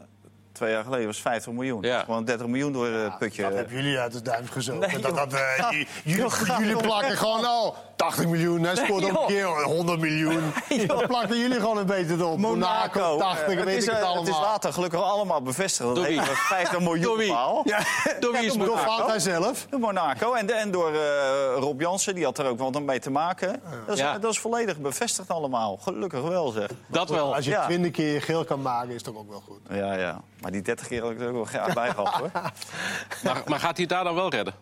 twee 0.59 0.71
jaar 0.71 0.83
geleden 0.83 1.05
was 1.05 1.15
het 1.15 1.25
50 1.25 1.53
miljoen. 1.53 1.81
Ja. 1.81 1.99
Gewoon 2.03 2.25
30 2.25 2.47
miljoen 2.47 2.71
door 2.73 2.87
het 2.87 3.17
putje. 3.17 3.41
Dat 3.41 3.53
hebben 3.53 3.75
jullie 3.75 3.99
uit 3.99 4.11
de 4.11 4.21
duim 4.21 4.47
gezogen. 4.47 4.89
Nee, 4.89 4.99
dat, 4.99 5.15
dat, 5.15 5.33
eh, 5.33 5.83
jullie 6.59 6.75
plakken 6.75 7.17
gewoon 7.17 7.45
al 7.45 7.75
80 7.99 8.25
miljoen. 8.25 8.63
Hij 8.63 8.75
scoort 8.75 9.03
ook 9.03 9.19
een 9.21 9.25
keer 9.27 9.45
100 9.63 9.99
miljoen. 9.99 10.53
Dat 10.87 11.07
plakken 11.07 11.37
jullie 11.37 11.59
gewoon 11.59 11.77
een 11.77 11.85
beetje 11.85 12.13
erop. 12.15 12.37
Monaco, 12.37 13.17
80, 13.17 13.47
Eh, 13.47 13.63
weet 13.63 13.77
is, 13.77 13.83
ik 13.83 13.89
het 13.89 13.99
eh, 13.99 14.05
allemaal. 14.05 14.23
Het 14.23 14.33
is 14.33 14.39
later 14.39 14.73
gelukkig 14.73 15.01
allemaal 15.01 15.41
bevestigd. 15.41 15.87
Dat 15.87 15.95
Door 15.95 16.05
het 16.05 16.13
wie? 16.13 16.21
hele 16.21 16.35
50 16.35 16.79
miljoen 16.79 17.01
Door 17.03 17.17
wie? 17.17 17.27
verhaal. 17.27 17.61
Ja, 17.63 17.79
Door 18.19 18.31
wie 18.31 18.41
is 18.45 18.53
door 18.53 18.67
Monaco? 18.67 18.83
Valentijn 18.89 19.21
zelf. 19.21 19.65
Door 19.69 19.79
Monaco 19.79 20.33
en, 20.33 20.45
de- 20.45 20.53
en 20.53 20.71
door 20.71 20.93
eh, 20.93 21.53
Rob 21.55 21.81
Jansen, 21.81 22.15
die 22.15 22.23
had 22.23 22.37
er 22.37 22.45
ook 22.45 22.57
wel 22.57 22.69
mee 22.71 22.99
te 22.99 23.09
maken. 23.11 23.61
Dat, 23.85 23.95
is, 23.95 24.01
Ja. 24.01 24.17
dat 24.19 24.31
is 24.31 24.39
volledig 24.39 24.77
bevestigd 24.77 25.29
allemaal. 25.29 25.77
Gelukkig 25.77 26.21
wel, 26.21 26.49
zeg. 26.49 26.69
Dat 26.87 27.09
wel. 27.09 27.35
Als 27.35 27.45
je 27.45 27.51
Ja. 27.51 27.65
20 27.65 27.91
keer 27.91 28.13
je 28.13 28.21
geel 28.21 28.45
kan 28.45 28.61
maken, 28.61 28.89
is 28.93 29.03
toch 29.03 29.15
ook 29.15 29.29
wel 29.29 29.43
goed. 29.47 29.59
Ja, 29.69 29.93
ja. 29.93 30.21
Maar 30.41 30.51
die 30.51 30.61
30 30.61 30.87
keer 30.87 31.01
had 31.01 31.11
ik 31.11 31.19
er 31.21 31.27
ook 31.27 31.33
wel 31.33 31.43
graag 31.45 31.73
bij 31.73 31.89
gehad, 31.89 32.13
hoor. 32.13 32.31
Maar, 33.23 33.41
maar 33.47 33.59
gaat 33.59 33.75
hij 33.77 33.81
het 33.81 33.89
daar 33.89 34.03
dan 34.03 34.15
wel 34.15 34.29
redden? 34.29 34.53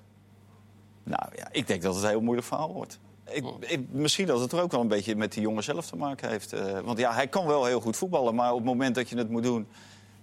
Nou 1.04 1.24
ja, 1.36 1.48
ik 1.52 1.68
denk 1.68 1.82
dat 1.82 1.94
het 1.96 2.04
een 2.04 2.10
heel 2.10 2.22
moeilijk 2.22 2.48
verhaal 2.48 2.74
wordt. 2.74 3.00
Ik, 3.32 3.46
ik- 3.60 3.90
misschien 3.92 4.28
dat 4.28 4.40
het 4.40 4.52
er 4.52 4.62
ook 4.62 4.72
wel 4.72 4.82
een 4.82 4.88
beetje 4.88 5.16
met 5.16 5.32
die 5.34 5.42
jongen 5.42 5.64
zelf 5.64 5.86
te 5.88 5.96
maken 5.96 6.30
heeft. 6.30 6.54
eh, 6.54 6.80
want 6.80 6.98
ja, 7.00 7.14
hij 7.14 7.28
kan 7.28 7.46
wel 7.46 7.66
heel 7.66 7.82
goed 7.82 7.98
voetballen, 7.98 8.36
maar 8.36 8.52
op 8.52 8.58
het 8.58 8.66
moment 8.66 8.96
dat 8.96 9.10
je 9.10 9.18
het 9.18 9.30
moet 9.30 9.44
doen... 9.44 9.68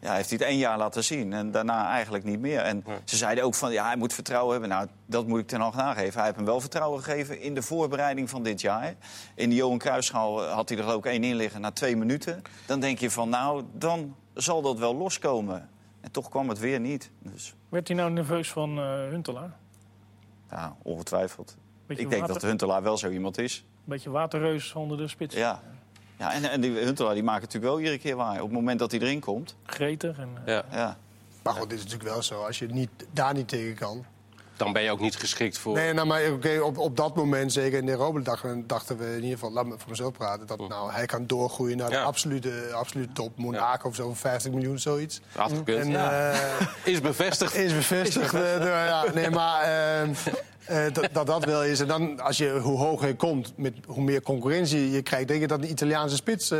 Ja, 0.00 0.14
heeft 0.14 0.28
hij 0.30 0.38
het 0.38 0.48
één 0.48 0.58
jaar 0.58 0.78
laten 0.78 1.04
zien 1.04 1.32
en 1.32 1.50
daarna 1.50 1.88
eigenlijk 1.88 2.24
niet 2.24 2.40
meer. 2.40 2.58
En 2.60 2.84
ze 3.04 3.16
zeiden 3.16 3.44
ook 3.44 3.54
van, 3.54 3.72
ja, 3.72 3.86
hij 3.86 3.96
moet 3.96 4.12
vertrouwen 4.12 4.52
hebben. 4.52 4.68
Nou, 4.70 4.88
dat 5.06 5.26
moet 5.26 5.38
ik 5.40 5.46
ten 5.46 5.60
Hag 5.60 5.74
nageven. 5.74 6.14
Hij 6.14 6.24
heeft 6.24 6.36
hem 6.36 6.44
wel 6.44 6.60
vertrouwen 6.60 7.02
gegeven 7.02 7.40
in 7.40 7.54
de 7.54 7.62
voorbereiding 7.62 8.30
van 8.30 8.42
dit 8.42 8.60
jaar. 8.60 8.94
In 9.34 9.48
de 9.48 9.54
Johan 9.54 9.78
Cruijffschaal 9.78 10.42
had 10.44 10.68
hij 10.68 10.78
er 10.78 10.92
ook 10.92 11.06
één 11.06 11.24
in 11.24 11.34
liggen 11.36 11.60
na 11.60 11.70
twee 11.70 11.96
minuten. 11.96 12.42
Dan 12.66 12.80
denk 12.80 12.98
je 12.98 13.10
van, 13.10 13.28
nou, 13.28 13.62
dan 13.72 14.14
zal 14.34 14.62
dat 14.62 14.78
wel 14.78 14.94
loskomen. 14.96 15.68
En 16.00 16.10
toch 16.10 16.28
kwam 16.28 16.48
het 16.48 16.58
weer 16.58 16.80
niet. 16.80 17.10
Dus 17.18 17.54
Werd 17.68 17.88
hij 17.88 17.96
nou 17.96 18.10
nerveus 18.10 18.50
van 18.52 18.78
eh 18.78 18.84
Huntelaar? 19.08 19.56
ja, 20.50 20.76
ongetwijfeld. 20.82 21.56
Beetje 21.86 22.02
Ik 22.02 22.08
denk 22.10 22.20
water- 22.20 22.40
dat 22.40 22.50
Huntelaar 22.50 22.82
wel 22.82 22.98
zo 22.98 23.08
iemand 23.08 23.38
is. 23.38 23.64
Beetje 23.84 24.10
waterreus 24.10 24.72
onder 24.74 24.96
de 24.96 25.08
spits. 25.08 25.34
Ja. 25.34 25.60
ja 26.18 26.32
en, 26.32 26.50
en 26.50 26.60
die 26.60 26.70
Huntelaar 26.78 27.14
die 27.14 27.22
maakt 27.22 27.42
het 27.42 27.52
natuurlijk 27.52 27.72
wel 27.72 27.80
iedere 27.82 27.98
keer 28.02 28.16
waar. 28.16 28.34
Op 28.34 28.40
het 28.48 28.52
moment 28.52 28.78
dat 28.78 28.90
hij 28.90 29.00
erin 29.00 29.20
komt. 29.20 29.56
Gretig. 29.64 30.18
En, 30.18 30.28
eh, 30.44 30.54
Ja. 30.54 30.64
Ja. 30.72 30.96
Maar 31.42 31.52
goed, 31.54 31.68
dit 31.70 31.78
is 31.78 31.84
natuurlijk 31.84 32.10
wel 32.10 32.22
zo. 32.22 32.42
Als 32.44 32.58
je 32.58 32.66
niet, 32.66 32.90
daar 33.12 33.34
niet 33.34 33.48
tegen 33.48 33.74
kan, 33.74 34.04
Dan 34.56 34.72
ben 34.72 34.82
je 34.82 34.90
ook 34.90 35.00
niet 35.00 35.16
geschikt 35.16 35.58
voor... 35.58 35.74
Nee, 35.74 35.92
nou, 35.92 36.06
maar 36.06 36.30
oké, 36.30 36.58
op, 36.60 36.78
op 36.78 36.96
dat 36.96 37.16
moment, 37.16 37.52
zeker 37.52 37.78
in 37.78 37.86
de 37.86 37.92
Europa, 37.92 38.20
dachten, 38.20 38.66
dachten 38.66 38.98
we 38.98 39.06
in 39.06 39.14
ieder 39.14 39.30
geval, 39.30 39.52
laat 39.52 39.66
me 39.66 39.74
voor 39.78 39.88
mezelf 39.90 40.12
praten, 40.12 40.46
dat 40.46 40.68
nou, 40.68 40.92
hij 40.92 41.06
kan 41.06 41.26
doorgroeien 41.26 41.76
naar 41.76 41.88
de 41.90 41.94
Ja. 41.94 42.02
absolute, 42.02 42.70
absolute 42.74 43.12
top. 43.12 43.36
Monaco 43.38 43.88
of 43.88 43.94
zo, 43.94 44.04
van 44.06 44.16
50 44.16 44.52
miljoen, 44.52 44.78
zoiets. 44.78 45.20
Had 45.36 45.52
gekund. 45.52 45.84
En, 45.94 45.96
eh, 46.32 46.60
Is 46.94 47.00
bevestigd. 47.00 47.54
is 47.54 47.72
bevestigd. 47.74 48.34
eh, 48.44 48.58
door- 48.58 48.66
ja, 48.68 49.04
nee, 49.14 49.30
maar 49.30 49.62
eh, 49.62 50.08
eh, 50.66 50.84
dat, 50.92 51.08
dat 51.12 51.26
dat 51.26 51.44
wel 51.44 51.64
is. 51.64 51.80
En 51.80 51.86
dan, 51.86 52.20
als 52.20 52.36
je, 52.36 52.58
hoe 52.58 52.78
hoger 52.78 53.08
je 53.08 53.14
komt, 53.14 53.52
met 53.56 53.74
hoe 53.86 54.02
meer 54.02 54.22
concurrentie 54.22 54.90
je 54.90 55.02
krijgt... 55.02 55.28
denk 55.28 55.40
je 55.40 55.46
dat 55.46 55.58
een 55.58 55.70
Italiaanse 55.70 56.16
spits 56.16 56.50
eh, 56.50 56.58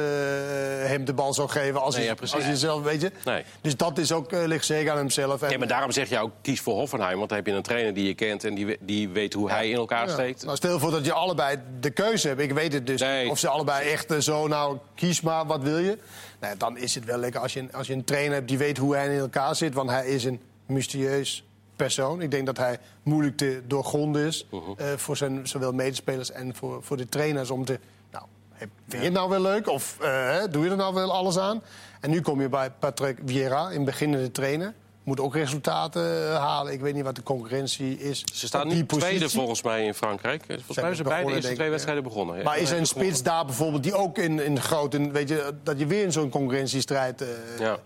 hem 0.82 1.04
de 1.04 1.12
bal 1.12 1.34
zou 1.34 1.48
geven 1.48 1.80
als, 1.80 1.94
Nee, 1.94 2.04
hij, 2.04 2.10
ja, 2.12 2.16
precies. 2.16 2.34
als 2.34 2.44
hij 2.44 2.54
zelf, 2.54 2.82
weet 2.82 3.00
je. 3.00 3.12
Nee. 3.24 3.44
Dus 3.60 3.76
dat 3.76 3.98
is 3.98 4.12
ook, 4.12 4.32
eh, 4.32 4.44
ligt 4.44 4.64
zeker 4.66 4.90
aan 4.90 4.96
hemzelf. 4.96 5.42
En, 5.42 5.50
Ja, 5.50 5.58
maar 5.58 5.68
daarom 5.68 5.92
zeg 5.92 6.08
je 6.08 6.18
ook, 6.18 6.30
kies 6.42 6.60
voor 6.60 6.74
Hoffenheim. 6.74 7.16
Want 7.16 7.28
dan 7.28 7.38
heb 7.38 7.46
je 7.46 7.52
een 7.52 7.62
trainer 7.62 7.94
die 7.94 8.06
je 8.06 8.14
kent 8.14 8.44
en 8.44 8.54
die, 8.54 8.76
die 8.80 9.08
weet 9.08 9.32
hoe 9.32 9.50
hij 9.50 9.68
in 9.68 9.76
elkaar 9.76 10.08
steekt. 10.08 10.44
Nou, 10.44 10.56
stel 10.56 10.78
voor 10.78 10.90
dat 10.90 11.04
je 11.04 11.12
allebei 11.12 11.56
de 11.80 11.90
keuze 11.90 12.28
hebt. 12.28 12.40
Ik 12.40 12.52
weet 12.52 12.72
het 12.72 12.86
dus 12.86 13.00
Nee. 13.00 13.30
Of 13.30 13.38
ze 13.38 13.48
allebei 13.48 13.88
echt 13.88 14.14
zo, 14.18 14.46
nou, 14.46 14.78
kies 14.94 15.20
maar, 15.20 15.46
wat 15.46 15.62
wil 15.62 15.78
je? 15.78 15.98
Nou, 16.40 16.56
dan 16.56 16.76
is 16.76 16.94
het 16.94 17.04
wel 17.04 17.18
lekker 17.18 17.40
als 17.40 17.52
je, 17.52 17.66
als 17.72 17.86
je 17.86 17.92
een 17.92 18.04
trainer 18.04 18.34
hebt 18.34 18.48
die 18.48 18.58
weet 18.58 18.78
hoe 18.78 18.94
hij 18.94 19.14
in 19.14 19.18
elkaar 19.18 19.56
zit. 19.56 19.74
Want 19.74 19.90
hij 19.90 20.06
is 20.06 20.24
een 20.24 20.40
mysterieus 20.66 21.44
persoon. 21.76 22.20
Ik 22.20 22.30
denk 22.30 22.46
dat 22.46 22.56
hij 22.56 22.78
moeilijk 23.02 23.36
te 23.36 23.62
doorgronden 23.66 24.26
is. 24.26 24.46
Mhm. 24.50 24.62
eh, 24.76 24.86
voor 24.96 25.16
zijn 25.16 25.48
zowel 25.48 25.72
medespelers 25.72 26.30
en 26.32 26.54
voor, 26.54 26.82
voor 26.82 26.96
de 26.96 27.08
trainers 27.08 27.50
om 27.50 27.64
te... 27.64 27.78
Nou, 28.10 28.24
vind 28.58 28.72
je 28.88 28.98
het 28.98 29.12
nou 29.12 29.30
wel 29.30 29.40
leuk? 29.40 29.68
Of 29.68 29.96
eh, 30.00 30.42
doe 30.50 30.64
je 30.64 30.70
er 30.70 30.76
nou 30.76 30.94
wel 30.94 31.12
alles 31.12 31.38
aan? 31.38 31.62
En 32.00 32.10
nu 32.10 32.20
kom 32.20 32.40
je 32.40 32.48
bij 32.48 32.70
Patrick 32.70 33.18
Vieira, 33.24 33.72
een 33.72 33.84
beginnende 33.84 34.30
trainer. 34.30 34.74
Moet 35.02 35.20
ook 35.20 35.34
resultaten 35.34 36.28
eh, 36.28 36.36
halen. 36.36 36.72
Ik 36.72 36.80
weet 36.80 36.94
niet 36.94 37.04
wat 37.04 37.16
de 37.16 37.22
concurrentie 37.22 37.98
is. 37.98 38.24
Ze 38.32 38.46
staan 38.46 38.68
nu 38.68 38.86
tweede 38.86 39.28
volgens 39.28 39.62
mij 39.62 39.84
in 39.84 39.94
Frankrijk. 39.94 40.44
Volgens 40.46 40.66
mij 40.66 40.84
zijn 40.84 40.96
ze 40.96 41.02
beide 41.02 41.02
begonnen, 41.02 41.30
de 41.30 41.34
eerste 41.34 41.54
twee 41.54 41.70
wedstrijden 41.70 42.04
begonnen. 42.04 42.36
Ja, 42.36 42.42
Maar 42.42 42.58
is 42.58 42.70
er 42.70 42.78
een 42.78 42.86
spits 42.86 43.22
daar 43.22 43.44
bijvoorbeeld 43.44 43.82
die 43.82 43.94
ook 43.94 44.18
in, 44.18 44.38
in 44.40 44.60
grote... 44.60 45.10
Weet 45.10 45.28
je, 45.28 45.54
dat 45.62 45.78
je 45.78 45.86
weer 45.86 46.02
in 46.02 46.12
zo'n 46.12 46.30
concurrentiestrijd 46.30 47.24
Ja. 47.58 47.78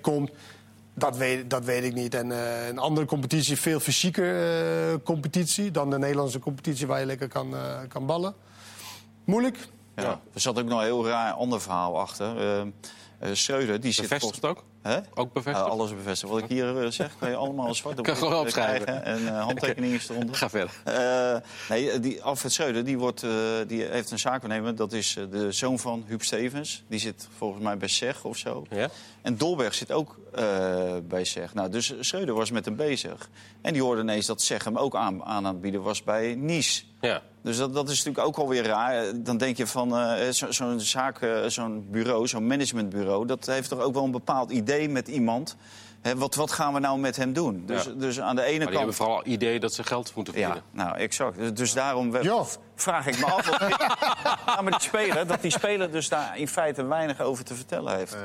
komt... 0.00 0.30
Dat 0.98 1.16
weet, 1.16 1.50
dat 1.50 1.64
weet 1.64 1.84
ik 1.84 1.94
niet. 1.94 2.14
En 2.14 2.32
eh, 2.32 2.68
een 2.68 2.78
andere 2.78 3.06
competitie, 3.06 3.56
veel 3.56 3.80
fysieker 3.80 4.50
eh, 4.90 4.94
competitie... 5.04 5.70
dan 5.70 5.90
de 5.90 5.98
Nederlandse 5.98 6.38
competitie 6.38 6.86
waar 6.86 7.00
je 7.00 7.06
lekker 7.06 7.28
kan, 7.28 7.56
eh, 7.56 7.78
kan 7.88 8.06
ballen. 8.06 8.34
Moeilijk. 9.24 9.68
Ja. 9.96 10.20
Er 10.32 10.40
zat 10.40 10.58
ook 10.58 10.68
nog 10.68 10.78
een 10.78 10.84
heel 10.84 11.06
raar 11.06 11.32
ander 11.32 11.60
verhaal 11.60 12.00
achter. 12.00 12.36
Eh 13.18 13.28
eh, 13.30 13.34
Schreuder, 13.34 13.80
die 13.80 13.92
zit 13.92 14.02
Bevestigd 14.08 14.38
volgens- 14.40 14.62
ook? 14.62 14.68
Hè? 14.82 14.98
Ook 15.14 15.32
bevestigd? 15.32 15.66
Ja, 15.66 15.72
alles 15.72 15.94
bevestigd. 15.94 16.32
Wat 16.32 16.42
ik 16.42 16.48
hier 16.48 16.82
eh, 16.82 16.90
zeg, 16.90 17.10
kan 17.18 17.30
je 17.30 17.36
allemaal 17.36 17.74
zwart 17.74 17.98
op 17.98 18.04
Kan 18.04 18.14
wit, 18.14 18.22
gewoon 18.22 18.38
eh, 18.38 18.40
opschrijven. 18.44 18.84
krijgen. 18.84 19.04
En 19.04 19.26
eh, 19.28 19.42
handtekeningen 19.44 20.00
eronder. 20.10 20.34
Ga 20.34 20.48
verder. 20.50 20.74
Eh, 20.84 21.36
nee, 21.68 22.00
die 22.00 22.22
Alfred 22.22 22.52
Schreuder 22.52 22.84
die 22.84 22.98
wordt, 22.98 23.22
eh, 23.22 23.30
die 23.66 23.82
heeft 23.84 24.10
een 24.10 24.18
zaakwaarnemer. 24.18 24.74
Dat 24.74 24.92
is 24.92 25.16
eh, 25.16 25.24
de 25.30 25.52
zoon 25.52 25.78
van 25.78 26.04
Huub 26.06 26.22
Stevens. 26.22 26.82
Die 26.88 26.98
zit 26.98 27.28
volgens 27.36 27.62
mij 27.62 27.76
bij 27.76 27.88
SEG 27.88 28.24
of 28.24 28.36
zo. 28.36 28.66
Ja? 28.70 28.88
En 29.22 29.36
Dolberg 29.36 29.74
zit 29.74 29.92
ook 29.92 30.18
eh, 30.34 30.44
bij 31.02 31.24
SEG. 31.24 31.54
Nou, 31.54 31.68
dus 31.70 31.94
Schreuder 32.00 32.34
was 32.34 32.50
met 32.50 32.64
hem 32.64 32.76
bezig. 32.76 33.28
En 33.62 33.72
die 33.72 33.82
hoorde 33.82 34.00
ineens 34.00 34.26
dat 34.26 34.42
SEG 34.42 34.64
hem 34.64 34.76
ook 34.78 34.96
aan, 34.96 35.24
aan 35.24 35.44
het 35.44 35.60
bieden 35.60 35.82
was 35.82 36.02
bij 36.02 36.34
Nice. 36.34 36.82
Ja. 37.06 37.22
Dus 37.42 37.56
dat, 37.56 37.74
dat 37.74 37.88
is 37.88 37.96
natuurlijk 38.04 38.26
ook 38.26 38.36
alweer 38.36 38.64
raar. 38.66 39.04
Dan 39.14 39.36
denk 39.36 39.56
je 39.56 39.66
van 39.66 39.96
eh, 39.98 40.28
zo- 40.30 40.50
zo'n 40.52 40.80
zaak, 40.80 41.20
eh, 41.22 41.44
zo'n 41.46 41.86
bureau, 41.90 42.26
zo'n 42.26 42.46
managementbureau... 42.46 43.26
dat 43.26 43.46
heeft 43.46 43.68
toch 43.68 43.80
ook 43.80 43.94
wel 43.94 44.04
een 44.04 44.10
bepaald 44.10 44.50
idee 44.50 44.88
met 44.88 45.08
iemand. 45.08 45.56
Hè, 46.02 46.16
wat, 46.16 46.34
wat 46.34 46.50
gaan 46.52 46.72
we 46.74 46.78
nou 46.80 46.98
met 46.98 47.16
hem 47.16 47.32
doen? 47.32 47.62
Dus, 47.66 47.84
Ja. 47.84 47.90
dus 47.90 48.20
aan 48.20 48.36
de 48.36 48.42
ene 48.42 48.48
Maar 48.50 48.58
die 48.58 48.66
kant... 48.66 48.76
hebben 48.76 48.94
vooral 48.94 49.18
het 49.18 49.26
idee 49.26 49.60
dat 49.60 49.72
ze 49.74 49.84
geld 49.84 50.12
moeten 50.14 50.34
verdienen. 50.34 50.62
Ja, 50.74 50.84
nou, 50.84 50.96
exact. 50.98 51.38
Dus- 51.38 51.52
Dus 51.54 51.72
daarom 51.72 52.10
we- 52.10 52.22
Ja. 52.22 52.44
vraag 52.74 53.06
ik 53.06 53.18
me 53.18 53.24
af... 53.24 53.50
Of 53.50 53.58
ja, 54.46 54.60
maar 54.62 54.70
die 54.72 54.80
speler, 54.80 55.26
dat 55.26 55.42
die 55.42 55.50
speler 55.50 55.90
dus 55.90 56.08
daar 56.08 56.38
in 56.38 56.48
feite 56.48 56.84
weinig 56.84 57.20
over 57.20 57.44
te 57.44 57.54
vertellen 57.54 57.96
heeft. 57.96 58.16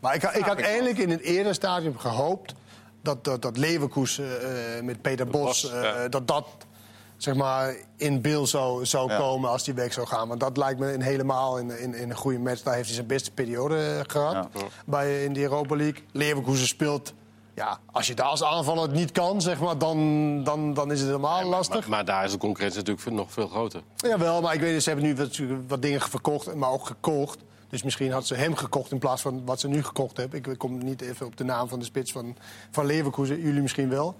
Maar 0.00 0.14
ik, 0.14 0.22
ik 0.22 0.44
had 0.44 0.58
ik 0.58 0.64
eigenlijk 0.64 0.98
in 0.98 1.10
het 1.10 1.20
eerste 1.20 1.52
stadium 1.52 1.98
gehoopt... 1.98 2.54
dat, 3.02 3.24
dat, 3.24 3.42
dat 3.42 3.56
Leverkusen 3.56 4.40
eh, 4.76 4.82
met 4.82 5.02
Peter 5.02 5.26
Bos... 5.26 5.62
Bos, 5.62 5.72
eh, 5.72 5.82
ja. 5.82 6.08
dat 6.08 6.28
dat 6.28 6.46
zeg 7.24 7.34
maar, 7.34 7.74
in 7.96 8.20
beeld 8.20 8.48
zou, 8.48 8.86
zou 8.86 9.10
Ja. 9.10 9.16
komen 9.18 9.50
als 9.50 9.66
hij 9.66 9.74
weg 9.74 9.92
zou 9.92 10.06
gaan. 10.06 10.28
Want 10.28 10.40
dat 10.40 10.56
lijkt 10.56 10.80
me 10.80 10.92
een 10.92 11.02
helemaal 11.02 11.58
in, 11.58 11.78
in, 11.80 11.94
in 11.94 12.10
een 12.10 12.16
goede 12.16 12.38
match. 12.38 12.62
Daar 12.62 12.74
heeft 12.74 12.86
hij 12.86 12.94
zijn 12.94 13.06
beste 13.06 13.30
periode 13.30 13.76
eh, 13.76 14.00
gehad 14.06 14.32
Ja. 14.34 14.60
bij, 14.86 15.24
in 15.24 15.32
de 15.32 15.40
Europa 15.40 15.76
League. 15.76 16.02
Leverkusen 16.12 16.66
speelt... 16.66 17.12
Ja, 17.54 17.78
als 17.92 18.06
je 18.06 18.14
daar 18.14 18.26
als 18.26 18.44
aanvaller 18.44 18.82
het 18.82 18.92
niet 18.92 19.12
kan, 19.12 19.40
zeg 19.40 19.60
maar, 19.60 19.78
dan, 19.78 20.44
dan, 20.44 20.74
dan 20.74 20.92
is 20.92 20.98
het 20.98 21.08
helemaal 21.08 21.44
lastig. 21.44 21.80
Maar, 21.80 21.88
maar 21.88 22.04
daar 22.04 22.24
is 22.24 22.30
de 22.32 22.38
concurrentie 22.38 22.78
natuurlijk 22.82 23.10
nog 23.16 23.32
veel 23.32 23.48
groter. 23.48 23.82
Jawel, 23.96 24.40
maar 24.40 24.54
ik 24.54 24.60
weet, 24.60 24.82
ze 24.82 24.88
hebben 24.90 25.06
nu 25.08 25.14
wat, 25.16 25.40
wat 25.68 25.82
dingen 25.82 26.00
verkocht, 26.00 26.54
maar 26.54 26.70
ook 26.70 26.86
gekocht. 26.86 27.38
Dus 27.68 27.82
misschien 27.82 28.12
had 28.12 28.26
ze 28.26 28.34
hem 28.34 28.54
gekocht 28.56 28.90
in 28.92 28.98
plaats 28.98 29.22
van 29.22 29.42
wat 29.44 29.60
ze 29.60 29.68
nu 29.68 29.82
gekocht 29.84 30.16
hebben. 30.16 30.38
Ik 30.44 30.58
kom 30.58 30.78
niet 30.78 31.00
even 31.00 31.26
op 31.26 31.36
de 31.36 31.44
naam 31.44 31.68
van 31.68 31.78
de 31.78 31.84
spits 31.84 32.12
van, 32.12 32.36
van 32.70 32.86
Leverkusen. 32.86 33.40
Jullie 33.40 33.62
misschien 33.62 33.88
wel. 33.88 34.14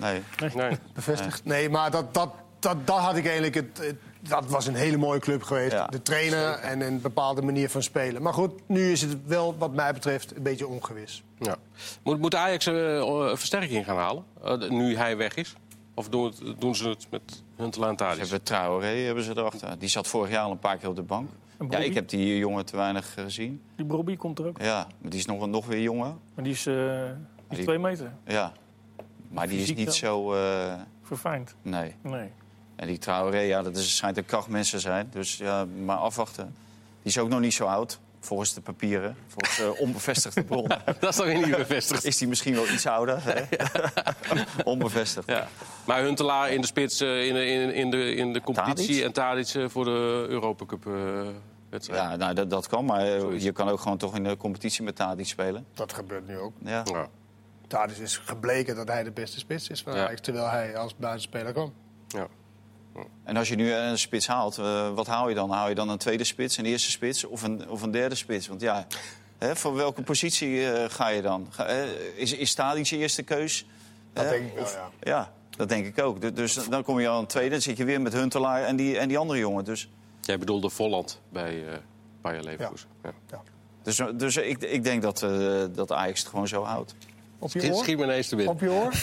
Nee. 0.00 0.22
Nee. 0.54 0.76
Bevestigd? 0.94 1.44
Nee, 1.44 1.68
maar 1.70 1.90
dat, 1.90 2.14
dat, 2.14 2.30
dat, 2.58 2.86
dat 2.86 2.98
had 2.98 3.16
ik 3.16 3.24
eigenlijk... 3.24 3.54
Het, 3.54 3.78
het- 3.78 3.96
dat 4.20 4.46
was 4.46 4.66
een 4.66 4.74
hele 4.74 4.96
mooie 4.96 5.20
club 5.20 5.42
geweest. 5.42 5.72
Ja, 5.72 5.86
de 5.86 6.02
trainer 6.02 6.52
en 6.52 6.80
een 6.80 7.00
bepaalde 7.00 7.42
manier 7.42 7.70
van 7.70 7.82
spelen. 7.82 8.22
Maar 8.22 8.32
goed, 8.32 8.52
nu 8.66 8.90
is 8.92 9.00
het 9.00 9.16
wel, 9.26 9.56
wat 9.58 9.72
mij 9.72 9.92
betreft, 9.92 10.36
een 10.36 10.42
beetje 10.42 10.66
ongewis. 10.66 11.22
Ja. 11.38 11.56
Moet, 12.02 12.18
moet 12.20 12.34
Ajax 12.34 12.66
eh, 12.66 12.74
een 12.96 13.36
versterking 13.36 13.84
gaan 13.84 13.96
halen, 13.96 14.24
eh, 14.44 14.68
nu 14.70 14.96
hij 14.96 15.16
weg 15.16 15.34
is? 15.34 15.54
Of 15.94 16.08
doen, 16.08 16.24
het- 16.24 16.60
doen 16.60 16.74
ze 16.76 16.88
het 16.88 17.06
met 17.10 17.42
Huntelaar 17.56 17.90
en 17.90 18.14
Ze 18.14 18.20
hebben 18.20 18.42
Traoré 18.42 18.86
hebben 18.86 19.24
ze 19.24 19.30
erachter. 19.30 19.78
Die 19.78 19.88
zat 19.88 20.06
vorig 20.06 20.30
jaar 20.30 20.42
al 20.44 20.50
een 20.50 20.58
paar 20.58 20.76
keer 20.76 20.88
op 20.88 20.96
de 20.96 21.02
bank. 21.02 21.30
Ja, 21.70 21.78
ik 21.78 21.94
heb 21.94 22.08
die 22.08 22.38
jongen 22.38 22.64
te 22.64 22.76
weinig 22.76 23.12
gezien. 23.12 23.62
Die 23.76 23.86
Brobby 23.86 24.16
komt 24.16 24.38
er 24.38 24.46
ook. 24.46 24.62
Ja, 24.62 24.86
maar 25.00 25.10
die 25.10 25.18
is 25.18 25.26
nog, 25.26 25.46
nog 25.46 25.66
weer 25.66 25.80
jonger. 25.80 26.12
Maar 26.34 26.44
die 26.44 26.52
is, 26.52 26.66
eh, 26.66 26.74
die 26.74 27.14
is 27.48 27.56
Die- 27.56 27.64
twee 27.64 27.78
meter. 27.78 28.12
Ja. 28.26 28.52
Maar 29.28 29.48
die 29.48 29.60
is 29.62 29.74
niet 29.74 29.92
zo... 29.94 30.34
eh, 30.34 30.72
Verfijnd. 31.02 31.54
nee. 31.62 31.94
Nee. 32.02 32.30
En 32.76 32.86
die 32.86 32.98
Traoré, 32.98 33.38
ja, 33.40 33.62
dat 33.62 33.76
is, 33.76 33.96
schijnt 33.96 34.16
een 34.16 34.24
krachtmensen 34.24 34.78
te 34.78 34.82
zijn. 34.84 35.08
Dus 35.12 35.36
ja, 35.36 35.64
maar 35.84 35.96
afwachten. 35.96 36.44
Die 37.02 37.12
is 37.12 37.18
ook 37.18 37.28
nog 37.28 37.40
niet 37.40 37.54
zo 37.54 37.64
oud, 37.66 37.98
volgens 38.20 38.54
de 38.54 38.60
papieren. 38.60 39.16
Volgens 39.26 39.58
eh, 39.60 39.80
onbevestigde 39.84 40.42
bronnen. 40.44 40.82
Dat 41.00 41.10
is 41.10 41.16
toch 41.16 41.26
weer 41.26 41.46
niet 41.46 41.56
bevestigd. 41.56 42.04
Is 42.04 42.16
die 42.18 42.28
misschien 42.28 42.54
wel 42.54 42.68
iets 42.68 42.86
ouder? 42.86 43.18
Hè? 43.22 43.42
Onbevestigd. 44.64 45.28
Ja. 45.28 45.48
Maar 45.86 46.02
Huntelaar 46.02 46.50
in 46.52 46.60
de 46.60 46.66
spits 46.66 47.00
eh, 47.00 47.26
in, 47.26 47.34
de, 47.34 47.46
in, 47.46 47.74
in, 47.74 47.90
de, 47.90 48.14
in 48.14 48.32
de 48.32 48.40
competitie 48.40 48.86
Tadic? 48.86 49.04
en 49.04 49.12
Tadic 49.12 49.48
eh, 49.54 49.68
voor 49.68 49.84
de 49.84 50.26
Europa 50.28 50.64
Cup 50.66 50.86
eh, 50.86 50.92
wedstrijd. 51.70 52.02
Ja, 52.02 52.16
nou, 52.16 52.34
dat, 52.34 52.50
dat 52.50 52.66
kan, 52.66 52.84
maar 52.84 53.20
Zoiets. 53.20 53.44
je 53.44 53.52
kan 53.52 53.68
ook 53.68 53.80
gewoon 53.80 53.98
toch 53.98 54.16
in 54.16 54.24
de 54.24 54.36
competitie 54.36 54.82
met 54.82 54.96
Tadic 54.96 55.26
spelen. 55.26 55.66
Dat 55.74 55.92
gebeurt 55.92 56.26
nu 56.26 56.38
ook. 56.38 56.52
Ja. 56.64 56.82
Ja. 56.92 57.08
Daar 57.68 57.90
is 57.90 57.96
dus 57.96 58.16
gebleken 58.16 58.76
dat 58.76 58.88
hij 58.88 59.02
de 59.02 59.10
beste 59.10 59.38
spits 59.38 59.68
is 59.68 59.82
van 59.82 59.94
Ja. 59.94 60.04
Ajax. 60.06 60.20
Terwijl 60.20 60.48
hij 60.48 60.76
als 60.76 60.96
buitenspeler 60.96 61.52
kwam. 61.52 61.72
Ja. 62.08 62.26
En 63.24 63.36
als 63.36 63.48
je 63.48 63.54
nu 63.54 63.72
een 63.72 63.98
spits 63.98 64.26
haalt, 64.26 64.58
eh, 64.58 64.94
wat 64.94 65.06
haal 65.06 65.28
je 65.28 65.34
dan? 65.34 65.50
Haal 65.50 65.68
je 65.68 65.74
dan 65.74 65.88
een 65.88 65.98
tweede 65.98 66.24
spits, 66.24 66.56
een 66.56 66.64
eerste 66.64 66.90
spits 66.90 67.24
of 67.24 67.42
een, 67.42 67.68
of 67.68 67.82
een 67.82 67.90
derde 67.90 68.14
spits? 68.14 68.46
Want 68.48 68.60
ja, 68.60 68.86
hè, 69.38 69.56
voor 69.56 69.74
welke 69.74 70.02
positie 70.02 70.70
eh, 70.72 70.90
ga 70.90 71.08
je 71.08 71.22
dan? 71.22 71.46
Ga, 71.50 71.64
eh, 71.64 71.84
is, 72.16 72.32
is 72.32 72.54
Tadic 72.54 72.86
je 72.86 72.96
eerste 72.96 73.22
keus? 73.22 73.66
Dat 74.12 74.24
Hè? 74.24 74.30
denk 74.30 74.46
ik 74.46 74.54
wel, 74.54 74.62
Of- 74.64 74.74
ja. 74.74 74.90
Ja, 75.00 75.32
dat 75.50 75.68
denk 75.68 75.86
ik 75.86 75.98
ook. 76.02 76.20
Du- 76.20 76.32
Dus 76.32 76.54
dan 76.54 76.82
kom 76.82 77.00
je 77.00 77.08
al 77.08 77.20
een 77.20 77.26
tweede, 77.26 77.50
dan 77.50 77.60
zit 77.60 77.76
je 77.76 77.84
weer 77.84 78.00
met 78.00 78.12
Huntelaar 78.12 78.62
en 78.64 78.76
die, 78.76 78.98
en 78.98 79.08
die 79.08 79.18
andere 79.18 79.38
jongen. 79.38 79.64
Dus, 79.64 79.88
Jij 80.20 80.38
bedoelde 80.38 80.70
Volland 80.70 81.20
bij 81.28 81.68
eh 81.68 81.76
Bayer 82.22 82.42
Leverkusen. 82.44 82.88
Ja. 83.02 83.42
dus, 83.82 84.02
dus 84.14 84.36
ik, 84.36 84.62
ik 84.62 84.84
denk 84.84 85.02
dat, 85.02 85.22
eh, 85.22 85.64
dat 85.72 85.92
Ajax 85.92 86.20
het 86.20 86.28
gewoon 86.28 86.48
zo 86.48 86.62
houdt. 86.64 86.94
Op 87.38 87.52
je 87.52 87.58
Schiet, 87.60 87.72
oor? 87.72 87.82
schiet 87.82 87.96
me 87.98 88.04
ineens 88.04 88.28
te 88.28 88.36
binnen. 88.36 88.54
Op 88.54 88.60
je 88.60 88.70
oor? 88.70 88.92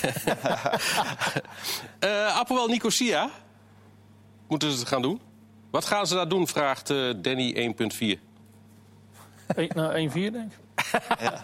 Eh 1.99 2.27
Apoel 2.37 2.67
Nicosia. 2.67 3.29
Moeten 4.47 4.71
ze 4.71 4.79
het 4.79 4.87
gaan 4.87 5.01
doen? 5.01 5.21
Wat 5.71 5.85
gaan 5.85 6.07
ze 6.07 6.15
daar 6.15 6.27
doen, 6.29 6.47
vraagt 6.47 6.89
eh, 6.89 7.13
Danny 7.17 7.53
1.4. 7.55 8.19
Eén- 9.47 9.69
Nou, 9.75 10.09
1-4 10.09 10.13
denk 10.31 10.51
ik. 10.51 10.57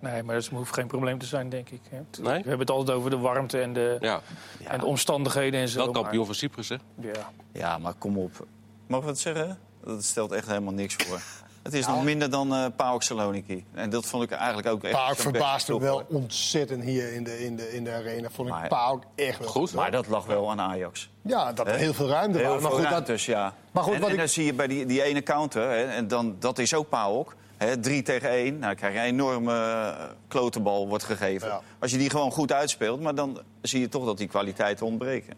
Nee, 0.00 0.22
maar 0.22 0.34
dat 0.34 0.46
hoeft 0.46 0.72
geen 0.74 0.86
probleem 0.86 1.18
te 1.18 1.26
zijn, 1.26 1.48
denk 1.48 1.68
ik. 1.70 1.80
Nee? 1.90 2.02
We 2.20 2.28
hebben 2.30 2.58
het 2.58 2.70
altijd 2.70 2.96
over 2.98 3.10
de 3.10 3.16
warmte 3.18 3.60
en 3.60 3.72
de, 3.72 3.96
Ja, 4.00 4.20
en 4.64 4.78
de 4.80 4.86
omstandigheden 4.86 5.60
en 5.60 5.68
zo. 5.68 5.76
wel 5.78 5.86
maar- 5.92 6.02
kampioen 6.02 6.26
van 6.26 6.34
Cyprus, 6.34 6.68
hè? 6.68 6.76
Ja. 7.00 7.30
Ja, 7.52 7.78
maar 7.78 7.94
kom 7.94 8.18
op. 8.18 8.46
Mag 8.86 9.00
ik 9.00 9.04
wat 9.06 9.18
zeggen? 9.18 9.58
Dat 9.84 10.04
stelt 10.04 10.32
echt 10.32 10.46
helemaal 10.46 10.72
niks 10.72 10.94
voor. 10.94 11.20
Het 11.62 11.74
is 11.74 11.86
nog 11.86 12.04
minder 12.04 12.30
dan 12.30 12.54
eh 12.54 12.64
PAOK 12.76 13.02
Saloniki. 13.02 13.64
En 13.74 13.90
dat 13.90 14.06
vond 14.06 14.22
ik 14.22 14.30
eigenlijk 14.30 14.68
ook 14.68 14.84
echt... 14.84 14.98
Zo'n 15.06 15.14
verbaasde 15.16 15.72
me 15.72 15.80
wel 15.80 16.04
ontzettend 16.08 16.84
hier 16.84 17.12
in 17.12 17.24
de, 17.24 17.44
in 17.44 17.56
de, 17.56 17.74
in 17.74 17.84
de 17.84 17.92
arena. 17.92 18.28
Vond 18.30 18.48
ik 18.48 18.68
Pauk 18.68 19.02
echt 19.14 19.38
wel 19.38 19.48
Goed. 19.48 19.72
Maar 19.74 19.90
dat 19.90 20.06
lag 20.06 20.26
wel 20.26 20.50
aan 20.50 20.60
Ajax. 20.60 21.10
Ja, 21.22 21.52
dat 21.52 21.66
er 21.66 21.74
heel 21.74 21.94
veel 21.94 22.08
ruimte 22.08 22.42
was. 22.42 22.62
Maar 22.62 22.70
goed, 22.70 22.82
dat, 22.82 22.90
ruimtes, 22.90 23.26
ja. 23.26 23.54
Maar 23.70 23.82
goed, 23.82 23.92
en, 23.94 23.98
wat 24.00 24.08
en 24.08 24.14
ik- 24.14 24.20
dan 24.20 24.28
zie 24.28 24.44
je 24.44 24.54
bij 24.54 24.66
die, 24.66 24.86
die 24.86 25.02
ene 25.02 25.22
counter, 25.22 25.62
hè, 25.62 25.84
en 25.84 26.08
dan, 26.08 26.36
dat 26.38 26.58
is 26.58 26.74
ook 26.74 26.88
PAOK. 26.88 27.34
Hè, 27.56 27.80
drie 27.80 28.02
tegen 28.02 28.30
één. 28.30 28.52
Nou, 28.52 28.60
dan 28.60 28.74
krijg 28.74 28.92
je 28.94 28.98
een 28.98 29.04
enorme 29.04 29.52
eh, 29.54 30.04
klotenbal 30.28 30.88
wordt 30.88 31.04
gegeven. 31.04 31.48
Ja. 31.48 31.60
Als 31.78 31.90
je 31.90 31.98
die 31.98 32.10
gewoon 32.10 32.30
goed 32.30 32.52
uitspeelt, 32.52 33.00
maar 33.00 33.14
dan 33.14 33.40
zie 33.62 33.80
je 33.80 33.88
toch 33.88 34.04
dat 34.04 34.18
die 34.18 34.28
kwaliteiten 34.28 34.86
ontbreken. 34.86 35.34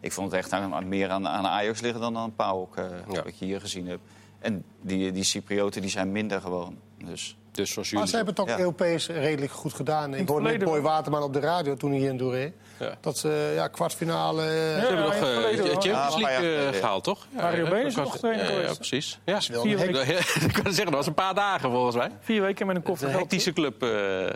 Ik 0.00 0.12
vond 0.12 0.30
het 0.32 0.40
echt 0.40 0.52
aan, 0.52 0.88
meer 0.88 1.10
aan, 1.10 1.28
aan 1.28 1.46
Ajax 1.46 1.80
liggen 1.80 2.00
dan 2.00 2.16
aan 2.16 2.34
PAOK, 2.34 2.76
eh 2.76 2.84
Ja. 3.08 3.14
wat 3.16 3.26
ik 3.26 3.34
hier 3.38 3.60
gezien 3.60 3.86
heb. 3.86 3.98
En 4.40 4.64
die, 4.80 5.12
die 5.12 5.24
Cyprioten 5.24 5.80
die 5.80 5.90
zijn 5.90 6.12
minder 6.12 6.40
gewoon. 6.40 6.76
Dus, 7.04 7.36
Dus 7.52 7.72
zoals 7.72 7.76
Maar 7.90 7.98
jullie... 8.00 8.06
ze 8.08 8.16
hebben 8.16 8.34
het 8.34 8.44
toch 8.46 8.54
Ja. 8.54 8.58
Europees 8.62 9.06
redelijk 9.08 9.52
goed 9.52 9.72
gedaan. 9.74 10.12
Ik 10.12 10.18
het 10.20 10.28
hoorde 10.28 10.44
verleden 10.44 10.68
Boy 10.68 10.80
Waterman 10.80 11.22
op 11.22 11.32
de 11.32 11.40
radio 11.40 11.74
toen 11.76 11.90
hij 11.90 11.98
hier 11.98 12.08
in 12.10 12.16
Dooré. 12.16 12.52
Ja. 12.78 12.94
Dat 13.00 13.18
ze 13.18 13.52
ja, 13.54 13.68
kwartfinale... 13.68 14.42
eh, 14.42 14.48
Ze 14.48 14.54
hebben 14.54 14.96
Ja, 14.96 15.04
nog 15.04 15.14
eh, 15.14 15.20
wel. 15.20 15.42
Champions 15.72 15.84
Ja, 16.16 16.18
League 16.20 16.56
eh, 16.66 16.74
gehaald, 16.78 17.04
toch? 17.04 17.26
Mario 17.30 17.64
ja, 17.64 17.70
Been 17.70 17.86
is 17.86 17.94
dat 17.94 18.02
nog 18.04 18.12
was- 18.12 18.20
trainer 18.20 18.44
ja, 18.44 18.50
ja, 18.52 18.56
geweest. 18.60 18.76
precies. 18.76 19.18
Ja. 19.24 19.40
Vier 19.40 19.78
weken, 19.78 20.08
Ik 20.48 20.52
kan 20.52 20.64
zeggen, 20.64 20.84
dat 20.84 20.94
was 20.94 21.06
een 21.06 21.14
paar 21.14 21.34
dagen 21.34 21.70
volgens 21.70 21.96
mij. 21.96 22.10
vier 22.20 22.40
weken 22.42 22.66
met 22.66 22.76
een 22.76 22.82
kop 22.82 23.00
Een 23.00 23.10
hectische 23.10 23.52
club. 23.52 23.82
eh, 23.82 24.30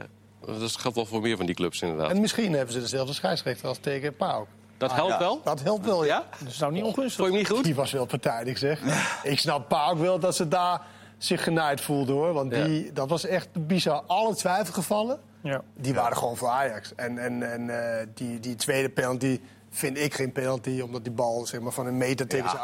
dat 0.46 0.76
geldt 0.76 0.96
wel 0.96 1.06
voor 1.06 1.20
meer 1.20 1.36
van 1.36 1.46
die 1.46 1.54
clubs 1.54 1.82
inderdaad. 1.82 2.10
En 2.10 2.20
misschien 2.20 2.52
hebben 2.52 2.74
ze 2.74 2.80
dezelfde 2.80 3.12
scheidsrechter 3.14 3.68
als 3.68 3.78
tegen 3.78 4.16
PAOK. 4.16 4.46
Dat 4.88 4.96
helpt 4.96 5.12
ja. 5.12 5.18
wel? 5.18 5.40
Dat 5.44 5.62
helpt 5.62 5.84
wel, 5.84 6.04
ja. 6.04 6.14
Ja? 6.14 6.24
Dat 6.38 6.48
is 6.48 6.58
nou 6.58 6.72
niet 6.72 6.84
ongunstig. 6.84 7.14
Vond 7.16 7.28
je 7.28 7.34
hem 7.34 7.42
niet 7.42 7.48
goed? 7.56 7.64
Die 7.64 7.74
was 7.74 7.92
wel 7.92 8.06
partijdig, 8.06 8.58
zeg. 8.58 8.80
Ik 9.22 9.38
snap 9.38 9.68
PAOK 9.68 9.98
wel 9.98 10.18
dat 10.18 10.36
ze 10.36 10.48
daar 10.48 10.80
zich 11.18 11.42
genaaid 11.42 11.80
voelde, 11.80 12.12
hoor. 12.12 12.32
Want 12.32 12.50
die, 12.50 12.92
dat 12.92 13.08
was 13.08 13.26
echt 13.26 13.66
bizar. 13.66 14.02
Alle 14.06 14.34
twijfelgevallen, 14.34 15.18
Ja. 15.42 15.62
die 15.74 15.94
waren 15.94 16.16
gewoon 16.16 16.36
voor 16.36 16.48
Ajax. 16.48 16.94
En, 16.94 17.18
en, 17.18 17.52
en 17.52 17.70
eh, 17.98 18.06
die, 18.14 18.40
die 18.40 18.54
tweede 18.54 18.88
penalty 18.88 19.40
vind 19.76 19.98
ik 19.98 20.14
geen 20.14 20.32
penalty... 20.32 20.80
omdat 20.80 21.04
die 21.04 21.12
bal 21.12 21.46
zeg 21.46 21.60
maar, 21.60 21.72
van 21.72 21.86
een 21.86 21.96
meter 21.96 22.26
tegen 22.26 22.44
Ja, 22.44 22.50
zijn, 22.50 22.60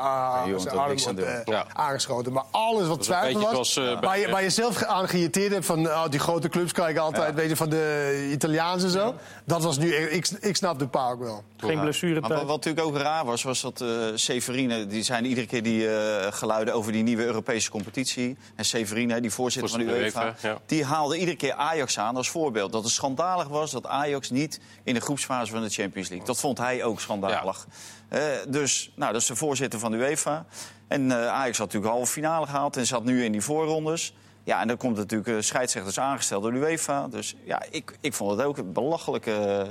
arm 0.77 0.97
wordt 0.99 1.21
eh, 1.21 1.45
Ja. 1.45 1.67
aangeschoten. 1.73 2.33
Maar 2.33 2.45
alles 2.51 2.87
wat 2.89 3.03
twijfel 3.03 3.53
was... 3.53 3.77
eh, 3.77 3.85
waar, 4.01 4.19
je, 4.19 4.23
bij- 4.25 4.33
waar 4.33 4.43
je 4.43 4.51
zelf 4.51 4.83
aan 4.83 5.09
geïrriteerd 5.09 5.53
hebt... 5.53 5.67
van 5.67 5.87
oh, 5.87 6.09
die 6.09 6.21
grote 6.21 6.49
clubs 6.49 6.73
kijken 6.73 7.03
altijd 7.03 7.29
Ja. 7.29 7.35
weet 7.35 7.49
je, 7.49 7.57
van 7.57 7.69
de 7.71 8.29
Italiaans 8.33 8.83
en 8.83 8.91
zo. 8.91 9.15
Dat 9.45 9.63
was 9.63 9.79
nu... 9.79 9.95
Ik, 9.95 10.29
ik 10.29 10.57
snap 10.57 10.79
de 10.79 10.87
PAOK 10.87 11.19
wel. 11.21 11.43
Geen 11.57 11.75
Maar 11.75 11.83
blessuretijd. 11.85 12.33
wat, 12.33 12.43
wat 12.43 12.57
natuurlijk 12.65 12.87
ook 12.87 12.97
raar 12.97 13.25
was, 13.25 13.43
was 13.43 13.61
dat 13.61 13.81
eh 13.81 13.89
Severine... 14.15 14.87
die 14.87 15.03
zijn 15.03 15.25
iedere 15.25 15.47
keer 15.47 15.63
die 15.63 15.95
eh, 15.97 16.33
geluiden 16.33 16.75
over 16.75 16.93
die 16.93 17.03
nieuwe 17.03 17.25
Europese 17.25 17.71
competitie. 17.71 18.37
En 18.57 18.65
Severine, 18.65 19.21
die 19.21 19.31
voorzitter 19.31 19.71
van 19.71 19.79
de 19.81 19.85
UEFA... 19.85 20.25
UEFA, 20.25 20.49
ja. 20.49 20.59
die 20.67 20.85
haalde 20.85 21.19
iedere 21.19 21.37
keer 21.37 21.53
Ajax 21.53 21.99
aan 21.99 22.17
als 22.17 22.31
voorbeeld. 22.31 22.73
Dat 22.73 22.83
het 22.85 22.93
schandalig 22.93 23.49
was 23.49 23.71
dat 23.71 23.87
Ajax 23.87 24.31
niet 24.31 24.61
in 24.83 24.95
de 24.95 25.01
groepsfase 25.01 25.53
van 25.53 25.63
de 25.63 25.69
Champions 25.69 26.09
League. 26.09 26.27
Dat 26.27 26.39
vond 26.41 26.59
hij 26.59 26.85
ook 26.85 27.00
schandalig. 27.01 27.67
Eh, 28.09 28.21
dus, 28.49 28.93
nou, 28.97 29.13
dat 29.13 29.21
is 29.21 29.27
de 29.27 29.37
voorzitter 29.37 29.79
van 29.79 29.91
de 29.91 29.97
UEFA. 29.97 30.45
En 30.89 31.11
eh, 31.11 31.17
Ajax 31.27 31.59
had 31.59 31.67
natuurlijk 31.67 31.93
halve 31.93 32.13
finale 32.13 32.47
gehaald 32.47 32.77
en 32.77 32.87
zat 32.87 33.05
nu 33.05 33.25
in 33.25 33.33
die 33.33 33.41
voorrondes... 33.41 34.15
Ja, 34.45 34.61
en 34.61 34.69
dan 34.69 34.77
komt 34.77 34.97
natuurlijk 34.97 35.29
eh, 35.29 35.37
scheidsrechters 35.41 35.99
aangesteld 36.01 36.43
door 36.43 36.53
de 36.53 36.59
UEFA. 36.59 37.09
Dus 37.09 37.37
ja, 37.45 37.63
ik, 37.71 37.97
ik 38.01 38.15
vond 38.15 38.31
het 38.31 38.47
ook 38.47 38.59
een 38.59 38.73
belachelijke, 38.73 39.67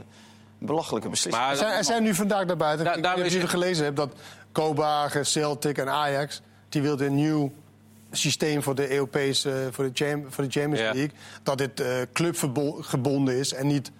belachelijke 0.58 1.10
beslissing. 1.10 1.44
Maar 1.44 1.52
Er 1.54 1.58
zijn, 1.58 1.72
er 1.78 1.84
zijn 1.84 2.04
nu 2.04 2.15
vandaag 2.15 2.46
naar 2.46 2.58
buiten. 2.58 2.86
Da- 2.86 2.89
ik 2.89 2.96
weet 2.96 3.04
daarom 3.04 3.24
niet 3.24 3.32
of 3.32 3.38
is 3.38 3.48
jullie 3.48 3.60
gelezen 3.62 3.84
hebben 3.86 4.08
dat 4.08 4.20
Kopenhagen, 4.52 5.26
Celtic 5.26 5.78
en 5.78 5.89
Ajax... 5.89 6.42
die 6.70 6.82
wilden 6.82 7.08
een 7.08 7.15
nieuw 7.15 7.52
systeem 8.12 8.63
voor 8.63 8.76
de 8.76 8.92
Europese 8.92 9.68
voor 9.72 9.84
de, 9.84 9.92
Cham- 9.94 10.26
voor 10.30 10.44
de 10.44 10.50
Champions 10.60 10.80
Ja. 10.80 10.92
League. 10.94 11.12
Dat 11.44 11.58
dit 11.58 11.80
eh 11.80 11.88
clubgebonden 12.13 13.36
is 13.38 13.54
en 13.54 13.68
niet 13.68 13.92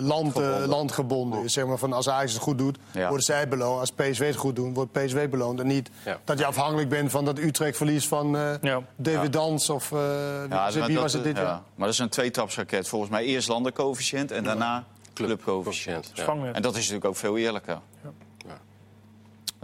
land, 0.00 0.26
eh, 0.26 0.42
Gebonden. 0.42 0.68
landgebonden 0.68 1.44
is. 1.44 1.52
Zeg 1.52 1.66
maar 1.66 1.78
van 1.78 1.92
als 1.92 2.08
Ajax 2.08 2.32
het 2.32 2.42
goed 2.42 2.58
doet, 2.58 2.78
Ja. 2.90 3.06
worden 3.06 3.24
zij 3.24 3.48
beloond. 3.48 3.80
Als 3.80 3.90
PSV 3.92 4.26
het 4.26 4.36
goed 4.36 4.56
doet, 4.56 4.74
wordt 4.74 4.92
PSV 4.92 5.28
beloond. 5.28 5.60
En 5.60 5.66
niet 5.66 5.90
Ja. 6.04 6.18
dat 6.24 6.38
je 6.38 6.44
afhankelijk 6.46 6.88
bent 6.88 7.10
van 7.10 7.24
dat 7.24 7.38
Utrecht 7.38 7.76
verlies 7.76 8.08
van 8.08 8.36
eh 8.36 8.54
Ja. 8.62 8.82
David 8.96 9.32
Dans 9.32 9.70
of 9.70 9.92
eh, 9.92 9.98
wie, 10.86 10.98
was 10.98 11.12
het- 11.12 11.24
dit 11.24 11.36
ja. 11.36 11.42
jaar? 11.42 11.52
Maar 11.74 11.86
dat 11.86 11.88
is 11.88 11.98
een 11.98 12.08
tweetrapsraket. 12.08 12.88
Volgens 12.88 13.10
mij 13.10 13.24
eerst 13.24 13.48
landencoëfficiënt 13.48 14.30
en 14.30 14.44
daarna 14.44 14.84
clubcoëfficiënt. 15.14 16.12
En 16.52 16.62
dat 16.62 16.72
is 16.72 16.78
natuurlijk 16.78 17.04
ook 17.04 17.16
veel 17.16 17.36
eerlijker. 17.36 17.78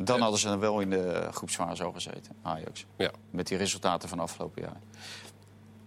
Dan 0.02 0.20
hadden 0.20 0.40
ze 0.40 0.46
dan 0.48 0.58
wel 0.58 0.80
in 0.80 0.90
de 0.90 1.28
groepsfase 1.32 1.84
al 1.84 1.92
gezeten, 1.92 2.32
Ajax. 2.42 2.84
Ja. 2.96 3.10
Met 3.30 3.46
die 3.46 3.56
resultaten 3.58 4.08
van 4.08 4.20
afgelopen 4.20 4.62
jaar. 4.62 4.76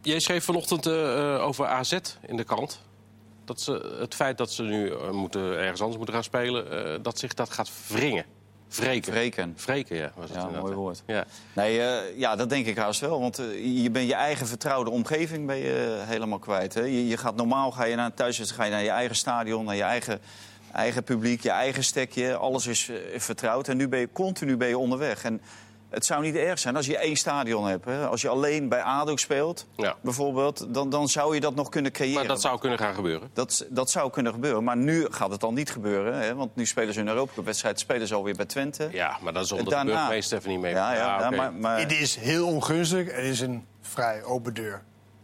Jij 0.02 0.20
schreef 0.20 0.44
vanochtend 0.44 0.86
eh, 0.86 1.34
eh, 1.36 1.42
over 1.44 1.66
AZ 1.66 1.98
in 2.28 2.38
de 2.38 2.44
krant. 2.44 2.82
Dat 3.46 3.62
ze, 3.62 3.96
het 4.00 4.16
feit 4.16 4.38
dat 4.38 4.52
ze 4.52 4.64
nu 4.64 4.92
eh, 4.92 5.10
moeten, 5.10 5.58
ergens 5.58 5.80
anders 5.80 5.98
moeten 5.98 6.14
gaan 6.16 6.24
spelen... 6.24 6.72
eh, 6.94 7.00
dat 7.02 7.20
zich 7.20 7.34
dat 7.34 7.50
gaat 7.50 7.72
wringen. 7.88 8.26
Vreken. 8.68 9.14
Vreken. 9.14 9.54
Vreken, 9.56 9.96
ja. 9.96 10.12
Was 10.16 10.30
het 10.30 10.38
Ja, 10.38 10.60
mooi 10.60 10.74
woord. 10.74 11.04
Ja. 11.06 11.26
Nee, 11.54 11.82
eh, 11.82 12.20
ja, 12.20 12.36
dat 12.36 12.50
denk 12.50 12.66
ik 12.66 12.78
haast 12.78 13.00
wel. 13.00 13.20
Want 13.20 13.38
je 13.64 13.90
bent 13.92 14.08
je 14.08 14.14
eigen 14.14 14.48
vertrouwde 14.48 14.90
omgeving 14.90 15.48
ben 15.48 15.58
je 15.58 16.02
helemaal 16.06 16.40
kwijt. 16.40 16.74
Hè? 16.74 16.82
Je, 16.82 17.08
je 17.08 17.18
gaat 17.18 17.36
normaal 17.36 17.72
ga 17.72 17.84
je 17.84 17.96
naar 17.96 18.14
thuis, 18.14 18.52
ga 18.52 18.64
je 18.64 18.72
naar 18.72 18.84
je 18.84 18.90
eigen 18.90 19.16
stadion, 19.16 19.66
naar 19.66 19.76
je 19.76 19.82
eigen, 19.82 20.20
eigen 20.72 21.04
publiek, 21.04 21.42
je 21.42 21.50
eigen 21.50 21.84
stekje. 21.84 22.36
Alles 22.36 22.68
is 22.68 22.92
vertrouwd. 23.18 23.68
En 23.68 23.78
nu 23.78 23.88
ben 23.88 24.00
je 24.00 24.10
continu 24.12 24.58
ben 24.58 24.68
je 24.68 24.78
onderweg. 24.78 25.24
En 25.24 25.42
het 25.94 26.06
zou 26.06 26.22
niet 26.22 26.36
erg 26.36 26.60
zijn 26.60 26.76
als 26.76 26.86
je 26.86 26.98
één 26.98 27.16
stadion 27.16 27.68
hebt. 27.68 27.86
Hè? 27.86 28.08
Als 28.08 28.22
je 28.22 28.30
alleen 28.30 28.70
bij 28.70 28.82
ADO 28.82 29.16
speelt, 29.16 29.68
Ja. 29.76 29.96
bijvoorbeeld, 30.02 30.74
dan, 30.74 30.90
dan 30.90 31.08
zou 31.10 31.34
je 31.34 31.40
dat 31.40 31.56
nog 31.56 31.70
kunnen 31.70 31.92
creëren. 31.92 32.16
Maar 32.16 32.28
dat 32.28 32.42
zou 32.42 32.60
kunnen 32.60 32.78
gaan 32.80 32.94
gebeuren. 32.94 33.30
Dat, 33.34 33.66
dat 33.70 33.90
zou 33.90 34.10
kunnen 34.12 34.34
gebeuren. 34.34 34.64
Maar 34.64 34.78
nu 34.78 35.08
gaat 35.10 35.32
het 35.32 35.44
al 35.44 35.54
niet 35.54 35.72
gebeuren. 35.72 36.14
Hè? 36.18 36.36
Want 36.36 36.56
nu 36.56 36.66
spelen 36.66 36.94
ze 36.94 37.00
een 37.00 37.08
Europa 37.08 37.34
Cup 37.34 37.46
wedstrijd. 37.46 37.80
Spelen 37.80 38.08
ze 38.08 38.16
alweer 38.16 38.36
bij 38.36 38.46
Twente. 38.46 38.90
Ja, 38.92 39.18
maar 39.22 39.34
dat 39.34 39.44
is 39.44 39.52
omdat 39.52 39.70
Daarna- 39.74 39.92
de 39.92 39.98
burgemeester 39.98 40.38
even 40.38 40.50
niet 40.50 40.60
mee 40.60 40.74
Ja, 40.74 40.94
ja, 40.94 41.30
maar, 41.30 41.54
maar, 41.54 41.80
Het 41.80 41.92
is 41.92 42.16
heel 42.16 42.48
ongunstig. 42.48 43.06
Het 43.16 43.26
is 43.26 43.40
een 43.40 43.66
vrij 43.82 44.24
open 44.24 44.54
deur. 44.54 44.84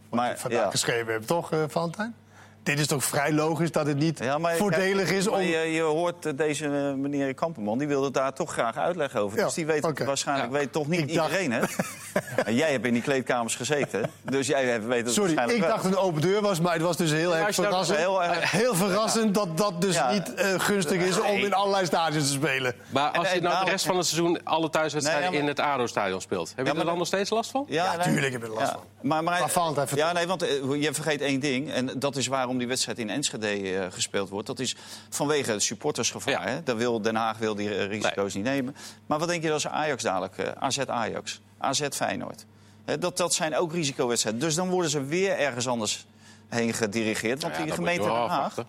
Wat 0.09 0.19
Maar, 0.19 0.29
je 0.29 0.37
vandaag 0.37 0.63
ja. 0.63 0.69
geschreven 0.69 1.11
hebt, 1.13 1.27
toch, 1.27 1.51
eh 1.51 1.63
Valentijn? 1.67 2.15
Dit 2.63 2.79
is 2.79 2.87
toch 2.87 3.03
vrij 3.03 3.33
logisch 3.33 3.71
dat 3.71 3.87
het 3.87 3.97
niet 3.97 4.19
Ja, 4.23 4.37
maar 4.37 4.55
voordelig 4.55 5.05
kijk, 5.05 5.17
is 5.17 5.27
om... 5.27 5.33
maar 5.33 5.43
je, 5.43 5.57
je 5.57 5.81
hoort 5.81 6.25
eh, 6.25 6.33
deze 6.35 6.65
eh, 6.65 6.93
meneer 6.93 7.33
Kamperman, 7.33 7.77
die 7.77 7.87
wilde 7.87 8.11
daar 8.11 8.33
toch 8.33 8.51
graag 8.53 8.77
uitleg 8.77 9.15
over. 9.15 9.37
Ja, 9.37 9.45
dus 9.45 9.53
die 9.53 9.65
weet 9.65 10.03
waarschijnlijk 10.05 10.51
Ja. 10.51 10.57
weet 10.57 10.71
toch 10.71 10.87
niet 10.87 10.99
Ik 10.99 11.13
dacht- 11.13 11.41
iedereen, 11.41 11.51
hè? 11.51 12.51
jij 12.51 12.71
hebt 12.71 12.85
in 12.85 12.93
die 12.93 13.01
kleedkamers 13.01 13.55
gezeten, 13.55 14.09
dus 14.21 14.47
jij 14.47 14.65
hebt- 14.65 14.85
weet 14.85 15.05
het 15.05 15.13
Sorry, 15.13 15.35
waarschijnlijk 15.35 15.57
ik 15.59 15.65
wel. 15.65 15.75
dacht 15.75 15.85
een 15.85 15.97
open 16.07 16.21
deur 16.21 16.41
was, 16.41 16.59
maar 16.59 16.73
het 16.73 16.81
was 16.81 16.97
dus 16.97 17.11
heel 17.11 17.35
erg 17.35 17.55
verrassend. 17.55 17.97
heel 17.97 18.23
erg- 18.23 18.51
Heel 18.51 18.75
verrassend 18.75 19.33
dat 19.33 19.57
dat 19.57 19.81
dus 19.81 19.95
Ja. 19.95 20.11
niet 20.11 20.33
eh, 20.33 20.59
gunstig 20.59 21.01
is 21.01 21.19
om 21.19 21.25
in 21.37 21.53
allerlei 21.53 21.85
stadions 21.85 22.25
te 22.27 22.33
spelen. 22.33 22.73
Maar 22.89 23.11
als 23.11 23.27
En- 23.27 23.33
je 23.33 23.39
en 23.39 23.43
nou 23.43 23.65
de 23.65 23.71
rest 23.71 23.85
van 23.85 23.97
het 23.97 24.05
seizoen 24.05 24.39
alle 24.43 24.69
thuiswedstrijden 24.69 25.23
Nee, 25.31 25.39
ja, 25.39 25.43
maar- 25.45 25.55
in 25.57 25.63
het 25.65 25.73
ADO-stadion 25.73 26.21
speelt... 26.21 26.53
heb 26.55 26.65
je 26.65 26.73
er 26.73 26.85
dan 26.85 26.97
nog 26.97 27.07
steeds 27.07 27.29
last 27.29 27.51
van? 27.51 27.65
Ja, 27.67 27.97
tuurlijk 27.97 28.31
heb 28.31 28.41
je 28.41 28.47
er 28.47 28.53
last 28.53 28.71
van. 28.71 28.81
Maar, 29.01 29.23
maar, 29.23 29.51
ja, 29.95 30.11
nee, 30.11 30.27
want 30.27 30.41
je 30.79 30.89
vergeet 30.93 31.21
één 31.21 31.39
ding. 31.39 31.71
En 31.71 31.89
dat 31.99 32.15
is 32.15 32.27
waarom 32.49 32.57
die 32.57 32.67
wedstrijd 32.67 32.99
in 32.99 33.09
Enschede 33.09 33.47
eh, 33.47 33.91
gespeeld 33.91 34.29
wordt. 34.29 34.47
Dat 34.47 34.59
is 34.59 34.75
vanwege 35.09 35.51
het 35.51 35.63
supportersgevaar. 35.63 36.49
Ja. 36.49 36.61
Daar 36.63 36.77
wil, 36.77 37.01
Den 37.01 37.15
Haag 37.15 37.37
wil 37.37 37.55
die 37.55 37.75
eh, 37.75 37.85
risico's 37.85 38.33
niet 38.33 38.43
nemen. 38.43 38.75
Maar 39.05 39.19
wat 39.19 39.27
denk 39.27 39.43
je 39.43 39.51
als 39.51 39.67
Ajax 39.67 40.03
dadelijk... 40.03 40.37
eh, 40.37 40.51
AZ 40.59 40.79
Ajax, 40.79 41.41
AZ 41.57 41.87
Feyenoord. 41.91 42.45
Hè, 42.85 42.97
dat, 42.97 43.17
dat 43.17 43.33
zijn 43.33 43.55
ook 43.55 43.73
risicowedstrijden. 43.73 44.41
Dus 44.41 44.55
dan 44.55 44.69
worden 44.69 44.91
ze 44.91 45.03
weer 45.03 45.37
ergens 45.37 45.67
anders 45.67 46.05
heen 46.47 46.73
gedirigeerd. 46.73 47.41
Want 47.41 47.53
Nou 47.53 47.67
ja, 47.69 47.75
die 47.75 47.75
dan 47.75 47.85
moet 47.85 47.93
je 47.93 48.01
gemeente 48.01 48.19
nog 48.19 48.27
Den 48.27 48.37
Haag... 48.37 48.65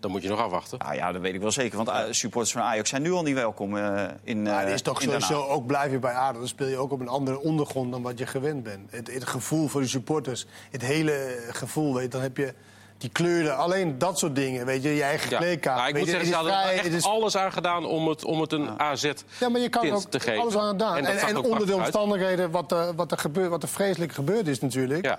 Dan 0.00 0.10
moet 0.10 0.22
je 0.22 0.28
nog 0.28 0.40
afwachten. 0.40 0.78
Nou 0.78 0.94
ja, 0.94 1.12
dat 1.12 1.20
weet 1.20 1.34
ik 1.34 1.40
wel 1.40 1.50
zeker. 1.50 1.84
Want 1.84 2.14
supporters 2.16 2.52
van 2.52 2.62
Ajax 2.62 2.90
zijn 2.90 3.02
nu 3.02 3.12
al 3.12 3.22
niet 3.22 3.34
welkom 3.34 3.76
eh, 3.76 4.04
in 4.22 4.42
Maar 4.42 4.64
het 4.64 4.74
is 4.74 4.82
toch 4.82 5.02
sowieso, 5.02 5.42
ook 5.42 5.66
blijf 5.66 5.92
je 5.92 5.98
bij 5.98 6.14
ADO, 6.14 6.38
dan 6.38 6.48
speel 6.48 6.66
je 6.66 6.76
ook 6.76 6.92
op 6.92 7.00
een 7.00 7.08
andere 7.08 7.40
ondergrond 7.40 7.92
dan 7.92 8.02
wat 8.02 8.18
je 8.18 8.26
gewend 8.26 8.62
bent. 8.62 8.90
Het, 8.90 9.14
het 9.14 9.26
gevoel 9.26 9.68
voor 9.68 9.80
de 9.80 9.86
supporters, 9.86 10.46
het 10.70 10.82
hele 10.82 11.44
gevoel, 11.50 11.94
weet 11.94 12.02
je, 12.02 12.08
dan 12.08 12.20
heb 12.20 12.36
je 12.36 12.54
die 12.98 13.10
kleuren, 13.10 13.56
alleen 13.56 13.98
dat 13.98 14.18
soort 14.18 14.34
dingen, 14.34 14.66
weet 14.66 14.82
je, 14.82 14.94
je 14.94 15.02
eigen 15.02 15.30
Ja. 15.30 15.38
kleedkamer. 15.38 15.76
Nou, 15.78 15.88
ik 15.88 15.94
weet 15.94 16.02
moet 16.04 16.12
je, 16.12 16.18
zeggen, 16.18 16.28
ze 16.28 16.34
hadden 16.34 16.52
er 16.62 16.74
vrij, 16.74 16.74
echt 16.84 16.92
is- 16.94 17.04
alles 17.04 17.36
aan 17.36 17.52
gedaan 17.52 17.84
om 17.86 18.08
het, 18.08 18.24
om 18.24 18.40
het 18.40 18.52
een 18.52 18.80
AZ 18.80 19.12
Ja, 19.40 19.48
maar 19.48 19.60
je 19.60 19.68
kan 19.68 19.90
ook 19.90 20.02
te 20.02 20.20
geven. 20.20 20.40
alles 20.40 20.56
aan 20.56 20.68
gedaan. 20.68 20.96
En 20.96 21.18
En, 21.18 21.36
onder 21.36 21.66
de 21.66 21.74
omstandigheden, 21.74 22.50
wat, 22.50 22.72
er- 22.72 22.94
wat, 22.94 23.10
er 23.12 23.18
gebeurt, 23.18 23.48
wat 23.50 23.62
er 23.62 23.68
vreselijk 23.68 24.12
gebeurd 24.12 24.46
is 24.48 24.60
natuurlijk... 24.60 25.04
Ja. 25.04 25.18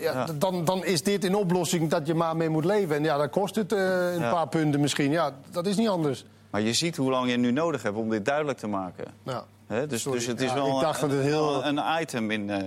Ja, 0.00 0.26
Dan, 0.38 0.64
dan 0.64 0.84
is 0.84 1.02
dit 1.02 1.24
een 1.24 1.34
oplossing 1.34 1.90
dat 1.90 2.06
je 2.06 2.14
maar 2.14 2.36
mee 2.36 2.48
moet 2.48 2.64
leven. 2.64 2.96
En 2.96 3.04
ja, 3.04 3.16
dan 3.16 3.30
kost 3.30 3.54
het 3.54 3.72
eh, 3.72 3.78
een 4.12 4.20
Ja. 4.20 4.30
paar 4.32 4.48
punten 4.48 4.80
misschien. 4.80 5.10
Ja, 5.10 5.32
dat 5.50 5.66
is 5.66 5.76
niet 5.76 5.88
anders. 5.88 6.24
Maar 6.50 6.60
je 6.60 6.72
ziet 6.72 6.96
hoe 6.96 7.10
lang 7.10 7.30
je 7.30 7.36
nu 7.36 7.50
nodig 7.50 7.82
hebt 7.82 7.96
om 7.96 8.10
dit 8.10 8.24
duidelijk 8.24 8.58
te 8.58 8.66
maken. 8.66 9.04
Ja, 9.22 9.44
Hè, 9.66 9.86
dus, 9.86 10.02
Sorry. 10.02 10.18
dus 10.18 10.26
het 10.28 10.40
is 10.40 10.48
Ja, 10.48 10.54
wel 10.54 10.74
ik 10.74 10.80
dacht 10.80 11.02
een, 11.02 11.08
dat 11.08 11.18
het 11.18 11.26
heel- 11.26 11.64
een 11.64 11.80
item 12.00 12.30
in, 12.30 12.50
eh, 12.50 12.58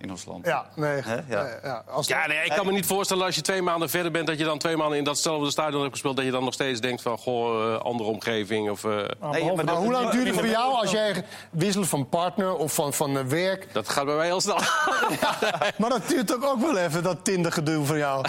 in 0.00 0.10
ons 0.10 0.24
land. 0.24 0.46
ja 0.46 0.66
nee. 0.74 0.96
Ja. 1.06 1.24
Ja, 1.28 1.58
ja, 1.62 1.82
als 1.90 2.06
Ja, 2.06 2.26
nee, 2.26 2.44
ik 2.44 2.52
kan 2.52 2.66
me 2.66 2.72
niet 2.72 2.86
voorstellen 2.86 3.24
als 3.24 3.34
je 3.34 3.40
twee 3.40 3.62
maanden 3.62 3.90
verder 3.90 4.12
bent... 4.12 4.26
dat 4.26 4.38
je 4.38 4.44
dan 4.44 4.58
twee 4.58 4.76
maanden 4.76 4.98
in 4.98 5.04
datzelfde 5.04 5.50
stadion 5.50 5.80
hebt 5.80 5.92
gespeeld... 5.92 6.16
dat 6.16 6.24
je 6.24 6.30
dan 6.30 6.44
nog 6.44 6.52
steeds 6.52 6.80
denkt 6.80 7.02
van, 7.02 7.18
goh, 7.18 7.72
eh, 7.74 7.80
andere 7.80 8.10
omgeving 8.10 8.70
of... 8.70 8.84
eh, 8.84 8.90
Maar 8.90 9.30
Nee, 9.30 9.44
maar 9.44 9.54
Maar 9.54 9.64
dat- 9.66 9.76
hoe 9.76 9.92
lang 9.92 10.10
duurt 10.10 10.26
het 10.26 10.34
voor 10.36 10.46
jou 10.46 10.74
als 10.74 10.90
jij 10.90 11.24
wisselt 11.50 11.88
van 11.88 12.08
partner 12.08 12.54
of 12.56 12.72
van, 12.74 12.92
van 12.94 13.18
eh, 13.18 13.24
werk? 13.24 13.66
dat 13.72 13.88
gaat 13.88 14.04
bij 14.04 14.14
mij 14.14 14.26
heel 14.26 14.40
snel. 14.40 14.58
Maar 15.78 15.90
dat 15.90 16.08
duurt 16.08 16.34
ook, 16.34 16.44
ook 16.44 16.60
wel 16.60 16.76
even, 16.76 17.02
dat 17.02 17.24
Tinder 17.24 17.52
gedoe 17.52 17.84
van 17.84 17.98
jou. 17.98 18.24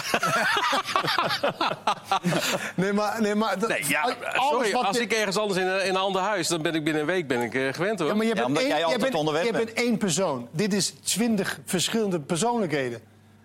nee, 2.76 2.92
maar... 2.92 3.20
Nee, 3.22 3.34
maar 3.34 3.58
dat- 3.58 3.68
Nee, 3.68 3.84
ja, 3.88 4.00
alles 4.02 4.50
sorry, 4.50 4.72
wat 4.72 4.84
als 4.86 4.96
je- 4.96 5.02
ik 5.02 5.12
ergens 5.12 5.36
anders 5.36 5.60
in, 5.60 5.66
een- 5.66 5.82
in 5.84 5.88
een 5.90 5.96
ander 5.96 6.22
huis... 6.22 6.48
dan 6.48 6.62
ben 6.62 6.74
ik 6.74 6.84
binnen 6.84 7.02
een 7.02 7.08
week 7.08 7.26
ben 7.28 7.40
ik, 7.40 7.54
eh, 7.54 7.72
gewend, 7.72 7.98
hoor. 7.98 8.08
Ja, 8.08 8.14
maar 8.14 8.26
je 8.26 8.34
bent, 8.34 8.46
omdat 8.46 8.62
één, 8.62 8.70
jij 8.70 8.78
je 8.78 8.84
altijd 8.84 9.02
bent, 9.02 9.14
onderweg 9.14 9.44
je 9.44 9.52
bent. 9.52 9.64
bent 9.64 9.76
één 9.78 9.96
persoon. 9.98 10.48
Dit 10.52 10.72
is 10.72 10.90
twintig 11.02 11.59
verschillende 11.64 12.20
persoonlijkheden. 12.20 13.00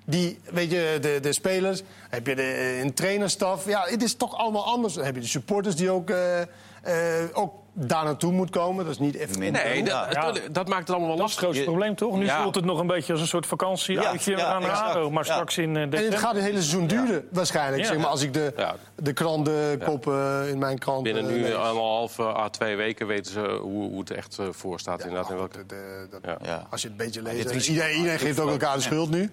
Die, 0.05 0.39
weet 0.51 0.71
je, 0.71 0.97
de, 1.01 1.19
de 1.21 1.33
spelers, 1.33 1.81
heb 2.09 2.27
je 2.27 2.35
de, 2.35 2.79
een 2.81 2.93
trainerstaf. 2.93 3.65
Ja, 3.67 3.85
het 3.85 4.03
is 4.03 4.15
toch 4.15 4.37
allemaal 4.37 4.65
anders. 4.65 4.95
Heb 4.95 5.15
je 5.15 5.21
de 5.21 5.27
supporters 5.27 5.75
die 5.75 5.89
ook, 5.89 6.09
eh, 6.09 6.41
eh, 6.41 7.29
ook 7.33 7.53
daar 7.77 8.03
naartoe 8.03 8.31
moet 8.31 8.49
komen. 8.49 8.83
Dat 8.85 8.93
is 8.93 8.99
niet 8.99 9.15
even... 9.15 9.39
Minder. 9.39 9.63
Nee, 9.63 9.83
dat, 9.83 10.07
Ja. 10.11 10.31
dat, 10.31 10.39
maakt 10.67 10.79
het 10.87 10.89
allemaal 10.89 11.07
wel 11.07 11.17
Dat 11.17 11.27
is 11.29 11.33
het 11.35 11.41
lastig. 11.41 11.41
grootste 11.41 11.63
probleem, 11.63 11.95
toch? 11.95 12.17
Nu 12.17 12.25
Ja. 12.25 12.41
voelt 12.41 12.55
het 12.55 12.65
nog 12.65 12.79
een 12.79 12.87
beetje 12.87 13.11
als 13.11 13.21
een 13.21 13.27
soort 13.27 13.45
ja, 14.37 14.45
aan. 14.45 14.61
Maar 14.61 15.25
Ja. 15.25 15.33
straks 15.33 15.57
in 15.57 15.75
eh, 15.75 15.81
En 15.81 15.91
het 15.91 16.15
gaat 16.15 16.33
het 16.33 16.43
hele 16.43 16.61
seizoen 16.61 16.87
duren, 16.87 17.27
waarschijnlijk. 17.31 17.81
Ja. 17.81 17.87
Zeg 17.87 17.97
maar, 17.97 18.07
als 18.07 18.21
ik 18.21 18.33
de, 18.33 18.53
Ja. 18.57 18.75
de 18.95 19.13
krantenkoppen 19.13 20.47
in 20.49 20.57
mijn 20.57 20.77
krant 20.77 21.03
Binnen 21.03 21.23
eh, 21.27 21.29
nu 21.35 21.41
lees. 21.41 21.53
anderhalf 21.55 22.19
à 22.19 22.49
twee 22.49 22.75
weken 22.75 23.07
weten 23.07 23.31
ze 23.31 23.57
hoe, 23.61 23.89
hoe 23.89 23.99
het 23.99 24.11
echt 24.11 24.39
eh, 24.39 24.45
voor 24.51 24.79
staat. 24.79 25.03
inderdaad. 25.03 25.29
in 25.29 25.35
welke... 25.37 25.57
de- 25.57 25.65
de- 25.65 26.07
dat- 26.09 26.19
Ja. 26.23 26.37
Ja. 26.41 26.67
Als 26.69 26.81
je 26.81 26.87
het 26.87 26.99
een 26.99 27.05
beetje 27.05 27.21
leest. 27.21 27.49
risico- 27.49 27.73
Iedereen, 27.73 27.97
iedereen 27.97 28.19
geeft 28.19 28.39
ook 28.39 28.49
elkaar 28.49 28.75
de 28.75 28.81
schuld 28.81 29.09
nu. 29.09 29.29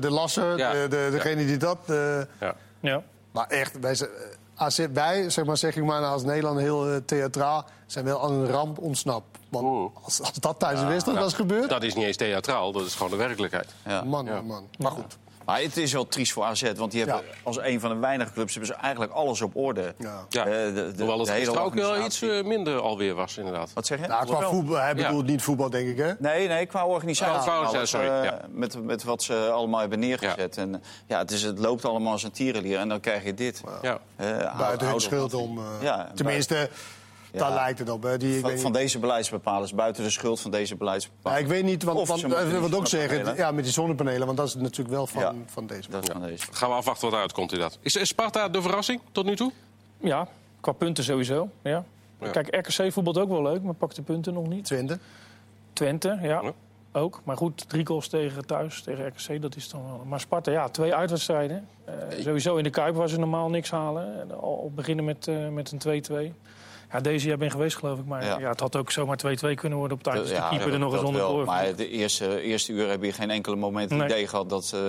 De 0.00 0.10
lasser, 0.10 0.56
de, 0.56 0.86
de, 0.88 1.08
degene 1.10 1.46
die 1.46 1.56
dat... 1.56 1.78
eh, 1.86 1.96
Ja. 2.40 2.54
Ja. 2.80 3.02
Maar 3.32 3.46
echt, 3.46 3.78
wij, 3.80 3.94
zijn- 3.94 4.10
als 4.56 4.80
wij, 4.92 5.30
zeg 5.30 5.44
maar, 5.44 5.56
zeg 5.56 5.76
ik 5.76 5.84
maar 5.84 6.04
als 6.04 6.22
Nederland 6.22 6.58
heel 6.60 6.88
eh, 6.90 6.96
theatraal, 7.04 7.64
zijn 7.86 8.04
wel 8.04 8.22
aan 8.22 8.32
een 8.32 8.46
ramp 8.46 8.78
ontsnapt. 8.78 9.38
Want 9.48 9.90
als, 10.02 10.20
als 10.20 10.32
dat 10.32 10.58
tijdens 10.58 10.80
de 10.82 10.86
wedstrijd 10.88 11.18
was 11.18 11.34
gebeurd, 11.34 11.68
Dat 11.68 11.82
is 11.82 11.94
niet 11.94 12.04
eens 12.04 12.16
theatraal, 12.16 12.72
dat 12.72 12.86
is 12.86 12.94
gewoon 12.94 13.10
de 13.10 13.16
werkelijkheid. 13.16 13.68
Ja. 13.86 14.02
man, 14.02 14.24
Ja. 14.24 14.32
man, 14.34 14.46
man. 14.46 14.64
Maar 14.78 14.90
goed. 14.90 15.16
Maar 15.44 15.60
het 15.60 15.76
is 15.76 15.92
wel 15.92 16.06
triest 16.08 16.32
voor 16.32 16.44
AZ, 16.44 16.72
want 16.76 16.90
die 16.92 17.00
hebben 17.04 17.20
Ja. 17.26 17.34
als 17.42 17.58
een 17.58 17.80
van 17.80 17.90
de 17.90 17.96
weinige 17.96 18.32
clubs 18.32 18.54
hebben 18.54 18.74
ze 18.74 18.80
eigenlijk 18.82 19.12
alles 19.12 19.40
op 19.42 19.56
orde. 19.56 19.94
Ja. 19.98 20.26
Ja. 20.28 20.44
Eh, 20.46 20.52
de- 20.52 20.72
de- 20.74 20.92
Hoewel 20.96 21.18
het 21.18 21.26
de 21.26 21.32
hele 21.32 21.60
ook 21.60 21.74
wel 21.74 22.04
iets 22.04 22.22
eh, 22.22 22.42
minder 22.44 22.80
alweer 22.80 23.14
was, 23.14 23.38
inderdaad. 23.38 23.70
Wat 23.74 23.86
zeg 23.86 24.00
je? 24.00 24.06
Nou, 24.06 24.26
qua 24.26 24.40
voetbal, 24.42 24.76
hij 24.76 24.94
Ja. 24.94 25.06
bedoelt 25.06 25.26
niet 25.26 25.42
voetbal, 25.42 25.70
denk 25.70 25.88
ik, 25.88 25.96
hè? 25.96 26.12
Nee, 26.18 26.48
nee, 26.48 26.66
qua 26.66 26.86
organisatie. 26.86 27.50
Oh, 27.50 27.58
organisatie, 27.58 27.76
alles, 27.78 27.90
sorry, 27.90 28.06
eh, 28.08 28.24
ja. 28.24 28.40
met, 28.50 28.82
met 28.84 29.04
wat 29.04 29.22
ze 29.22 29.50
allemaal 29.50 29.80
hebben 29.80 29.98
neergezet. 29.98 30.56
En, 30.56 30.82
ja, 31.06 31.18
het, 31.18 31.30
is, 31.30 31.42
het 31.42 31.58
loopt 31.58 31.84
allemaal 31.84 32.12
als 32.12 32.22
een 32.22 32.30
tierenlier 32.32 32.78
en 32.78 32.88
dan 32.88 33.00
krijg 33.00 33.24
je 33.24 33.34
dit. 33.34 33.62
Ja. 33.82 33.98
Eh, 34.16 34.58
Buiten 34.58 34.88
hun 34.88 35.00
schuld 35.00 35.34
om. 35.34 35.58
eh, 35.58 35.64
Ja, 35.80 36.10
tenminste, 36.14 36.68
daar 37.38 37.48
Ja. 37.48 37.54
lijkt 37.54 37.78
het 37.78 37.90
op. 37.90 38.02
Hè. 38.02 38.18
Die, 38.18 38.34
ik, 38.34 38.40
Van, 38.40 38.50
weet 38.50 38.60
van 38.60 38.72
deze 38.72 38.98
beleidsbepalers, 38.98 39.74
buiten 39.74 40.02
de 40.02 40.10
schuld 40.10 40.40
van 40.40 40.50
deze 40.50 40.72
Ja, 40.72 40.78
beleidsbepalers. 40.78 41.40
ik 41.42 41.46
weet 41.48 41.64
niet, 41.64 41.82
want, 41.82 41.98
Of 41.98 42.08
want 42.08 42.20
ze 42.20 42.34
eh, 42.36 42.60
wat 42.60 42.74
ook 42.74 42.86
zeggen, 42.86 43.36
ja, 43.36 43.50
met 43.50 43.64
die 43.64 43.72
zonnepanelen, 43.72 44.26
want 44.26 44.38
dat 44.38 44.46
is 44.46 44.54
natuurlijk 44.54 44.94
wel 44.94 45.06
van, 45.06 45.22
Ja. 45.22 45.34
van 45.46 45.66
deze. 45.66 45.90
Dat 45.90 46.02
is 46.02 46.08
van 46.12 46.22
deze. 46.22 46.46
Gaan 46.52 46.68
we 46.68 46.74
afwachten 46.74 47.04
wat 47.04 47.14
eruit 47.14 47.32
komt, 47.32 47.52
inderdaad. 47.52 47.78
Is, 47.80 47.96
is 47.96 48.08
Sparta 48.08 48.48
de 48.48 48.62
verrassing 48.62 49.00
tot 49.12 49.24
nu 49.24 49.36
toe? 49.36 49.52
ja, 50.00 50.28
qua 50.60 50.72
punten 50.72 51.04
sowieso. 51.04 51.48
Ja. 51.62 51.84
Ja. 52.20 52.30
Kijk, 52.30 52.56
RKC 52.56 52.92
voetbalt 52.92 53.18
ook 53.18 53.28
wel 53.28 53.42
leuk, 53.42 53.62
maar 53.62 53.74
pakt 53.74 53.96
de 53.96 54.02
punten 54.02 54.34
nog 54.34 54.46
niet. 54.48 54.64
Twente. 54.64 54.98
Twente, 55.72 56.18
ja, 56.22 56.40
Ja. 56.42 56.52
ook. 56.92 57.20
Maar 57.24 57.36
goed, 57.36 57.68
drie 57.68 57.86
goals 57.86 58.08
tegen 58.08 58.46
thuis, 58.46 58.82
tegen 58.82 59.06
RKC, 59.06 59.42
dat 59.42 59.56
is 59.56 59.68
dan 59.68 59.84
wel... 59.84 60.02
Maar 60.08 60.20
Sparta, 60.20 60.50
ja, 60.50 60.68
twee 60.68 60.94
uitwedstrijden. 60.94 61.68
Eh, 61.84 61.94
sowieso 62.20 62.56
in 62.56 62.64
de 62.64 62.70
Kuip 62.70 62.94
waar 62.94 63.08
ze 63.08 63.18
normaal 63.18 63.48
niks 63.48 63.70
halen. 63.70 64.20
En 64.20 64.40
Al 64.40 64.72
beginnen 64.74 65.04
met, 65.04 65.28
eh, 65.28 65.48
met 65.48 65.72
een 65.72 65.78
2-2. 65.78 66.34
Ja, 66.94 67.00
deze 67.00 67.28
jaar 67.28 67.36
ben 67.38 67.50
geweest, 67.50 67.76
geloof 67.76 67.98
ik. 67.98 68.04
Maar 68.06 68.24
Ja. 68.24 68.38
ja. 68.38 68.48
het 68.48 68.60
had 68.60 68.76
ook 68.76 68.90
zomaar 68.90 69.18
2-2 69.26 69.54
kunnen 69.54 69.78
worden 69.78 69.96
op 69.96 70.02
tijd. 70.02 70.16
Dus 70.16 70.28
de 70.28 70.46
keeper 70.50 70.72
er 70.72 70.78
nog 70.78 70.92
eens 70.92 71.02
onder 71.02 71.20
door. 71.20 71.44
Maar 71.44 71.76
de 71.76 71.88
eerste, 71.88 72.40
eerste 72.40 72.72
uur 72.72 72.88
heb 72.88 73.02
je 73.02 73.12
geen 73.12 73.30
enkele 73.30 73.56
moment 73.56 73.90
het 73.90 73.98
Nee. 73.98 74.08
idee 74.08 74.26
gehad 74.26 74.48
dat 74.50 74.72
eh, 74.74 74.80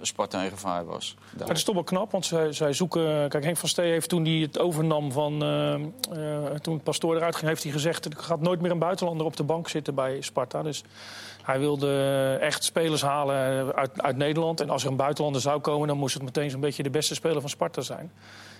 Sparta 0.00 0.42
in 0.42 0.50
gevaar 0.50 0.84
was. 0.84 1.14
Maar 1.38 1.48
het 1.48 1.56
is 1.56 1.64
toch 1.64 1.74
wel 1.74 1.84
knap, 1.84 2.10
want 2.12 2.26
zij, 2.26 2.52
zij 2.52 2.72
zoeken... 2.72 3.28
Kijk, 3.28 3.44
Henk 3.44 3.56
van 3.56 3.68
Stee 3.68 3.90
heeft 3.90 4.08
toen 4.08 4.24
hij 4.24 4.34
het 4.34 4.58
overnam 4.58 5.12
van... 5.12 5.42
eh, 5.42 5.74
eh, 5.74 6.54
toen 6.60 6.80
Pastoor 6.80 7.16
eruit 7.16 7.36
ging, 7.36 7.48
heeft 7.48 7.62
hij 7.62 7.72
gezegd... 7.72 8.04
er 8.04 8.12
gaat 8.16 8.40
nooit 8.40 8.60
meer 8.60 8.70
een 8.70 8.78
buitenlander 8.78 9.26
op 9.26 9.36
de 9.36 9.42
bank 9.44 9.68
zitten 9.68 9.94
bij 9.94 10.20
Sparta. 10.20 10.62
Dus 10.62 10.84
hij 11.42 11.58
wilde 11.58 12.36
echt 12.40 12.64
spelers 12.64 13.02
halen 13.02 13.74
uit, 13.74 14.02
uit 14.02 14.16
Nederland. 14.16 14.60
En 14.60 14.70
als 14.70 14.84
er 14.84 14.90
een 14.90 14.96
buitenlander 14.96 15.40
zou 15.40 15.60
komen... 15.60 15.88
dan 15.88 15.96
moest 15.96 16.14
het 16.14 16.22
meteen 16.22 16.50
zo'n 16.50 16.60
beetje 16.60 16.82
de 16.82 16.90
beste 16.90 17.14
speler 17.14 17.40
van 17.40 17.50
Sparta 17.50 17.80
zijn. 17.80 18.12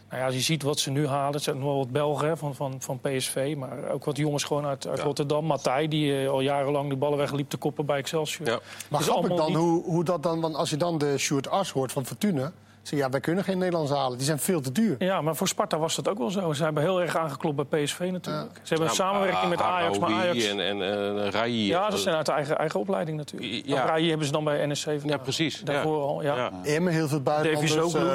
Nou 0.08 0.20
ja, 0.20 0.26
als 0.26 0.36
je 0.36 0.42
ziet 0.42 0.62
wat 0.62 0.78
ze 0.80 0.90
nu 0.90 1.06
halen... 1.06 1.34
het 1.34 1.42
zijn 1.42 1.56
nog 1.58 1.64
wel 1.64 1.76
wat 1.76 1.90
Belgen 1.90 2.38
van, 2.38 2.54
van, 2.54 2.74
van 2.78 3.00
PSV... 3.00 3.54
maar 3.58 3.90
ook 3.90 4.04
wat 4.04 4.16
jongens 4.16 4.44
gewoon 4.44 4.66
uit, 4.66 4.86
uit 4.86 4.98
Ja. 4.98 5.04
Rotterdam. 5.04 5.44
Matthij, 5.44 5.88
die 5.88 6.22
eh, 6.22 6.28
al 6.30 6.40
jarenlang 6.40 6.88
de 6.88 6.96
ballen 6.96 7.18
wegliep 7.18 7.48
te 7.48 7.56
koppen 7.56 7.86
bij 7.86 7.98
Excelsior. 7.98 8.48
Ja. 8.48 8.58
Maar 8.88 9.00
is 9.00 9.06
grappig 9.06 9.36
dan 9.36 9.46
niet- 9.46 9.56
hoe, 9.56 9.82
hoe 9.84 10.04
dat 10.04 10.22
dan, 10.22 10.40
want 10.40 10.54
als 10.54 10.70
je 10.70 10.76
dan 10.76 10.98
de 10.98 11.18
Sjoerd 11.18 11.48
Ars 11.48 11.70
hoort 11.70 11.92
van 11.92 12.06
Fortuna, 12.06 12.52
je, 12.90 12.96
ja, 12.96 13.10
wij 13.10 13.20
kunnen 13.20 13.44
geen 13.44 13.58
Nederlands 13.58 13.90
halen, 13.92 14.16
die 14.18 14.26
zijn 14.26 14.38
veel 14.38 14.60
te 14.60 14.72
duur. 14.72 14.94
Ja, 14.98 15.20
maar 15.20 15.36
voor 15.36 15.48
Sparta 15.48 15.78
was 15.78 15.96
dat 15.96 16.08
ook 16.08 16.18
wel 16.18 16.30
zo. 16.30 16.52
Ze 16.52 16.64
hebben 16.64 16.82
heel 16.82 17.00
erg 17.02 17.16
aangeklopt 17.16 17.68
bij 17.68 17.82
PSV 17.84 17.98
natuurlijk. 18.12 18.50
Ze 18.62 18.68
hebben 18.68 18.88
een 18.88 18.94
samenwerking 18.94 19.48
met 19.48 19.60
Ajax, 19.62 19.98
maar 19.98 20.12
Ajax... 20.12 20.48
En, 20.48 20.60
en 20.60 20.82
eh 21.24 21.30
Rai. 21.30 21.66
Ja, 21.66 21.90
dat 21.90 21.98
zijn 21.98 22.16
uit 22.16 22.26
de 22.26 22.32
eigen, 22.32 22.58
eigen 22.58 22.80
opleiding 22.80 23.16
natuurlijk. 23.16 23.66
Ja. 23.66 23.74
Ja. 23.76 23.84
Rai 23.84 24.08
hebben 24.08 24.26
ze 24.26 24.32
dan 24.32 24.44
bij 24.44 24.66
NSC 24.66 24.84
vandaan. 24.84 25.08
Ja, 25.08 25.16
precies. 25.16 25.60
Daarvoor 25.60 25.98
ja. 25.98 26.02
al, 26.04 26.22
ja. 26.22 26.34
Ja. 26.36 26.50
Emmen, 26.64 26.92
heel 26.92 27.08
veel 27.08 27.20
buitenlanders. 27.20 27.72
Zoglou 27.72 28.08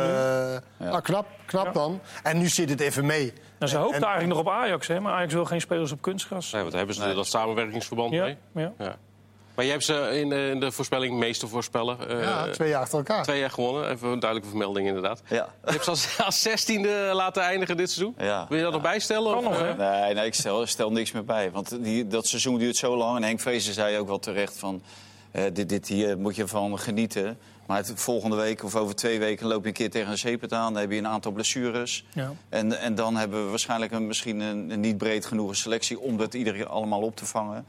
eh, 0.78 0.91
ah, 0.91 1.01
knap, 1.01 1.26
knap 1.45 1.65
Ja. 1.65 1.72
dan. 1.72 1.99
En 2.24 2.38
nu 2.38 2.47
zit 2.47 2.70
het 2.70 2.80
even 2.80 3.05
mee. 3.05 3.34
Nou, 3.59 3.72
ze 3.72 3.78
hoopten 3.78 3.95
En- 4.01 4.07
eigenlijk 4.07 4.34
nog 4.34 4.45
op 4.53 4.61
Ajax, 4.61 4.88
hè, 4.88 4.99
maar 4.99 5.13
Ajax 5.13 5.34
wil 5.34 5.45
geen 5.45 5.61
spelers 5.61 5.91
op 5.91 6.01
kunstgras. 6.01 6.51
Nee, 6.51 6.61
want 6.61 6.74
daar 6.74 6.86
hebben 6.86 7.03
ze 7.03 7.13
dat 7.13 7.28
samenwerkingsverband 7.28 8.13
Ja, 8.13 8.24
mee. 8.51 8.70
ja. 8.78 8.95
Maar 9.58 9.66
jij 9.66 9.74
hebt 9.76 9.86
ze 9.88 10.20
in, 10.20 10.32
eh, 10.32 10.49
in 10.49 10.60
de 10.60 10.72
voorspelling 10.72 11.18
meester 11.18 11.47
voorspeller. 11.47 12.08
eh, 12.08 12.24
Ja, 12.24 12.49
twee 12.49 12.70
jaar 12.70 12.82
achter 12.82 12.97
elkaar. 12.97 13.24
twee 13.24 13.39
jaar 13.39 13.49
gewonnen. 13.49 13.89
Even 13.89 14.08
een 14.08 14.20
duidelijke 14.20 14.49
vermelding 14.49 14.88
inderdaad. 14.88 15.22
Ja. 15.28 15.49
Je 15.66 15.72
hebt 15.72 15.84
ze 15.84 15.89
als, 15.89 16.18
als 16.26 16.41
zestiende 16.41 17.10
laten 17.14 17.43
eindigen 17.43 17.78
dit 17.78 17.91
seizoen. 17.91 18.16
Ja. 18.18 18.45
Wil 18.49 18.58
je 18.58 18.64
dat 18.64 18.74
nog 18.74 18.82
bijstellen? 18.82 19.34
Kan 19.34 19.45
of, 19.45 19.51
nog, 19.51 19.62
eh? 19.62 19.78
hè? 19.78 20.01
Nee, 20.01 20.14
nee 20.14 20.26
ik 20.26 20.34
stel, 20.34 20.66
stel 20.66 20.91
niks 20.91 21.12
meer 21.12 21.24
bij. 21.26 21.51
Want 21.51 21.84
die, 21.84 22.08
dat 22.08 22.28
seizoen 22.28 22.58
duurt 22.58 22.76
zo 22.76 22.97
lang. 22.97 23.18
En 23.18 23.24
Henk 23.24 23.39
Vrezen 23.39 23.74
zei 23.74 23.97
ook 23.97 24.08
wel 24.08 24.20
terecht 24.20 24.58
van... 24.60 24.82
eh, 25.32 25.43
dit, 25.53 25.70
dit 25.70 25.88
hier 25.88 26.18
moet 26.18 26.36
je 26.36 26.47
van 26.47 26.80
genieten. 26.80 27.38
Maar 27.68 27.78
het, 27.78 27.91
volgende 27.95 28.36
week 28.36 28.64
of 28.64 28.76
over 28.76 28.95
twee 28.95 29.20
weken 29.20 29.47
loop 29.47 29.62
je 29.62 29.68
een 29.68 29.74
keer 29.74 29.89
tegen 29.89 30.12
een 30.12 30.18
zeepet 30.18 30.53
aan. 30.53 30.74
Dan 30.74 30.82
heb 30.82 30.91
je 30.91 30.97
een 30.97 31.08
aantal 31.08 31.32
blessures. 31.32 32.05
Ja. 32.14 32.32
En, 32.49 32.80
en 32.80 32.95
dan 32.95 33.16
hebben 33.16 33.43
we 33.43 33.49
waarschijnlijk 33.49 33.91
een, 33.91 34.08
misschien 34.08 34.39
een, 34.39 34.70
een 34.70 34.80
niet 34.80 34.97
breed 34.97 35.26
genoeg 35.26 35.55
selectie... 35.55 35.99
om 35.99 36.18
dat 36.18 36.34
iedereen 36.34 36.68
allemaal 36.68 37.01
op 37.01 37.16
te 37.16 37.26
vangen. 37.26 37.66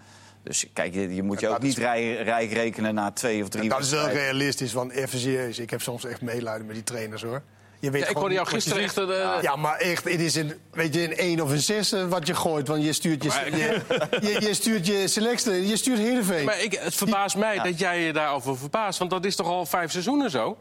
Dus 0.48 0.66
kijk, 0.72 0.94
je, 0.94 1.14
je 1.14 1.22
moet 1.22 1.40
je 1.40 1.46
ook 1.46 1.52
dat 1.52 1.62
niet 1.62 1.76
rij, 1.78 2.14
rijk 2.22 2.52
rekenen 2.52 2.94
na 2.94 3.10
twee 3.10 3.42
of 3.42 3.48
drie 3.48 3.68
Dat 3.68 3.80
is 3.80 3.90
wel 3.90 4.08
realistisch, 4.08 4.72
want 4.72 4.92
even 4.92 5.18
serieus. 5.18 5.58
Ik 5.58 5.70
heb 5.70 5.82
soms 5.82 6.04
echt 6.04 6.20
medelijden 6.20 6.66
met 6.66 6.74
die 6.74 6.84
trainers, 6.84 7.22
hoor. 7.22 7.42
Je 7.80 7.90
weet 7.90 8.00
Ja, 8.00 8.06
ik 8.06 8.06
gewoon 8.06 8.20
hoorde 8.20 8.34
jou 8.34 8.46
gisteren 8.46 8.82
echt... 8.82 8.96
eh, 8.98 9.38
Ja, 9.42 9.56
maar 9.56 9.76
echt, 9.78 10.04
het 10.04 10.20
is 10.20 10.34
een, 10.34 10.52
weet 10.70 10.94
je, 10.94 11.02
een 11.04 11.16
1 11.16 11.40
of 11.40 11.50
een 11.50 11.58
6 11.60 11.94
wat 12.08 12.26
je 12.26 12.34
gooit. 12.34 12.68
Want 12.68 12.84
je 12.84 12.92
stuurt 12.92 13.22
je, 13.22 13.28
Maar- 13.28 13.50
je, 13.58 13.80
je, 14.20 14.40
je 14.40 14.54
stuurt 14.54 14.86
je 14.86 15.08
selectie, 15.08 15.68
je 15.68 15.76
stuurt 15.76 15.98
Heerenveen. 15.98 16.44
Maar 16.44 16.62
ik, 16.62 16.72
het 16.72 16.94
verbaast 16.94 17.36
mij 17.36 17.58
dat 17.58 17.78
jij 17.78 18.00
je 18.02 18.12
daarover 18.12 18.58
verbaast. 18.58 18.98
Want 18.98 19.10
dat 19.10 19.24
is 19.24 19.36
toch 19.36 19.46
al 19.46 19.66
vijf 19.66 19.90
seizoenen 19.90 20.30
zo? 20.30 20.56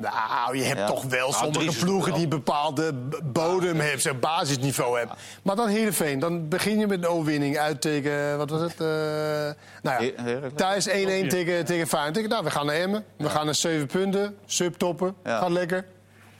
Nou, 0.00 0.56
je 0.56 0.62
hebt 0.64 0.78
Ja. 0.78 0.86
toch 0.86 1.02
wel 1.04 1.30
drie 1.30 1.52
sommige 1.52 1.84
ploegen 1.84 2.10
wel. 2.10 2.18
die 2.18 2.28
bepaalde 2.28 2.94
b- 2.94 3.20
bodem 3.24 3.80
hebben, 3.80 4.00
zeg, 4.00 4.18
basisniveau 4.18 4.98
hebben. 4.98 5.16
Maar 5.42 5.56
dan 5.56 5.68
Heerenveen, 5.68 6.18
dan 6.18 6.48
begin 6.48 6.78
je 6.78 6.86
met 6.86 6.98
een 7.02 7.08
overwinning 7.08 7.58
uit 7.58 7.80
tegen, 7.80 8.36
wat 8.38 8.50
was 8.50 8.60
het? 8.60 8.72
eh, 8.80 8.86
nou 9.82 10.04
ja, 10.04 10.12
thuis 10.54 10.88
1-1 10.88 11.28
tegen, 11.28 11.64
tegen 11.64 11.86
Feyenoord. 11.86 12.28
Nou, 12.28 12.44
we 12.44 12.50
gaan 12.50 12.66
naar 12.66 12.74
Emmen, 12.74 13.04
we 13.16 13.28
gaan 13.30 13.44
naar 13.44 13.54
7 13.54 13.86
punten, 13.86 14.36
subtoppen, 14.46 15.14
Ja. 15.24 15.38
gaat 15.38 15.50
lekker. 15.50 15.84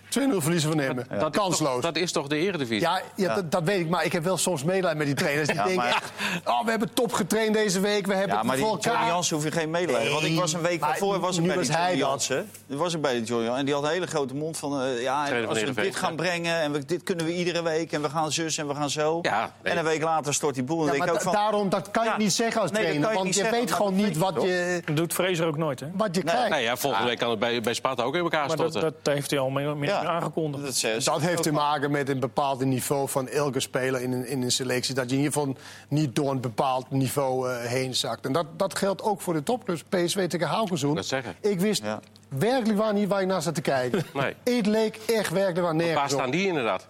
2-0 0.09 0.37
verliezen 0.39 0.71
van 0.71 0.81
Emmen, 0.81 1.07
Dat 1.19 1.35
is 1.35 1.41
kansloos. 1.41 1.73
toch- 1.73 1.81
dat 1.83 1.97
is 1.97 2.13
toch 2.13 2.27
de 2.27 2.37
eredivisie? 2.37 2.81
Ja, 2.89 3.01
ja, 3.15 3.35
Dat, 3.35 3.51
dat 3.51 3.63
weet 3.63 3.81
ik, 3.81 3.89
maar 3.89 4.05
ik 4.05 4.13
heb 4.13 4.25
wel 4.25 4.37
soms 4.37 4.65
medelijden 4.65 4.99
met 4.99 5.07
die 5.07 5.17
trainers. 5.17 5.47
Die 5.49 5.57
Ja, 5.57 5.65
denken 5.65 5.83
maar- 5.85 5.95
echt, 5.95 6.13
oh, 6.45 6.65
we 6.65 6.71
hebben 6.71 6.93
top 6.95 7.13
getraind 7.13 7.55
deze 7.55 7.81
week, 7.81 8.07
we 8.07 8.13
hebben 8.13 8.31
Ja, 8.31 8.37
het 8.39 8.47
maar 8.47 8.57
die 8.57 8.65
voor 8.65 8.75
elkaar. 8.75 9.07
Jansen 9.07 9.37
hoef 9.37 9.45
je 9.45 9.51
geen 9.53 9.71
medelijden. 9.71 10.13
Want 10.13 10.25
ik 10.25 10.39
was 10.39 10.53
een 10.53 10.61
week 10.63 10.81
daarvoor 10.81 11.21
was 11.21 11.39
ik 11.39 11.47
bij 11.47 11.57
was 11.57 11.67
die. 11.67 11.97
Jansen. 11.97 12.51
Was 12.67 12.95
ik 12.95 13.01
bij 13.01 13.13
die 13.13 13.23
Johnny 13.23 13.45
Jansen. 13.45 13.59
En 13.61 13.65
die 13.65 13.75
had 13.75 13.83
een 13.85 13.91
hele 13.91 14.07
grote 14.07 14.35
mond 14.35 14.57
van... 14.59 14.83
eh, 14.83 15.03
ja, 15.03 15.43
als 15.47 15.63
we 15.63 15.73
dit 15.75 15.97
gaan 15.97 16.11
ja. 16.11 16.17
brengen 16.17 16.61
en 16.61 16.73
we, 16.73 16.85
dit 16.85 17.03
kunnen 17.03 17.25
we 17.27 17.35
iedere 17.35 17.63
week... 17.63 17.93
en 17.93 18.03
we 18.03 18.09
gaan 18.11 18.33
zus 18.33 18.59
en 18.59 18.69
we 18.69 18.75
gaan 18.75 18.91
zo. 18.91 19.19
Ja, 19.23 19.53
nee. 19.63 19.73
En 19.73 19.79
een 19.79 19.85
week 19.85 20.03
later 20.03 20.35
stort 20.35 20.55
die 20.55 20.65
boel. 20.65 20.87
En 20.89 20.93
Ja, 20.93 20.99
maar 20.99 21.11
ook 21.15 21.21
van... 21.21 21.33
daarom, 21.33 21.69
dat 21.69 21.91
kan 21.91 22.05
je 22.05 22.13
niet 22.19 22.33
zeggen 22.33 22.61
als 22.61 22.71
trainer. 22.71 23.15
Want 23.15 23.35
je 23.35 23.51
weet 23.51 23.73
gewoon 23.73 23.95
niet 23.95 24.17
wat 24.17 24.43
je 24.43 24.83
Dat 24.85 24.97
doet 24.97 25.13
Fraser 25.13 25.47
ook 25.47 25.57
nooit, 25.57 25.81
hè? 25.81 25.87
wat 25.95 26.15
je 26.17 26.23
krijgt. 26.23 26.49
Nee, 26.51 26.63
ja, 26.63 26.77
volgende 26.77 27.07
week 27.09 27.19
kan 27.19 27.31
het 27.31 27.39
bij, 27.39 27.61
bij 27.61 27.75
Sparta 27.75 28.03
ook 28.03 28.15
in 28.15 28.21
elkaar 28.23 28.47
Maar 28.47 28.57
dat, 28.57 28.71
storten. 28.71 28.95
dat 29.03 29.15
heeft 29.15 29.31
hij 29.31 29.41
al 29.41 29.51
meer 29.51 29.77
Ja. 30.03 30.09
aangekondigd. 30.09 30.83
Dat, 31.05 31.21
heeft 31.21 31.43
te 31.43 31.53
maken 31.53 31.91
met 31.91 32.09
een 32.09 32.21
bepaald 32.21 32.65
niveau 32.65 33.09
van 33.09 33.29
elke 33.29 33.61
speler 33.61 34.01
in 34.03 34.13
een, 34.13 34.27
in 34.27 34.43
een 34.43 34.53
selectie. 34.53 34.95
Dat 34.95 35.11
je 35.11 35.17
in 35.17 35.23
ieder 35.23 35.33
geval 35.33 35.57
niet 35.89 36.15
door 36.15 36.31
een 36.31 36.41
bepaald 36.41 36.91
niveau 36.91 37.51
eh, 37.51 37.57
heen 37.65 37.95
zakt. 37.95 38.27
En 38.27 38.33
dat, 38.33 38.47
dat 38.57 38.79
geldt 38.79 39.03
ook 39.03 39.21
voor 39.21 39.35
de 39.35 39.43
topclubs. 39.43 39.83
PSV 39.83 40.29
tegen 40.29 40.47
Haukenzoen. 40.47 40.95
Dat 40.95 41.07
zeggen. 41.07 41.35
Ik 41.41 41.61
wist 41.61 41.83
Ja. 41.83 42.01
werkelijk 42.29 42.79
waar 42.79 42.93
niet 42.93 43.09
waar 43.09 43.21
ik 43.21 43.27
naar 43.27 43.43
zat 43.43 43.55
te 43.55 43.61
kijken. 43.61 44.05
Nee. 44.15 44.35
Het 44.57 44.67
leek 44.67 44.97
echt 45.07 45.31
werkelijk 45.31 45.61
waar 45.67 45.75
nergens 45.75 45.99
Waar 46.01 46.11
staan 46.11 46.31
die 46.31 46.47
inderdaad? 46.47 46.89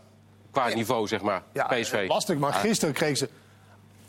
Qua 0.51 0.69
niveau, 0.69 1.07
zeg 1.07 1.23
maar. 1.23 1.43
Ja, 1.53 1.65
PSV. 1.67 2.05
lastig, 2.09 2.39
maar 2.39 2.53
gisteren 2.53 2.95
kreeg 2.95 3.17
ze 3.17 3.29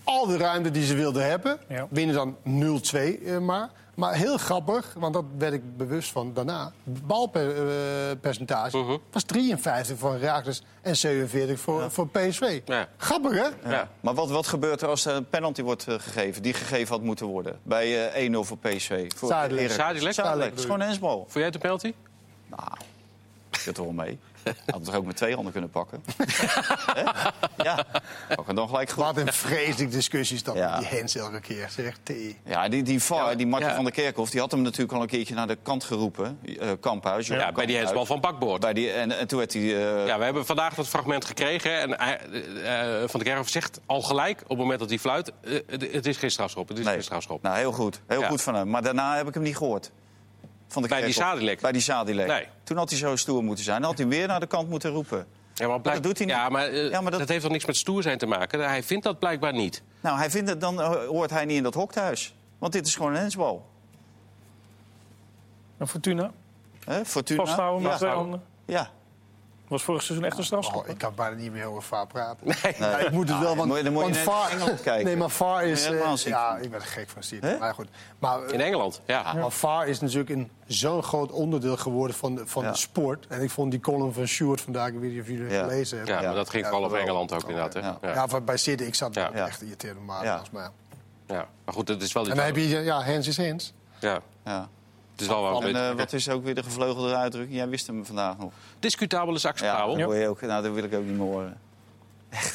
al 0.03 0.27
de 0.27 0.37
ruimte 0.37 0.71
die 0.71 0.85
ze 0.85 0.95
wilden 0.95 1.29
hebben. 1.29 1.57
Ja. 1.67 1.87
Winnen 1.89 2.15
dan 2.15 2.35
0-2 2.43 3.25
eh, 3.25 3.37
maar. 3.37 3.69
Maar 3.99 4.13
heel 4.15 4.37
grappig, 4.37 4.93
want 4.97 5.13
dat 5.13 5.25
werd 5.37 5.53
ik 5.53 5.77
bewust 5.77 6.11
van 6.11 6.33
daarna. 6.33 6.71
Balpercentage 6.83 8.77
Mhm. 8.77 8.97
was 9.11 9.23
53 9.23 9.97
voor 9.97 10.11
Herakles 10.13 10.63
en 10.81 10.97
47 10.97 11.59
voor, 11.59 11.91
voor 11.91 12.07
PSV. 12.07 12.61
Ja. 12.65 12.87
Grappig, 12.97 13.31
hè? 13.31 13.69
Ja. 13.71 13.89
Maar 13.99 14.13
wat, 14.13 14.29
wat 14.29 14.47
gebeurt 14.47 14.81
er 14.81 14.87
als 14.87 15.05
er 15.05 15.15
een 15.15 15.29
penalty 15.29 15.61
wordt 15.61 15.87
eh, 15.87 15.95
gegeven? 15.99 16.41
Die 16.41 16.53
gegeven 16.53 16.95
had 16.95 17.03
moeten 17.03 17.25
worden. 17.25 17.59
Bij 17.63 18.09
eh 18.11 18.29
1-0 18.29 18.43
voor 18.43 18.57
PSV. 18.57 19.11
Voor 19.15 19.29
Zadelijk. 19.29 19.71
Zadelijk? 19.71 20.13
Zadelijk. 20.15 20.49
Het 20.49 20.59
is 20.59 20.65
gewoon 20.65 20.79
een 20.79 20.85
hensbal. 20.87 21.17
Vond 21.17 21.33
jij 21.33 21.43
het 21.45 21.53
een 21.55 21.61
penalty? 21.61 21.93
Nou, 22.47 22.71
zit 23.51 23.77
er 23.77 23.83
wel 23.83 23.91
mee. 23.91 24.19
Had 24.65 24.79
het 24.79 24.87
er 24.87 24.95
ook 24.95 25.05
met 25.05 25.15
twee 25.15 25.33
handen 25.33 25.51
kunnen 25.51 25.69
pakken. 25.69 26.03
Hè? 26.99 27.01
ja, 27.63 27.85
pak 28.35 28.47
het 28.47 28.55
dan 28.55 28.67
gelijk 28.67 28.89
goed. 28.89 29.03
Wat 29.03 29.17
een 29.17 29.33
vreselijk 29.33 29.91
discussie 29.91 30.35
is 30.35 30.43
dat 30.43 30.55
Ja. 30.55 30.69
met 30.71 30.79
die 30.89 30.97
Hens 30.97 31.15
elke 31.15 31.39
keer. 31.39 31.69
Zeg, 31.69 31.97
thee. 32.03 32.37
Ja, 32.45 32.69
die, 32.69 32.83
die 32.83 33.03
VAR, 33.03 33.29
Ja, 33.29 33.35
die 33.35 33.47
Martin 33.47 33.69
ja. 33.69 33.75
van 33.75 33.83
der 33.83 33.93
Kerkhoff, 33.93 34.31
die 34.31 34.39
had 34.39 34.51
hem 34.51 34.61
natuurlijk 34.61 34.91
al 34.93 35.01
een 35.01 35.07
keertje 35.07 35.33
naar 35.35 35.47
de 35.47 35.57
kant 35.63 35.83
geroepen. 35.83 36.39
eh 36.59 36.67
Kamphuis. 36.79 37.27
Ja, 37.27 37.51
bij 37.51 37.65
die 37.65 37.77
hensbal 37.77 38.05
van 38.05 38.19
Bakboord. 38.21 38.61
Bij 38.61 38.73
die, 38.73 38.91
en, 38.91 39.11
en 39.19 39.27
toen 39.27 39.37
werd 39.39 39.53
hij... 39.53 39.61
eh, 39.61 40.07
Ja, 40.07 40.17
we 40.17 40.23
hebben 40.23 40.45
vandaag 40.45 40.73
dat 40.75 40.87
fragment 40.87 41.25
gekregen. 41.25 41.79
En 41.79 41.91
hij, 41.97 42.17
eh, 42.19 42.89
Van 43.07 43.19
der 43.19 43.23
Kerkhoff 43.23 43.49
zegt 43.49 43.79
al 43.85 44.01
gelijk, 44.01 44.41
op 44.43 44.49
het 44.49 44.57
moment 44.57 44.79
dat 44.79 44.89
hij 44.89 44.99
fluit... 44.99 45.31
het- 45.67 45.87
het 45.91 46.05
is 46.05 46.17
geen 46.17 46.31
strafschop, 46.31 46.67
het 46.67 46.77
is 46.77 46.83
nee. 46.85 46.93
geen 46.93 47.03
strafschop. 47.03 47.41
Nou, 47.41 47.57
heel 47.57 47.71
goed. 47.71 48.01
Heel 48.07 48.21
Ja. 48.21 48.27
goed 48.27 48.41
van 48.41 48.55
hem. 48.55 48.69
Maar 48.69 48.81
daarna 48.81 49.15
heb 49.15 49.27
ik 49.27 49.33
hem 49.33 49.43
niet 49.43 49.57
gehoord. 49.57 49.91
Van 50.69 50.81
de 50.81 50.87
Bij 50.87 51.01
die. 51.01 51.13
Sadilek? 51.13 51.61
Bij 51.61 51.71
die. 51.71 52.13
Nee. 52.13 52.47
Toen 52.63 52.77
had 52.77 52.89
hij 52.89 52.99
zo 52.99 53.15
stoer 53.15 53.43
moeten 53.43 53.63
zijn. 53.63 53.79
Dan 53.81 53.89
had 53.89 53.97
hij 53.99 54.07
weer 54.07 54.27
naar 54.27 54.39
de 54.39 54.47
kant 54.47 54.69
moeten 54.69 54.91
roepen. 54.91 55.27
Ja, 55.53 55.67
maar, 55.67 55.81
blijk- 55.81 55.95
dat 55.95 56.03
doet 56.03 56.17
hij 56.17 56.27
niet. 56.27 56.35
Ja, 56.35 56.49
maar, 56.49 56.67
eh, 56.67 56.89
Ja, 56.89 57.01
maar 57.01 57.11
dat- 57.11 57.19
dat... 57.19 57.29
heeft 57.29 57.41
toch 57.43 57.51
niks 57.51 57.65
met 57.65 57.77
stoer 57.77 58.01
zijn 58.03 58.17
te 58.17 58.25
maken? 58.25 58.59
Hij 58.67 58.83
vindt 58.83 59.03
dat 59.03 59.19
blijkbaar 59.19 59.53
niet. 59.53 59.81
Nou, 60.01 60.17
hij 60.17 60.29
vindt 60.29 60.49
het, 60.49 60.61
dan 60.61 60.81
eh, 60.81 61.05
hoort 61.05 61.29
hij 61.29 61.45
niet 61.45 61.57
in 61.57 61.63
dat 61.63 61.73
hok 61.73 61.91
thuis. 61.91 62.35
Want 62.57 62.73
dit 62.73 62.87
is 62.87 62.95
gewoon 62.95 63.11
een 63.13 63.19
hensbal. 63.19 63.69
En 65.77 65.87
Fortuna, 65.87 66.31
Hè? 66.85 67.05
Fortuna. 67.05 67.43
vasthouden 67.45 67.81
met 67.81 67.91
ja. 67.91 67.97
twee 67.97 68.11
handen. 68.11 68.41
Ja. 68.65 68.89
Was 69.69 69.83
vorig 69.83 70.03
seizoen 70.03 70.27
echt 70.27 70.37
een 70.37 70.43
strafschop. 70.43 70.83
Oh, 70.83 70.89
ik 70.89 70.97
kan 70.97 71.13
bijna 71.15 71.35
niet 71.35 71.51
meer 71.51 71.65
over 71.65 71.81
VAR 71.83 72.07
praten. 72.07 72.47
Nee. 72.47 72.75
Ja, 72.79 72.97
ik 72.97 73.11
moet 73.11 73.29
het 73.29 73.39
wel, 73.39 73.55
want, 73.55 73.57
dan 73.57 73.67
moet 73.67 73.77
je 73.83 73.91
want 73.91 74.13
naar 74.13 74.23
VAR... 74.23 74.49
Engeland 74.51 74.81
kijken. 74.81 75.05
Nee, 75.05 75.15
maar 75.15 75.29
VAR 75.29 75.65
is... 75.65 75.85
Eh, 75.85 76.13
ziek 76.13 76.27
ja, 76.27 76.57
ik 76.57 76.71
ben 76.71 76.81
gek 76.81 77.09
van 77.09 77.23
zit. 77.23 77.41
Hè? 77.43 77.57
Maar 77.57 77.73
goed. 77.73 77.87
Maar, 78.19 78.43
eh, 78.43 78.53
In 78.53 78.61
Engeland, 78.61 79.01
ja. 79.05 79.33
maar 79.33 79.51
VAR 79.51 79.87
is 79.87 79.99
natuurlijk 79.99 80.29
een 80.29 80.51
zo'n 80.67 81.03
groot 81.03 81.31
onderdeel 81.31 81.77
geworden 81.77 82.15
van, 82.15 82.35
de, 82.35 82.47
van 82.47 82.63
Ja. 82.63 82.71
de 82.71 82.77
sport. 82.77 83.27
En 83.27 83.41
ik 83.41 83.49
vond 83.49 83.71
die 83.71 83.79
column 83.79 84.13
van 84.13 84.25
Sjoerd 84.25 84.61
vandaag, 84.61 84.87
ik 84.87 84.99
weet 84.99 85.11
niet 85.11 85.21
of 85.21 85.27
jullie 85.27 85.43
het 85.43 85.51
Ja. 85.53 85.63
gelezen 85.63 85.97
hebben. 85.97 86.15
Ja, 86.15 86.21
maar 86.21 86.35
dat 86.35 86.49
ging 86.49 86.63
Ja, 86.63 86.69
vooral 86.69 86.85
over 86.85 86.97
wel. 86.97 87.07
Engeland 87.07 87.33
ook 87.33 87.49
inderdaad. 87.49 87.73
Hè? 88.01 88.11
Ja. 88.13 88.39
Bij 88.41 88.57
City, 88.57 88.83
ik 88.83 88.95
zat 88.95 89.17
echt 89.17 89.57
geïrriteerd 89.57 90.05
maar 90.05 90.23
Ja. 90.23 90.41
Maar, 90.51 90.71
Ja. 91.27 91.47
Maar 91.65 91.73
goed, 91.73 91.87
het 91.87 92.01
is 92.01 92.13
wel... 92.13 92.23
en 92.29 92.35
dan 92.35 92.45
heb 92.45 92.55
je, 92.55 92.67
ja, 92.67 93.01
Hens 93.01 93.27
is 93.27 93.37
Hens. 93.37 93.73
Ja, 93.99 94.19
ja. 94.45 94.69
Het 95.21 95.27
is 95.29 95.33
wel 95.35 95.43
wel 95.43 95.63
En 95.63 95.75
eh, 95.89 95.95
wat 95.95 96.13
is 96.13 96.29
ook 96.29 96.43
weer 96.43 96.55
de 96.55 96.63
gevleugelde 96.63 97.15
uitdrukking? 97.15 97.55
Jij 97.57 97.69
wist 97.69 97.87
hem 97.87 98.05
vandaag 98.05 98.37
nog. 98.37 98.51
discutabele 98.79 99.31
Ja, 99.33 99.39
zakspabel. 99.39 99.95
dat, 99.95 100.05
hoor 100.05 100.15
je 100.15 100.27
ook, 100.27 100.41
nou, 100.41 100.63
dat 100.63 100.73
wil 100.73 100.83
ik 100.83 100.93
ook 100.93 101.03
niet 101.05 101.17
meer 101.17 101.27
horen. 101.27 101.57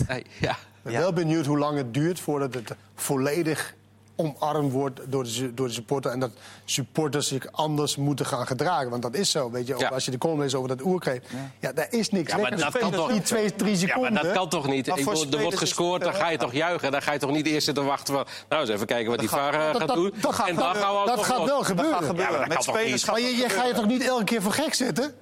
Hey, 0.06 0.24
ja. 0.40 0.50
Ik 0.52 0.56
ben 0.82 0.92
Ja. 0.92 0.98
wel 0.98 1.12
benieuwd 1.12 1.46
hoe 1.46 1.58
lang 1.58 1.76
het 1.76 1.94
duurt 1.94 2.20
voordat 2.20 2.54
het 2.54 2.74
volledig 2.94 3.74
omarmd 4.16 4.72
wordt 4.72 5.00
door 5.06 5.24
de, 5.24 5.54
door 5.54 5.66
de 5.66 5.72
supporter. 5.72 6.10
En 6.10 6.18
dat 6.20 6.30
supporters 6.64 7.28
zich 7.28 7.52
anders 7.52 7.96
moeten 7.96 8.26
gaan 8.26 8.46
gedragen. 8.46 8.90
Want 8.90 9.02
dat 9.02 9.14
is 9.14 9.30
zo, 9.30 9.50
weet 9.50 9.66
je. 9.66 9.74
ook 9.74 9.80
Ja. 9.80 9.88
Als 9.88 10.04
je 10.04 10.10
de 10.10 10.18
column 10.18 10.40
leest 10.40 10.54
over 10.54 10.68
dat 10.68 10.82
oerkreep. 10.84 11.24
Ja, 11.60 11.72
daar 11.72 11.86
is 11.90 12.10
niks 12.10 12.30
Ja, 12.32 12.36
maar 12.38 12.56
dat 12.56 12.78
kan 12.78 12.90
Die 12.90 12.98
toch- 12.98 13.12
twee, 13.22 13.54
drie 13.54 13.72
Ja, 13.72 13.76
seconden. 13.78 14.12
maar 14.12 14.22
dat 14.22 14.32
kan 14.32 14.48
toch 14.48 14.66
niet? 14.66 14.86
Ik 14.86 14.94
bedoel, 14.94 15.26
er 15.30 15.40
wordt 15.42 15.58
gescoord, 15.58 16.02
dan 16.02 16.14
ga 16.14 16.28
je 16.28 16.38
toch 16.38 16.52
juichen. 16.52 16.92
Dan 16.92 17.02
ga 17.02 17.12
je 17.12 17.18
toch 17.18 17.30
niet 17.30 17.46
eerst 17.46 17.64
zitten 17.64 17.84
wachten 17.84 18.14
van... 18.14 18.24
Nou, 18.48 18.60
eens 18.62 18.70
even 18.70 18.86
kijken 18.86 19.10
wat 19.10 19.18
die 19.18 19.28
VAR 19.28 19.54
eh, 19.54 19.60
dat- 19.72 19.76
gaat 19.78 19.88
dat- 19.88 19.96
doen. 19.96 20.12
dat 20.20 20.34
gaat 20.34 20.48
en 20.48 20.54
dan 20.54 20.72
wel- 20.72 20.82
gaan 20.82 20.92
we 20.94 20.98
ook 21.00 21.06
dat 21.06 21.24
gaat 21.24 21.36
wel 21.36 21.46
Dat 21.46 21.66
gebeuren. 21.66 21.94
gaat 21.94 22.04
gebeuren. 22.04 22.32
Ja, 22.32 22.38
maar 22.38 22.48
dat 22.48 22.56
Met 22.56 22.66
spelers 22.66 22.90
niet? 22.90 23.02
gaat 23.04 23.12
Maar 23.12 23.20
je, 23.20 23.36
dat 23.40 23.50
je 23.50 23.56
ga 23.58 23.64
je 23.64 23.74
toch 23.74 23.86
niet 23.86 24.02
elke 24.06 24.24
keer 24.24 24.42
voor 24.42 24.52
gek 24.52 24.74
zetten? 24.74 25.14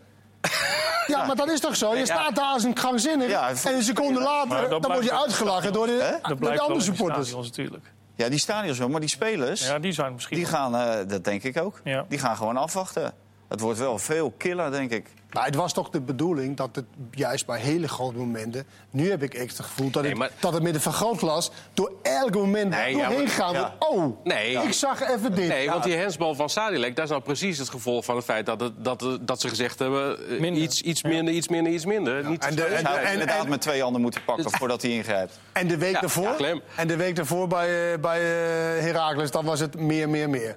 Ja, 1.06 1.24
maar 1.26 1.36
dat 1.36 1.48
is 1.50 1.60
toch 1.60 1.76
zo? 1.76 1.94
Je 1.96 2.04
staat 2.04 2.34
daar 2.36 2.44
als 2.44 2.64
een 2.64 2.72
krankzinnig. 2.74 3.28
Ja, 3.28 3.48
en 3.48 3.74
een 3.74 3.82
seconde 3.82 4.20
later 4.20 4.68
dat 4.68 4.82
dan 4.82 4.92
word 4.92 5.04
je 5.04 5.12
uitgelachen 5.20 5.72
door 5.72 5.86
de, 5.86 6.18
Dat 6.22 6.38
door 6.40 6.52
de 6.52 6.60
andere 6.60 6.80
supporters. 6.80 7.34
natuurlijk. 7.34 7.84
Ja, 8.14 8.28
die 8.28 8.38
stadions 8.38 8.78
wel, 8.78 8.88
maar 8.88 9.00
die 9.00 9.08
spelers, 9.08 9.66
Ja, 9.66 9.78
die 9.78 9.92
zijn 9.92 10.12
misschien... 10.12 10.36
die 10.36 10.46
gaan, 10.46 10.76
eh, 10.76 11.08
dat 11.08 11.24
denk 11.24 11.42
ik 11.42 11.58
ook, 11.58 11.80
Ja. 11.84 12.04
die 12.08 12.18
gaan 12.18 12.36
gewoon 12.36 12.56
afwachten. 12.56 13.12
Het 13.48 13.60
wordt 13.60 13.78
wel 13.78 13.98
veel 13.98 14.30
killer, 14.30 14.70
denk 14.70 14.90
ik. 14.90 15.08
Maar 15.32 15.44
het 15.44 15.54
was 15.54 15.72
toch 15.72 15.90
de 15.90 16.00
bedoeling 16.00 16.56
dat 16.56 16.68
het 16.76 16.84
juist 17.10 17.46
bij 17.46 17.60
hele 17.60 17.88
grote 17.88 18.16
momenten... 18.18 18.66
Nu 18.90 19.10
heb 19.10 19.22
ik 19.22 19.34
echt 19.34 19.56
het 19.56 19.66
gevoel 19.66 19.90
dat, 19.90 20.02
Nee, 20.02 20.10
het, 20.10 20.20
maar- 20.20 20.30
dat 20.40 20.52
het 20.52 20.62
met 20.62 20.74
een 20.74 20.80
vergrootglas... 20.80 21.50
door 21.74 21.92
elk 22.02 22.34
moment 22.34 22.70
Nee, 22.70 22.96
ja, 22.96 23.02
doorheen 23.08 23.24
maar- 23.24 23.32
gaan. 23.32 23.52
ja. 23.52 23.74
Oh, 23.78 24.24
Nee. 24.24 24.52
ik 24.56 24.72
zag 24.72 25.02
even 25.10 25.34
dit. 25.34 25.48
Nee, 25.48 25.64
Ja, 25.64 25.70
want 25.72 25.84
die 25.84 25.94
hensbal 25.94 26.34
van 26.34 26.48
Sadilek, 26.50 26.96
dat 26.96 27.04
is 27.04 27.10
nou 27.10 27.22
precies 27.22 27.58
het 27.58 27.68
gevolg 27.68 28.04
van 28.04 28.16
het 28.16 28.24
feit 28.24 28.46
dat, 28.46 28.60
het, 28.60 28.84
dat, 28.84 29.18
dat 29.20 29.40
ze 29.40 29.48
gezegd 29.48 29.78
hebben... 29.78 30.28
eh, 30.30 30.40
Minder. 30.40 30.62
Iets, 30.62 30.82
iets 30.82 31.02
minder, 31.02 31.34
iets 31.34 31.48
minder, 31.48 31.72
iets 31.72 31.84
minder. 31.84 32.28
Niet 32.28 32.44
en 32.44 32.54
de- 32.54 32.62
Hij 32.62 33.02
en- 33.04 33.12
inderdaad 33.12 33.44
en- 33.44 33.50
met 33.50 33.60
twee 33.60 33.82
handen 33.82 34.00
moeten 34.00 34.24
pakken 34.24 34.50
voordat 34.50 34.82
hij 34.82 34.90
ingrijpt. 34.90 35.38
En 35.52 35.66
de 35.68 35.76
week 35.76 35.94
Ja, 35.94 36.00
daarvoor, 36.00 36.36
en 36.76 36.86
de 36.88 36.96
week 36.96 37.16
daarvoor 37.16 37.46
bij, 37.48 37.92
eh, 37.92 37.98
bij 38.00 38.18
eh, 38.20 38.82
Heracles, 38.82 39.30
dan 39.30 39.44
was 39.44 39.60
het 39.60 39.78
meer, 39.80 40.08
meer, 40.08 40.30
meer. 40.30 40.56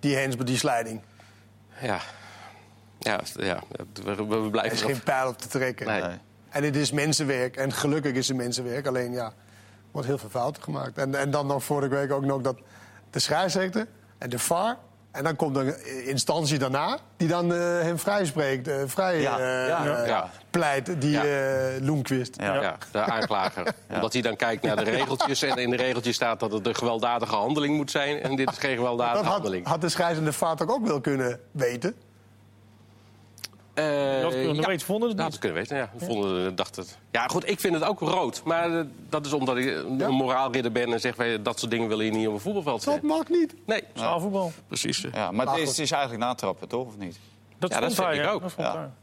Die 0.00 0.16
hens, 0.16 0.36
die 0.36 0.58
slijding. 0.58 1.00
Ja. 1.82 1.98
Ja, 3.04 3.20
ja 3.36 3.62
we, 4.04 4.14
we- 4.14 4.26
we 4.26 4.34
Er 4.44 4.50
blijven 4.50 4.72
is 4.72 4.82
geen 4.82 5.02
pijl 5.02 5.28
op 5.28 5.38
te 5.38 5.48
trekken. 5.48 5.86
Nee. 5.86 6.02
Nee. 6.02 6.16
En 6.50 6.62
het 6.64 6.76
is 6.76 6.90
mensenwerk. 6.92 7.56
En 7.56 7.72
gelukkig 7.72 8.12
is 8.12 8.28
het 8.28 8.36
mensenwerk. 8.36 8.86
Alleen 8.86 9.12
ja, 9.12 9.24
er 9.26 9.32
wordt 9.90 10.08
heel 10.08 10.18
veel 10.18 10.28
fouten 10.28 10.62
gemaakt. 10.62 10.98
En, 10.98 11.14
en 11.14 11.30
dan 11.30 11.46
nog 11.46 11.64
vorige 11.64 11.94
week 11.94 12.12
ook 12.12 12.24
nog 12.24 12.40
dat 12.40 12.56
de 13.10 13.18
scheidsrechter 13.18 13.86
en 14.18 14.30
de 14.30 14.38
VAR... 14.38 14.76
En 15.10 15.24
dan 15.24 15.36
komt 15.36 15.56
er 15.56 15.66
een 15.66 16.06
instantie 16.06 16.58
daarna 16.58 16.98
die 17.16 17.28
dan 17.28 17.52
eh, 17.54 17.58
hem 17.80 17.98
vrijspreekt, 17.98 18.68
eh, 18.68 18.76
vrij 18.86 19.20
Ja, 19.20 19.38
eh, 19.38 19.68
ja, 19.68 20.06
ja. 20.06 20.30
pleit, 20.50 21.00
die 21.00 21.10
Ja. 21.10 21.24
eh 21.24 21.80
Loenquist. 21.80 22.34
Ja. 22.40 22.54
Ja, 22.62 22.76
de 22.90 22.98
aanklager. 23.00 23.74
Omdat 23.94 24.12
hij 24.12 24.22
dan 24.22 24.36
kijkt 24.36 24.62
naar 24.62 24.76
de 24.76 24.82
regeltjes 24.90 25.42
en 25.42 25.56
in 25.56 25.70
de 25.70 25.76
regeltjes 25.76 26.14
staat 26.14 26.40
dat 26.40 26.52
het 26.52 26.66
een 26.66 26.74
gewelddadige 26.74 27.34
handeling 27.34 27.76
moet 27.76 27.90
zijn. 27.90 28.20
En 28.20 28.36
dit 28.36 28.50
is 28.50 28.58
geen 28.58 28.76
gewelddadige 28.76 29.16
Dat 29.16 29.24
had, 29.24 29.34
handeling. 29.34 29.66
had 29.66 29.80
de 29.80 29.88
scheidsrechter 29.88 30.32
de 30.32 30.38
VAR 30.38 30.56
toch 30.56 30.68
ook 30.70 30.86
wel 30.86 31.00
kunnen 31.00 31.40
weten? 31.50 31.94
Eh, 33.74 33.84
Dat 34.22 34.30
kunnen 34.32 34.54
we 34.54 34.60
ja. 34.60 34.66
weten, 34.66 34.86
vonden 34.86 35.08
het 35.08 35.18
Ja, 35.18 35.22
niet. 35.24 35.32
dat 35.32 35.40
kunnen 35.40 35.58
weten, 35.58 35.76
ja. 35.76 35.90
We 35.98 36.04
Vonden, 36.04 36.54
dacht 36.56 36.76
het. 36.76 36.98
Ja, 37.10 37.26
goed, 37.26 37.48
ik 37.48 37.60
vind 37.60 37.74
het 37.74 37.84
ook 37.84 38.00
rood. 38.00 38.42
Maar 38.44 38.78
eh, 38.78 38.84
dat 39.08 39.26
is 39.26 39.32
omdat 39.32 39.56
ik 39.56 39.66
een 39.66 39.98
Ja. 39.98 40.08
moraalridder 40.10 40.72
ben 40.72 40.92
en 40.92 41.00
zeg... 41.00 41.16
wij, 41.16 41.42
dat 41.42 41.58
soort 41.58 41.70
dingen 41.70 41.88
willen 41.88 42.04
je 42.04 42.10
niet 42.10 42.26
op 42.28 42.34
een 42.34 42.40
voetbalveld 42.40 42.84
Dat 42.84 42.94
zien. 42.94 43.06
mag 43.06 43.28
niet. 43.28 43.54
Nee, 43.66 43.82
Zaalvoetbal. 43.94 44.52
precies. 44.66 45.00
Ja. 45.00 45.08
Ja, 45.12 45.30
maar 45.30 45.46
het 45.46 45.54
is, 45.54 45.60
goed. 45.60 45.70
het 45.70 45.78
is 45.78 45.90
eigenlijk 45.90 46.22
natrappen, 46.24 46.68
toch? 46.68 46.86
Of 46.86 46.96
niet? 46.96 47.18
Dat, 47.58 47.72
Ja, 47.72 47.80
dat 47.80 47.94
vind 47.94 48.06
hij, 48.06 48.16
ik 48.16 48.24
ja. 48.24 48.30
ook. 48.30 48.42
Dat 48.42 48.54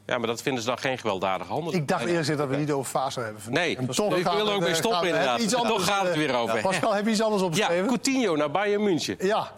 Ja. 0.05 0.17
maar 0.17 0.27
dat 0.27 0.41
vinden 0.41 0.61
ze 0.63 0.67
dan 0.69 0.77
geen 0.77 0.97
gewelddadige 0.97 1.51
handeling. 1.51 1.81
Ik 1.81 1.87
dacht 1.87 2.05
eerst 2.05 2.37
dat 2.37 2.47
we 2.49 2.55
niet 2.55 2.71
over 2.71 2.91
zouden 3.11 3.23
hebben. 3.35 3.53
Nee, 3.53 3.77
En 3.77 3.83
ik 3.83 3.91
toch 3.91 4.09
wil 4.09 4.47
er 4.47 4.53
ook 4.55 4.63
eh, 4.63 4.73
stoppen 4.73 5.07
inderdaad. 5.07 5.39
iets 5.41 5.53
Toch 5.53 5.85
gaat 5.85 6.01
het 6.03 6.11
eh, 6.11 6.17
weer 6.17 6.35
over. 6.35 6.61
Pascal, 6.61 6.93
heb 6.93 7.05
je 7.05 7.11
iets 7.11 7.21
anders 7.21 7.41
Ja, 7.41 7.47
opgeschreven? 7.47 7.87
Coutinho 7.87 8.35
naar 8.35 8.51
Bayern 8.51 8.83
München. 8.83 9.15
Ja. 9.19 9.51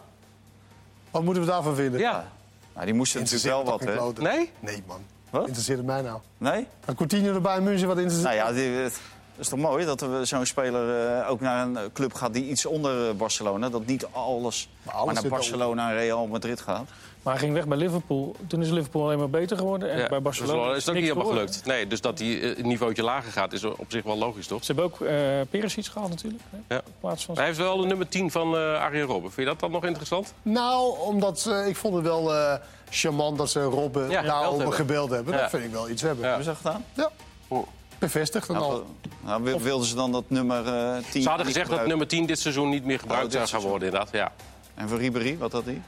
Wat 1.12 1.24
moeten 1.24 1.44
we 1.44 1.50
daarvan 1.50 1.76
vinden? 1.76 2.00
Ja. 2.00 2.26
Nou, 2.74 2.86
die 2.86 2.96
moesten 2.96 3.22
natuurlijk 3.22 3.46
wel 3.46 3.64
wat, 3.64 3.80
hè? 3.80 4.22
Nee? 4.22 4.52
Nee, 4.60 4.84
man. 4.88 5.02
Wat? 5.30 5.48
Interesseert 5.48 5.78
het 5.78 5.88
mij 5.88 6.02
nou? 6.02 6.20
Nee? 6.38 6.68
Een 6.86 6.96
Coutinho 6.96 7.34
erbij 7.34 7.58
in 7.58 7.64
München, 7.64 7.88
wat 7.88 7.98
interesseert 7.98 8.36
Nou 8.36 8.48
ja, 8.48 8.54
die, 8.54 8.70
het 8.70 9.00
is 9.38 9.48
toch 9.48 9.60
mooi 9.60 9.86
dat 9.86 10.06
zo'n 10.24 10.46
speler 10.46 11.08
eh, 11.20 11.30
ook 11.30 11.40
naar 11.40 11.68
een 11.68 11.92
club 11.94 12.14
gaat 12.14 12.34
die 12.34 12.50
iets 12.50 12.66
onder 12.66 13.10
eh, 13.10 13.16
Barcelona. 13.16 13.70
Dat 13.70 13.86
niet 13.86 14.06
alles 14.12 14.70
Maar 14.84 14.94
maar, 14.94 15.02
alles 15.02 15.14
naar 15.14 15.22
zit 15.22 15.32
Barcelona 15.32 15.90
en 15.90 15.96
Real 15.96 16.28
Madrid 16.28 16.62
gaat. 16.62 16.90
Maar 17.24 17.34
hij 17.34 17.42
ging 17.44 17.54
weg 17.54 17.68
bij 17.68 17.78
Liverpool. 17.78 18.36
Toen 18.48 18.62
is 18.62 18.70
Liverpool 18.70 19.04
alleen 19.04 19.18
maar 19.18 19.30
beter 19.30 19.58
geworden. 19.58 19.92
En 19.92 19.98
Ja, 20.00 20.08
bij 20.08 20.22
Barcelona 20.22 20.70
is 20.72 20.76
het 20.78 20.90
ook 20.90 20.94
niet 20.96 21.04
helemaal 21.04 21.26
geworden. 21.26 21.50
gelukt. 21.50 21.66
Nee, 21.68 21.88
dus 21.88 22.02
dat 22.02 22.20
hij 22.20 22.42
eh, 22.42 22.58
een 22.58 22.68
niveautje 22.68 23.04
lager 23.04 23.32
gaat 23.32 23.54
is 23.54 23.64
op 23.64 23.86
zich 23.88 24.04
wel 24.04 24.18
logisch, 24.18 24.48
toch? 24.48 24.64
Ze 24.64 24.74
hebben 24.74 24.86
ook 24.86 25.02
eh 25.02 25.16
Perisic 25.50 25.86
gehaald 25.86 26.10
natuurlijk. 26.10 26.44
Hè? 26.50 26.58
Ja. 26.76 26.82
In 26.86 26.92
plaats 27.00 27.26
van... 27.26 27.36
Hij 27.36 27.46
heeft 27.46 27.58
wel 27.58 27.78
de 27.78 27.86
nummer 27.88 28.08
10 28.08 28.32
van 28.32 28.56
eh 28.56 28.82
Arjen 28.82 29.06
Robben. 29.06 29.32
Vind 29.32 29.48
je 29.48 29.54
dat 29.54 29.60
dan 29.60 29.72
nog 29.72 29.84
interessant? 29.86 30.34
Nou, 30.42 30.98
omdat 31.00 31.46
eh, 31.50 31.68
ik 31.68 31.76
vond 31.76 31.96
het 31.96 32.04
wel 32.04 32.34
eh, 32.36 32.54
charmant 32.90 33.38
dat 33.38 33.50
ze 33.50 33.64
Robben 33.64 34.10
Ja, 34.10 34.22
daarover 34.22 34.58
hebben. 34.60 34.74
gebeld 34.76 35.10
hebben. 35.10 35.34
Ja. 35.34 35.40
Dat 35.42 35.50
vind 35.50 35.64
ik 35.64 35.72
wel 35.72 35.90
iets 35.90 36.02
hebben. 36.02 36.24
Ja. 36.26 36.28
Hebben 36.28 36.46
ze 36.46 36.50
dat 36.52 36.60
gedaan? 36.74 36.86
Ja, 36.94 37.12
Oh. 37.48 37.68
bevestigd 38.00 38.48
en 38.48 38.54
Nou, 38.54 38.66
al. 38.74 38.86
nou, 39.22 39.44
wil- 39.44 39.60
wilden 39.60 39.88
ze 39.88 39.96
dan 39.96 40.12
dat 40.12 40.24
nummer 40.28 40.68
eh 40.68 41.04
10 41.12 41.22
Ze 41.22 41.28
hadden 41.28 41.46
gezegd 41.48 41.70
dat 41.70 41.86
nummer 41.88 42.08
10 42.08 42.26
dit 42.26 42.40
seizoen 42.40 42.70
niet 42.70 42.86
meer 42.86 43.00
gebruikt 43.00 43.26
Oh, 43.26 43.32
zou 43.32 43.48
gaan 43.48 43.70
worden, 43.70 43.88
inderdaad. 43.88 44.12
Ja. 44.12 44.32
En 44.76 44.90
voor 44.90 44.98
Ribéry, 44.98 45.38
wat 45.38 45.52
had 45.52 45.66
hij? 45.66 45.82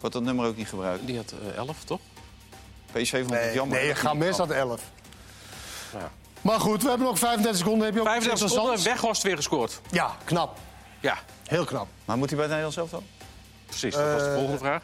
Wordt 0.00 0.14
dat 0.14 0.24
nummer 0.24 0.46
ook 0.46 0.56
niet 0.56 0.68
gebruikt? 0.68 1.06
Die 1.06 1.16
had 1.16 1.34
eh, 1.50 1.56
11, 1.56 1.84
toch? 1.84 2.00
PSV 2.92 3.18
vond 3.26 3.40
het 3.40 3.54
jammer. 3.54 3.78
nee 3.78 3.94
Games 3.94 4.36
had 4.36 4.46
kwam. 4.46 4.58
11. 4.58 4.82
Ja. 5.92 6.10
Maar 6.40 6.60
goed, 6.60 6.82
we 6.82 6.88
hebben 6.88 7.06
nog 7.06 7.18
35 7.18 7.60
seconden. 7.60 7.84
Heb 7.86 7.94
je 7.94 8.00
ook 8.00 8.06
35 8.06 8.44
iets 8.46 8.54
seconden? 8.54 8.84
Weghorst 8.84 9.22
weer 9.22 9.36
gescoord. 9.36 9.80
Ja, 9.90 10.16
knap. 10.24 10.58
Ja, 11.00 11.18
Heel 11.46 11.64
knap. 11.64 11.86
Maar 12.04 12.18
moet 12.18 12.30
hij 12.30 12.38
bij 12.38 12.46
het 12.48 12.56
Nederlands 12.56 12.76
zelf 12.76 12.90
dan? 12.90 13.02
precies. 13.66 13.94
Dat 13.94 14.12
was 14.12 14.22
de 14.22 14.28
Eh, 14.28 14.34
volgende 14.34 14.58
vraag. 14.58 14.82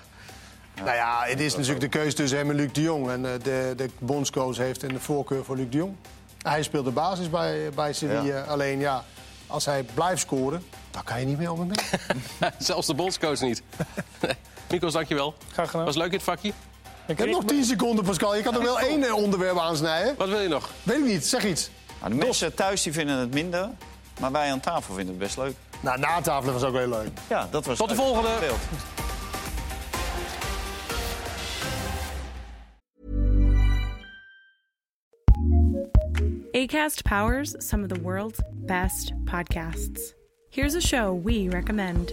Nou 0.75 0.95
ja, 0.97 1.23
het 1.25 1.41
is 1.41 1.53
natuurlijk 1.53 1.81
de 1.81 1.89
keuze 1.89 2.17
tussen 2.17 2.39
hem 2.39 2.51
en 2.51 2.57
Luc 2.57 2.73
de 2.73 2.81
Jong. 2.83 3.09
En 3.11 3.27
eh, 3.27 3.33
de, 3.43 3.73
de 3.77 3.91
bondscoach 3.99 4.57
heeft 4.57 4.83
een 4.83 5.01
voorkeur 5.01 5.45
voor 5.45 5.57
Luc 5.57 5.67
de 5.71 5.77
Jong. 5.77 5.97
Hij 6.43 6.63
speelt 6.63 6.85
de 6.85 6.91
basis 6.91 7.31
bij, 7.31 7.71
bij 7.75 7.93
Sevilla. 7.93 8.23
Ja. 8.23 8.43
Alleen 8.43 8.79
ja, 8.79 9.05
als 9.47 9.65
hij 9.65 9.83
blijft 9.95 10.21
scoren 10.21 10.65
Daar 10.91 11.03
kan 11.05 11.21
je 11.21 11.27
niet 11.27 11.39
meer 11.39 11.51
op 11.53 11.59
mee. 11.59 11.77
Zelfs 12.59 12.87
de 12.87 12.95
bondscoach 12.95 13.41
niet. 13.41 13.63
Mikos, 14.75 14.93
dankjewel. 14.93 15.35
Graag 15.53 15.71
gedaan. 15.71 15.85
Was 15.87 15.97
leuk 15.97 16.07
in 16.07 16.13
het 16.13 16.23
vakje. 16.23 16.53
Ik 17.07 17.19
heb 17.19 17.29
nog 17.29 17.45
10 17.45 17.65
seconden, 17.65 18.05
Pascal. 18.05 18.37
Je 18.37 18.43
kan 18.43 18.55
er 18.55 18.63
wel 18.63 18.81
één 18.91 19.05
eh, 19.05 19.15
onderwerp 19.15 19.59
aansnijden. 19.59 20.15
Wat 20.19 20.29
wil 20.29 20.41
je 20.41 20.49
nog? 20.49 20.71
Weet 20.83 20.99
ik 20.99 21.05
niet, 21.05 21.27
zeg 21.27 21.45
iets. 21.45 21.71
Nou, 22.01 22.13
de 22.13 22.19
mensen 22.27 22.55
thuis 22.55 22.83
die 22.83 22.93
vinden 22.93 23.17
het 23.17 23.35
minder, 23.35 23.69
maar 24.21 24.33
wij 24.33 24.51
aan 24.53 24.61
tafel 24.61 24.95
vinden 24.95 25.15
het 25.15 25.23
best 25.23 25.37
leuk. 25.37 25.55
Nou, 25.81 25.99
na 25.99 26.21
tafel 26.21 26.53
was 26.53 26.63
ook 26.63 26.75
heel 26.75 26.89
leuk. 26.89 27.09
Ja, 27.29 27.49
dat 27.51 27.67
was 27.67 27.79
Tot 27.79 27.89
de 27.89 27.95
leuk. 27.95 28.05
volgende. 28.05 28.29
Beeld. 28.41 28.59
ACAST 36.55 37.05
powers 37.05 37.55
some 37.59 37.83
of 37.83 37.89
the 37.91 38.01
world's 38.01 38.41
best 38.67 39.13
podcasts. 39.27 40.15
Here's 40.51 40.75
a 40.75 40.81
show 40.81 41.13
we 41.15 41.49
recommend. 41.49 42.13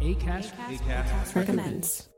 ACAST, 0.00 1.34
recommends. 1.34 2.08